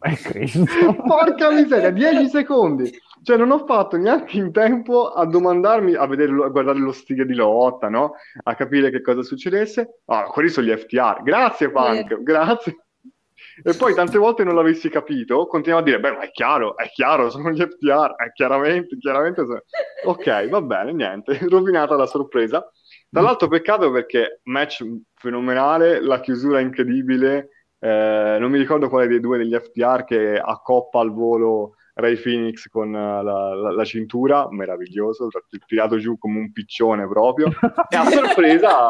Eh, 0.00 0.16
Cristo. 0.16 0.64
Porca 1.04 1.50
miseria, 1.50 1.90
10 1.90 2.28
secondi. 2.30 2.90
Cioè, 3.22 3.36
non 3.36 3.50
ho 3.50 3.66
fatto 3.66 3.98
neanche 3.98 4.38
in 4.38 4.52
tempo 4.52 5.08
a 5.08 5.26
domandarmi, 5.26 5.96
a, 5.96 6.06
vedere, 6.06 6.32
a 6.44 6.48
guardare 6.48 6.78
lo 6.78 6.92
stile 6.92 7.26
di 7.26 7.34
lotta, 7.34 7.90
no? 7.90 8.12
A 8.44 8.54
capire 8.54 8.90
che 8.90 9.02
cosa 9.02 9.22
succedesse. 9.22 10.00
Ah, 10.06 10.24
quelli 10.24 10.48
sono 10.48 10.66
gli 10.66 10.74
FTR. 10.74 11.22
Grazie, 11.22 11.70
Punk, 11.70 12.22
grazie. 12.22 12.81
E 13.64 13.74
poi 13.76 13.94
tante 13.94 14.18
volte 14.18 14.44
non 14.44 14.54
l'avessi 14.54 14.88
capito, 14.88 15.46
continuavo 15.46 15.82
a 15.82 15.86
dire, 15.86 16.00
beh, 16.00 16.12
ma 16.12 16.20
è 16.20 16.30
chiaro, 16.30 16.76
è 16.76 16.88
chiaro, 16.90 17.30
sono 17.30 17.50
gli 17.50 17.60
FTR, 17.60 18.14
è 18.16 18.32
chiaramente, 18.32 18.96
chiaramente 18.98 19.44
sono... 19.44 19.62
Ok, 20.04 20.48
va 20.48 20.60
bene, 20.60 20.92
niente, 20.92 21.38
rovinata 21.48 21.96
la 21.96 22.06
sorpresa. 22.06 22.68
Tra 23.10 23.20
l'altro 23.20 23.48
peccato 23.48 23.90
perché 23.90 24.40
match 24.44 24.82
fenomenale, 25.14 26.00
la 26.00 26.20
chiusura 26.20 26.60
incredibile, 26.60 27.48
eh, 27.78 28.36
non 28.40 28.50
mi 28.50 28.58
ricordo 28.58 28.88
quale 28.88 29.06
dei 29.06 29.20
due 29.20 29.38
degli 29.38 29.54
FTR 29.54 30.04
che 30.04 30.40
accoppa 30.42 31.00
al 31.00 31.12
volo 31.12 31.74
Ray 31.94 32.16
Phoenix 32.16 32.68
con 32.68 32.94
eh, 32.94 33.22
la, 33.22 33.54
la- 33.54 33.72
la 33.72 33.84
cintura, 33.84 34.46
meraviglioso, 34.50 35.28
tirato 35.66 35.98
giù 35.98 36.16
come 36.16 36.38
un 36.38 36.52
piccione 36.52 37.06
proprio, 37.06 37.48
e 37.90 37.96
a 37.96 38.04
sorpresa, 38.06 38.88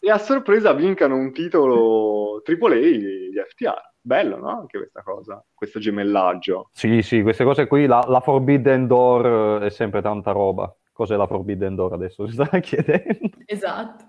e 0.00 0.10
a 0.10 0.18
sorpresa 0.18 0.72
vincano 0.72 1.16
un 1.16 1.32
titolo 1.32 2.42
AAA 2.44 2.74
gli 2.76 3.38
FTR. 3.48 3.88
Bello, 4.02 4.38
no? 4.38 4.48
Anche 4.48 4.78
questa 4.78 5.02
cosa, 5.02 5.44
questo 5.52 5.78
gemellaggio. 5.78 6.70
Sì, 6.72 7.02
sì, 7.02 7.22
queste 7.22 7.44
cose 7.44 7.66
qui, 7.66 7.86
la, 7.86 8.04
la 8.08 8.20
Forbidden 8.20 8.86
Door 8.86 9.62
eh, 9.62 9.66
è 9.66 9.70
sempre 9.70 10.00
tanta 10.00 10.32
roba. 10.32 10.74
Cos'è 10.92 11.16
la 11.16 11.26
Forbidden 11.26 11.74
Door 11.74 11.92
adesso? 11.92 12.26
Si 12.28 12.32
sta 12.32 12.58
chiedendo. 12.60 13.30
Esatto, 13.44 14.04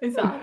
esatto. 0.00 0.38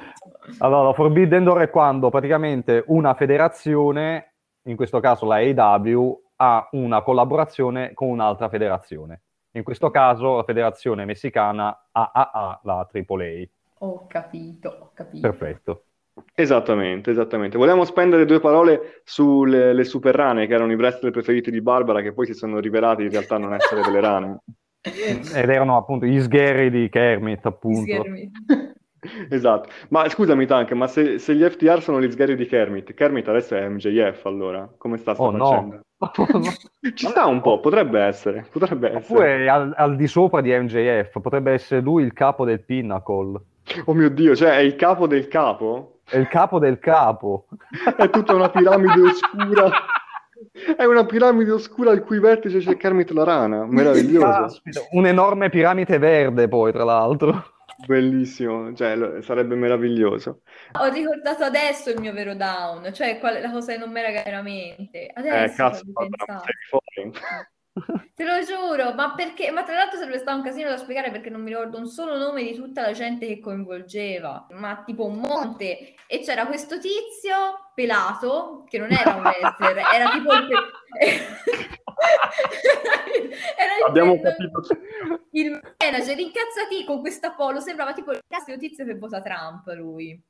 Allora, 0.59 0.87
la 0.87 0.93
Forbidden 0.93 1.43
Door 1.43 1.61
è 1.61 1.69
quando 1.69 2.09
praticamente 2.09 2.83
una 2.87 3.13
federazione, 3.13 4.35
in 4.63 4.75
questo 4.75 4.99
caso 5.01 5.25
la 5.25 5.35
AEW, 5.35 6.21
ha 6.37 6.67
una 6.71 7.01
collaborazione 7.01 7.93
con 7.93 8.07
un'altra 8.07 8.49
federazione. 8.49 9.21
In 9.51 9.63
questo 9.63 9.91
caso 9.91 10.37
la 10.37 10.43
federazione 10.43 11.05
messicana 11.05 11.87
AAA, 11.91 12.61
la 12.63 12.89
AAA. 12.91 13.43
Ho 13.79 14.07
capito, 14.07 14.69
ho 14.69 14.91
capito. 14.93 15.29
Perfetto. 15.29 15.83
Esattamente, 16.35 17.11
esattamente. 17.11 17.57
Vogliamo 17.57 17.85
spendere 17.85 18.25
due 18.25 18.39
parole 18.39 19.01
sulle 19.03 19.73
le 19.73 19.83
super 19.83 20.15
rane, 20.15 20.47
che 20.47 20.53
erano 20.53 20.71
i 20.71 20.75
wrestler 20.75 21.11
preferiti 21.11 21.51
di 21.51 21.61
Barbara, 21.61 22.01
che 22.01 22.13
poi 22.13 22.25
si 22.25 22.33
sono 22.33 22.59
rivelati 22.59 23.03
in 23.03 23.09
realtà 23.09 23.37
non 23.37 23.53
essere 23.53 23.81
delle 23.81 23.99
rane. 23.99 24.41
Ed 24.83 25.49
erano 25.49 25.77
appunto 25.77 26.05
gli 26.05 26.19
sgherri 26.19 26.69
di 26.69 26.89
Kermit, 26.89 27.45
appunto. 27.45 28.03
Esatto. 29.29 29.69
Ma 29.89 30.07
scusami, 30.07 30.45
Tank, 30.45 30.71
ma 30.71 30.87
se, 30.87 31.19
se 31.19 31.35
gli 31.35 31.43
FTR 31.43 31.81
sono 31.81 32.01
gli 32.01 32.09
sgherri 32.09 32.37
di 32.37 32.45
Kermit, 32.45 32.93
Kermit 32.93 33.27
adesso 33.27 33.55
è 33.55 33.67
MJF, 33.67 34.25
allora? 34.25 34.71
Come 34.77 34.97
sta 34.97 35.13
sta 35.13 35.23
Oh 35.23 35.31
no. 35.31 35.81
Ci 36.93 37.07
sta 37.07 37.25
un 37.25 37.41
po', 37.41 37.59
potrebbe 37.59 37.99
essere, 37.99 38.45
potrebbe 38.49 38.87
essere. 38.87 39.03
Oppure 39.03 39.49
al, 39.49 39.73
al 39.75 39.95
di 39.95 40.07
sopra 40.07 40.41
di 40.41 40.51
MJF, 40.51 41.19
potrebbe 41.19 41.51
essere 41.51 41.81
lui 41.81 42.03
il 42.03 42.13
capo 42.13 42.45
del 42.45 42.63
Pinnacle. 42.63 43.41
Oh 43.85 43.93
mio 43.93 44.09
Dio, 44.09 44.35
cioè 44.35 44.57
è 44.57 44.61
il 44.61 44.75
capo 44.75 45.07
del 45.07 45.27
capo? 45.27 45.92
È 46.05 46.17
il 46.17 46.27
capo 46.27 46.59
del 46.59 46.79
capo. 46.79 47.47
È 47.97 48.09
tutta 48.09 48.33
una 48.33 48.49
piramide 48.49 49.01
oscura 49.01 49.69
È 50.75 50.83
una 50.83 51.05
piramide 51.05 51.51
oscura 51.51 51.91
al 51.91 52.03
cui 52.03 52.19
vertice 52.19 52.59
c'è 52.59 52.75
Kermit 52.77 53.11
la 53.11 53.23
rana, 53.23 53.65
meraviglioso. 53.65 54.25
Caspita, 54.41 54.81
un'enorme 54.91 55.49
piramide 55.49 55.97
verde 55.97 56.47
poi, 56.47 56.71
tra 56.71 56.83
l'altro. 56.83 57.51
Bellissimo, 57.87 58.73
cioè 58.75 59.21
sarebbe 59.21 59.55
meraviglioso. 59.55 60.41
Ho 60.79 60.85
ricordato 60.89 61.43
adesso 61.43 61.89
il 61.89 61.99
mio 61.99 62.13
vero 62.13 62.35
down, 62.35 62.93
cioè 62.93 63.19
qual- 63.19 63.41
la 63.41 63.51
cosa 63.51 63.73
che 63.73 63.79
non 63.79 63.91
mi 63.91 63.99
era 63.99 64.11
veramente. 64.11 65.07
Eh, 65.07 65.11
Adesso 65.15 65.55
cazzo, 65.55 65.83
guarda, 65.91 66.15
pensato. 66.25 66.43
sei 66.45 66.53
fuori. 66.69 67.11
Te 68.13 68.23
lo 68.23 68.39
giuro, 68.45 68.93
ma 68.93 69.15
perché? 69.15 69.49
Ma 69.49 69.63
tra 69.63 69.73
l'altro 69.73 69.97
sarebbe 69.97 70.19
stato 70.19 70.37
un 70.37 70.43
casino 70.43 70.69
da 70.69 70.77
spiegare 70.77 71.09
perché 71.09 71.31
non 71.31 71.41
mi 71.41 71.49
ricordo 71.49 71.79
un 71.79 71.87
solo 71.87 72.15
nome 72.17 72.43
di 72.43 72.53
tutta 72.53 72.81
la 72.83 72.91
gente 72.91 73.25
che 73.25 73.39
coinvolgeva, 73.39 74.45
ma 74.51 74.83
tipo 74.85 75.05
un 75.05 75.17
monte. 75.17 75.95
E 76.05 76.19
c'era 76.19 76.45
questo 76.45 76.77
tizio 76.77 77.71
pelato, 77.73 78.63
che 78.69 78.77
non 78.77 78.91
era 78.91 79.15
un 79.15 79.21
wrestler, 79.23 79.77
era 79.91 80.11
tipo 80.11 80.31
il... 80.33 80.47
pe- 80.47 80.71
era 83.57 83.75
il, 83.77 83.83
Abbiamo 83.87 84.13
il- 84.13 84.21
capito. 84.21 84.61
il 85.31 85.49
manager 85.79 86.19
incazzati 86.19 86.83
con 86.85 86.99
questa 86.99 87.31
polo, 87.31 87.59
sembrava 87.59 87.93
tipo 87.93 88.11
il 88.11 88.21
classico 88.27 88.57
tizio 88.57 88.85
che 88.85 88.95
vota 88.95 89.19
Trump, 89.21 89.65
lui. 89.75 90.21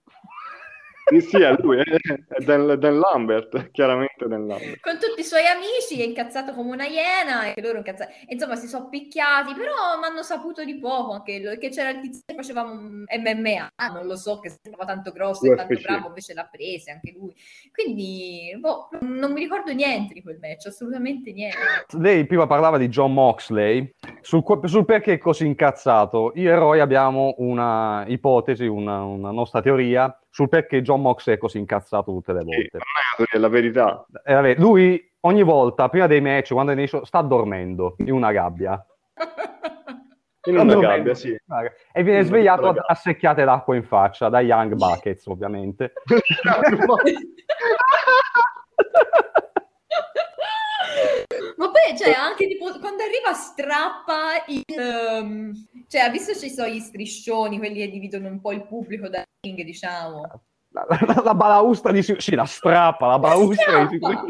Sì, 1.05 1.19
sì, 1.19 1.41
è 1.41 1.53
lui, 1.59 1.79
è, 1.79 2.43
Dan, 2.45 2.79
Dan 2.79 2.97
Lambert, 2.99 3.71
chiaramente 3.71 4.25
Dan 4.27 4.47
Lambert. 4.47 4.79
con 4.79 4.97
tutti 4.99 5.19
i 5.19 5.23
suoi 5.23 5.45
amici, 5.45 6.01
è 6.01 6.05
incazzato 6.05 6.53
come 6.53 6.71
una 6.71 6.85
iena, 6.85 7.53
e 7.53 7.61
loro 7.61 7.77
incazzati. 7.77 8.13
Insomma, 8.29 8.55
si 8.55 8.67
sono 8.67 8.87
picchiati, 8.87 9.53
però 9.53 9.99
mi 9.99 10.05
hanno 10.05 10.23
saputo 10.23 10.63
di 10.63 10.79
poco 10.79 11.11
anche 11.11 11.39
lo- 11.41 11.57
che 11.57 11.69
c'era 11.69 11.89
il 11.89 11.99
tizio 11.99 12.21
che 12.25 12.33
faceva 12.33 12.61
un 12.61 13.03
MMA, 13.07 13.91
non 13.91 14.05
lo 14.05 14.15
so, 14.15 14.39
che 14.39 14.49
sembrava 14.61 14.91
tanto 14.91 15.11
grosso 15.11 15.51
e 15.51 15.55
tanto 15.55 15.77
bravo, 15.81 16.07
invece 16.07 16.33
l'ha 16.33 16.47
presa 16.49 16.93
anche 16.93 17.13
lui. 17.17 17.33
Quindi, 17.71 18.55
boh, 18.57 18.89
non 19.01 19.33
mi 19.33 19.41
ricordo 19.41 19.73
niente 19.73 20.13
di 20.13 20.21
quel 20.21 20.39
match, 20.41 20.67
assolutamente 20.67 21.33
niente. 21.33 21.57
Lei 21.99 22.25
prima 22.25 22.47
parlava 22.47 22.77
di 22.77 22.87
John 22.87 23.13
Moxley, 23.13 23.93
sul, 24.21 24.43
sul 24.63 24.85
perché 24.85 25.13
è 25.13 25.17
così 25.17 25.45
incazzato. 25.45 26.31
Io 26.35 26.49
e 26.49 26.55
Roy 26.55 26.79
abbiamo 26.79 27.35
una 27.39 28.05
ipotesi, 28.07 28.65
una, 28.65 29.03
una 29.03 29.31
nostra 29.31 29.61
teoria 29.61 30.17
sul 30.33 30.49
perché 30.49 30.81
John 30.81 31.01
Moxley 31.01 31.35
è 31.35 31.37
così 31.37 31.59
incazzato 31.59 32.11
tutte 32.11 32.33
le 32.33 32.39
Sì, 32.39 32.45
volte. 32.45 32.79
non 33.19 33.27
è 33.29 33.37
la 33.37 33.49
verità. 33.49 34.03
Eh, 34.25 34.33
vabbè, 34.33 34.55
lui 34.57 35.11
ogni 35.19 35.43
volta, 35.43 35.89
prima 35.89 36.07
dei 36.07 36.21
match, 36.21 36.53
quando 36.53 36.71
è 36.71 36.75
nei 36.75 36.87
show, 36.87 37.03
sta 37.03 37.21
dormendo 37.21 37.93
in 37.99 38.13
una 38.13 38.31
gabbia. 38.31 38.83
In 40.45 40.57
una 40.57 40.75
gabbia, 40.75 41.13
sì. 41.13 41.29
E 41.29 42.03
viene 42.03 42.19
In 42.19 42.25
svegliato 42.25 42.67
a, 42.67 42.73
a 42.87 42.95
secchiate 42.95 43.45
d'acqua 43.45 43.77
in 43.77 43.83
faccia 43.83 44.27
da 44.27 44.41
Young 44.41 44.73
Buckets, 44.73 45.25
ovviamente. 45.27 45.93
Ma 51.57 51.69
poi, 51.71 51.97
cioè, 51.97 52.11
anche 52.11 52.47
tipo, 52.47 52.65
quando 52.79 53.03
arriva 53.03 53.33
strappa 53.33 54.43
il... 54.47 54.63
ehm, 54.65 55.53
cioè, 55.87 56.01
ha 56.01 56.09
visto 56.09 56.33
ci 56.35 56.49
sono 56.49 56.67
gli 56.67 56.79
striscioni, 56.79 57.57
quelli 57.57 57.79
che 57.79 57.89
dividono 57.89 58.27
un 58.27 58.41
po' 58.41 58.51
il 58.51 58.65
pubblico 58.65 59.07
dal 59.09 59.23
ring, 59.41 59.61
diciamo. 59.61 60.21
La, 60.69 60.85
la- 60.89 61.21
la 61.23 61.35
balaustra 61.35 61.91
di 61.91 62.01
sì, 62.01 62.33
la 62.35 62.45
strappa, 62.45 63.05
la 63.07 63.19
balaustra 63.19 63.85
di 63.85 63.85
Strappa! 63.85 63.89
sicurezza. 63.89 64.25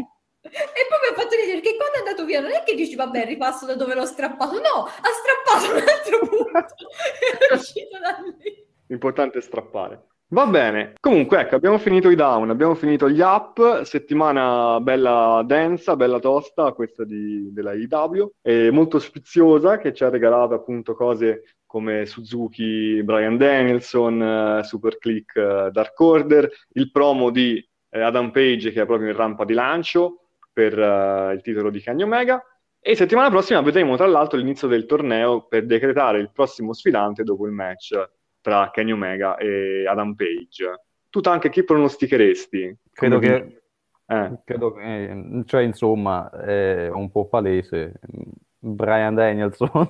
E 0.45 0.85
poi 0.89 0.99
mi 1.01 1.07
ha 1.09 1.15
fatto 1.15 1.35
vedere 1.37 1.61
che 1.61 1.75
quando 1.77 1.95
è 1.95 1.99
andato 1.99 2.25
via 2.25 2.41
non 2.41 2.51
è 2.51 2.63
che 2.63 2.75
dici 2.75 2.95
vabbè 2.95 3.25
ripasso 3.25 3.65
da 3.65 3.75
dove 3.75 3.95
l'ho 3.95 4.05
strappato, 4.05 4.55
no, 4.59 4.83
ha 4.85 5.09
strappato 5.21 5.73
un 5.73 5.87
altro 5.87 6.19
punto, 6.27 6.75
è 7.49 7.53
uscito 7.53 7.97
da 7.99 8.17
lì. 8.21 8.67
L'importante 8.87 9.39
è 9.39 9.41
strappare. 9.41 10.07
Va 10.33 10.47
bene. 10.47 10.93
Comunque, 10.99 11.41
ecco, 11.41 11.53
abbiamo 11.53 11.77
finito 11.77 12.09
i 12.09 12.15
down, 12.15 12.49
abbiamo 12.49 12.73
finito 12.73 13.07
gli 13.07 13.19
up. 13.19 13.83
Settimana 13.83 14.79
bella 14.79 15.43
densa, 15.45 15.95
bella 15.95 16.17
tosta, 16.17 16.71
questa 16.71 17.03
di- 17.03 17.53
della 17.53 17.73
IW, 17.73 18.31
e 18.41 18.71
molto 18.71 18.97
sfiziosa, 18.97 19.77
che 19.77 19.93
ci 19.93 20.03
ha 20.03 20.09
regalato 20.09 20.55
appunto 20.55 20.95
cose 20.95 21.57
come 21.67 22.07
Suzuki, 22.07 23.03
Brian 23.03 23.37
Danielson, 23.37 24.59
eh, 24.59 24.63
Super 24.63 24.97
Click, 24.97 25.35
eh, 25.35 25.69
Dark 25.71 25.99
Order, 25.99 26.49
il 26.73 26.89
promo 26.91 27.29
di 27.29 27.63
eh, 27.91 28.01
Adam 28.01 28.31
Page 28.31 28.71
che 28.71 28.81
è 28.81 28.85
proprio 28.87 29.09
in 29.09 29.15
rampa 29.15 29.45
di 29.45 29.53
lancio 29.53 30.29
per 30.51 30.73
il 31.35 31.41
titolo 31.43 31.69
di 31.69 31.79
Kenny 31.79 32.01
Omega. 32.01 32.43
E 32.79 32.95
settimana 32.95 33.29
prossima 33.29 33.61
vedremo 33.61 33.95
tra 33.97 34.07
l'altro 34.07 34.39
l'inizio 34.39 34.67
del 34.67 34.87
torneo 34.87 35.45
per 35.45 35.67
decretare 35.67 36.17
il 36.19 36.31
prossimo 36.31 36.73
sfidante 36.73 37.23
dopo 37.23 37.45
il 37.45 37.51
match 37.51 37.91
tra 38.43 38.69
Kenny 38.71 38.91
Omega 38.91 39.37
e 39.37 39.87
Adam 39.87 40.13
Page. 40.15 40.81
Tu 41.09 41.21
anche 41.23 41.49
chi 41.49 41.63
pronosticheresti? 41.63 42.77
Credo 42.91 43.19
Come 43.19 43.27
che? 43.27 43.61
Eh, 44.05 44.41
credo 44.43 44.73
che- 44.73 45.43
cioè, 45.45 45.61
insomma, 45.61 46.29
è 46.29 46.89
un 46.89 47.09
po' 47.09 47.27
palese. 47.27 47.99
Brian 48.59 49.15
Danielson. 49.15 49.87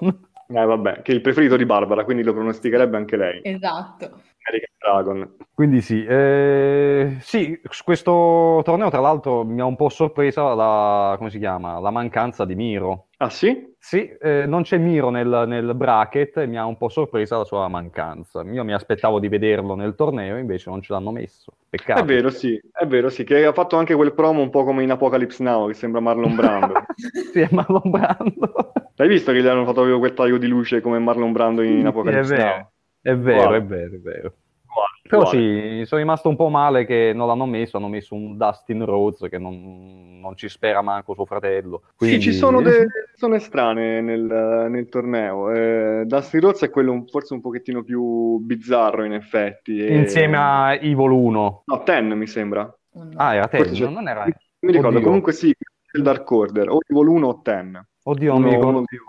eh, 0.48 0.66
vabbè, 0.66 1.02
che 1.02 1.12
è 1.12 1.16
il 1.16 1.22
preferito 1.22 1.58
di 1.58 1.66
Barbara, 1.66 2.04
quindi 2.04 2.24
lo 2.24 2.34
pronosticherebbe 2.34 2.96
anche 2.96 3.18
lei. 3.18 3.40
Esatto. 3.44 4.22
American 4.44 4.76
Dragon. 4.78 5.36
Quindi 5.54 5.82
sì, 5.82 6.04
eh, 6.04 7.18
sì, 7.20 7.60
questo 7.84 8.62
torneo 8.64 8.90
tra 8.90 9.00
l'altro 9.00 9.44
mi 9.44 9.62
ha 9.62 9.66
un 9.66 9.76
po' 9.76 9.90
sorpresa 9.90 10.54
la, 10.54 11.16
come 11.18 11.30
si 11.30 11.40
chiama, 11.40 11.80
la 11.80 11.92
mancanza 11.92 12.46
di 12.46 12.56
Miro. 12.56 13.08
Ah 13.18 13.30
sì? 13.30 13.72
Sì, 13.78 14.08
eh, 14.20 14.46
non 14.46 14.64
c'è 14.64 14.78
Miro 14.78 15.10
nel, 15.10 15.44
nel 15.48 15.76
bracket 15.76 16.38
e 16.38 16.48
mi 16.48 16.58
ha 16.58 16.66
un 16.66 16.78
po' 16.78 16.90
sorpresa 16.90 17.38
la 17.38 17.44
sua 17.44 17.68
mancanza. 17.68 18.42
Io 18.44 18.64
mi 18.64 18.74
aspettavo 18.74 19.20
di 19.20 19.28
vederlo 19.28 19.76
nel 19.76 19.96
torneo, 19.96 20.38
invece 20.38 20.70
non 20.70 20.82
ce 20.82 20.94
l'hanno 20.94 21.12
messo. 21.12 21.54
Peccato. 21.70 22.02
È 22.02 22.06
vero, 22.06 22.30
sì, 22.30 22.60
è 22.72 22.86
vero, 22.86 23.10
sì, 23.10 23.24
che 23.24 23.46
ha 23.46 23.54
fatto 23.54 23.76
anche 23.78 23.94
quel 23.94 24.14
promo 24.14 24.42
un 24.42 24.50
po' 24.50 24.64
come 24.64 24.84
in 24.84 24.92
Apocalypse 24.92 25.44
Now, 25.44 25.68
che 25.68 25.74
sembra 25.74 26.00
Marlon 26.00 26.36
Brando. 26.36 26.74
sì, 27.32 27.40
è 27.42 27.48
Marlon 27.52 27.82
Brando. 27.90 28.72
L'hai 28.96 29.08
visto 29.08 29.32
che 29.32 29.42
gli 29.42 29.48
hanno 29.48 29.64
fatto 29.64 29.82
proprio 29.82 30.00
quel 30.00 30.14
taglio 30.14 30.38
di 30.38 30.48
luce 30.48 30.82
come 30.82 31.00
Marlon 31.00 31.32
Brando 31.32 31.62
in 31.62 31.82
Sì, 31.82 31.88
Apocalypse 31.88 32.34
è 32.34 32.38
vero. 32.38 32.58
Now? 32.58 32.73
È 33.04 33.14
vero, 33.16 33.40
Uguale. 33.42 33.58
è 33.58 33.64
vero, 33.64 33.96
è 33.96 34.00
vero. 34.00 34.34
Uguale, 34.66 35.00
Però 35.08 35.26
sì, 35.28 35.84
sono 35.86 36.02
rimasto 36.02 36.30
un 36.30 36.36
po' 36.38 36.48
male 36.50 36.86
che 36.86 37.12
non 37.14 37.28
l'hanno 37.28 37.46
messo, 37.46 37.78
hanno 37.78 37.90
messo 37.90 38.16
un 38.16 38.38
Dustin 38.38 38.86
Rhodes 38.86 39.30
che 39.30 39.38
non, 39.38 40.20
non 40.22 40.36
ci 40.38 40.48
spera 40.50 40.82
manco 40.82 41.14
suo 41.14 41.26
fratello. 41.26 41.84
Quindi... 41.98 42.16
Sì, 42.16 42.22
ci 42.32 42.34
sono 42.34 42.62
delle 42.64 42.88
persone 43.10 43.40
strane 43.40 44.00
nel, 44.02 44.22
nel 44.70 44.88
torneo. 44.90 45.52
Eh, 45.52 46.04
Dusty 46.06 46.40
Rhodes 46.40 46.62
è 46.64 46.70
quello 46.70 46.94
un- 46.94 47.06
forse 47.08 47.34
un 47.34 47.42
pochettino 47.42 47.84
più 47.84 48.38
bizzarro 48.38 49.04
in 49.04 49.14
effetti. 49.14 49.78
e- 49.86 49.96
Insieme 49.98 50.38
a 50.38 50.74
Evil 50.74 51.12
1. 51.12 51.64
No, 51.66 51.84
Ten 51.84 52.08
mi 52.14 52.26
sembra. 52.28 52.74
Ah, 53.16 53.36
era 53.36 53.48
Ted, 53.48 53.72
c'è- 53.74 53.88
non 53.90 54.08
era... 54.08 54.24
Mi 54.26 54.72
ricordo, 54.72 54.96
Oddio. 54.98 55.02
comunque 55.08 55.34
sì, 55.34 55.54
il 55.96 56.02
Dark 56.02 56.32
Order, 56.32 56.70
o 56.70 56.78
Evil 56.88 57.08
1 57.08 57.28
o 57.28 57.42
Ten. 57.42 57.86
Oddio, 58.06 58.32
non 58.32 58.42
mi 58.44 58.48
Uno- 58.48 58.56
ricordo 58.58 58.84
più. 58.86 59.00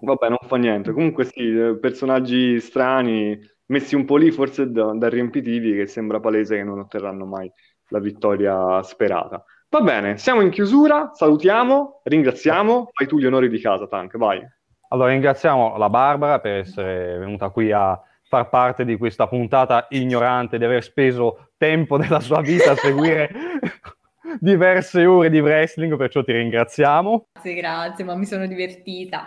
Vabbè, 0.00 0.28
non 0.28 0.38
fa 0.46 0.56
niente. 0.56 0.92
Comunque 0.92 1.24
sì, 1.24 1.56
eh, 1.56 1.76
personaggi 1.78 2.60
strani, 2.60 3.38
messi 3.66 3.94
un 3.94 4.04
po' 4.04 4.16
lì 4.16 4.30
forse 4.30 4.70
da, 4.70 4.92
da 4.94 5.08
riempitivi, 5.08 5.74
che 5.74 5.86
sembra 5.86 6.20
palese 6.20 6.56
che 6.56 6.64
non 6.64 6.78
otterranno 6.78 7.24
mai 7.24 7.50
la 7.88 8.00
vittoria 8.00 8.82
sperata. 8.82 9.44
Va 9.70 9.80
bene, 9.80 10.16
siamo 10.16 10.40
in 10.40 10.50
chiusura, 10.50 11.10
salutiamo, 11.12 12.00
ringraziamo, 12.04 12.88
fai 12.92 13.06
tu 13.06 13.18
gli 13.18 13.26
onori 13.26 13.48
di 13.48 13.60
casa, 13.60 13.86
Tank, 13.86 14.16
vai. 14.16 14.42
Allora, 14.88 15.10
ringraziamo 15.10 15.76
la 15.76 15.90
Barbara 15.90 16.38
per 16.40 16.60
essere 16.60 17.18
venuta 17.18 17.50
qui 17.50 17.70
a 17.70 18.00
far 18.22 18.48
parte 18.48 18.84
di 18.84 18.96
questa 18.96 19.26
puntata 19.28 19.86
ignorante, 19.90 20.56
di 20.56 20.64
aver 20.64 20.82
speso 20.82 21.50
tempo 21.58 21.98
della 21.98 22.20
sua 22.20 22.40
vita 22.40 22.72
a 22.72 22.76
seguire 22.76 23.30
diverse 24.40 25.06
ore 25.06 25.30
di 25.30 25.40
wrestling, 25.40 25.96
perciò 25.96 26.22
ti 26.22 26.32
ringraziamo. 26.32 27.28
Grazie, 27.32 27.54
grazie, 27.54 28.04
ma 28.04 28.14
mi 28.14 28.26
sono 28.26 28.46
divertita. 28.46 29.24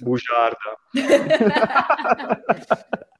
Bugiarda. 0.00 0.78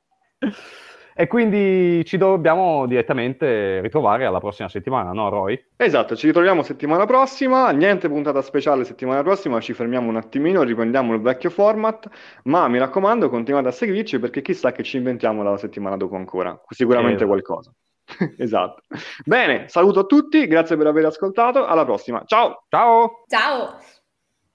e 1.15 1.27
quindi 1.27 2.05
ci 2.05 2.17
dobbiamo 2.17 2.87
direttamente 2.87 3.81
ritrovare 3.81 4.25
alla 4.25 4.39
prossima 4.39 4.69
settimana, 4.69 5.11
no 5.11 5.29
Roy? 5.29 5.61
Esatto, 5.77 6.15
ci 6.15 6.27
ritroviamo 6.27 6.63
settimana 6.63 7.07
prossima, 7.07 7.71
niente 7.71 8.09
puntata 8.09 8.41
speciale 8.41 8.85
settimana 8.85 9.23
prossima, 9.23 9.61
ci 9.61 9.73
fermiamo 9.73 10.09
un 10.09 10.17
attimino, 10.17 10.63
riprendiamo 10.63 11.15
il 11.15 11.21
vecchio 11.21 11.51
format, 11.51 12.09
ma 12.45 12.69
mi 12.69 12.79
raccomando 12.79 13.29
continuate 13.29 13.69
a 13.69 13.73
seguirci 13.73 14.21
perché 14.21 14.43
chissà 14.43 14.71
che 14.71 14.85
ci 14.85 14.97
inventiamo 14.97 15.43
la 15.43 15.57
settimana 15.57 15.97
dopo 15.97 16.15
ancora, 16.15 16.59
sicuramente 16.69 17.25
Esatto. 17.25 17.31
qualcosa. 17.31 17.73
esatto. 18.39 18.83
Bene, 19.25 19.69
saluto 19.69 20.01
a 20.01 20.05
tutti, 20.05 20.47
grazie 20.47 20.77
per 20.77 20.87
aver 20.87 21.07
ascoltato, 21.07 21.67
alla 21.67 21.85
prossima, 21.85 22.23
ciao! 22.27 22.65
Ciao! 22.69 23.25
Ciao! 23.29 23.79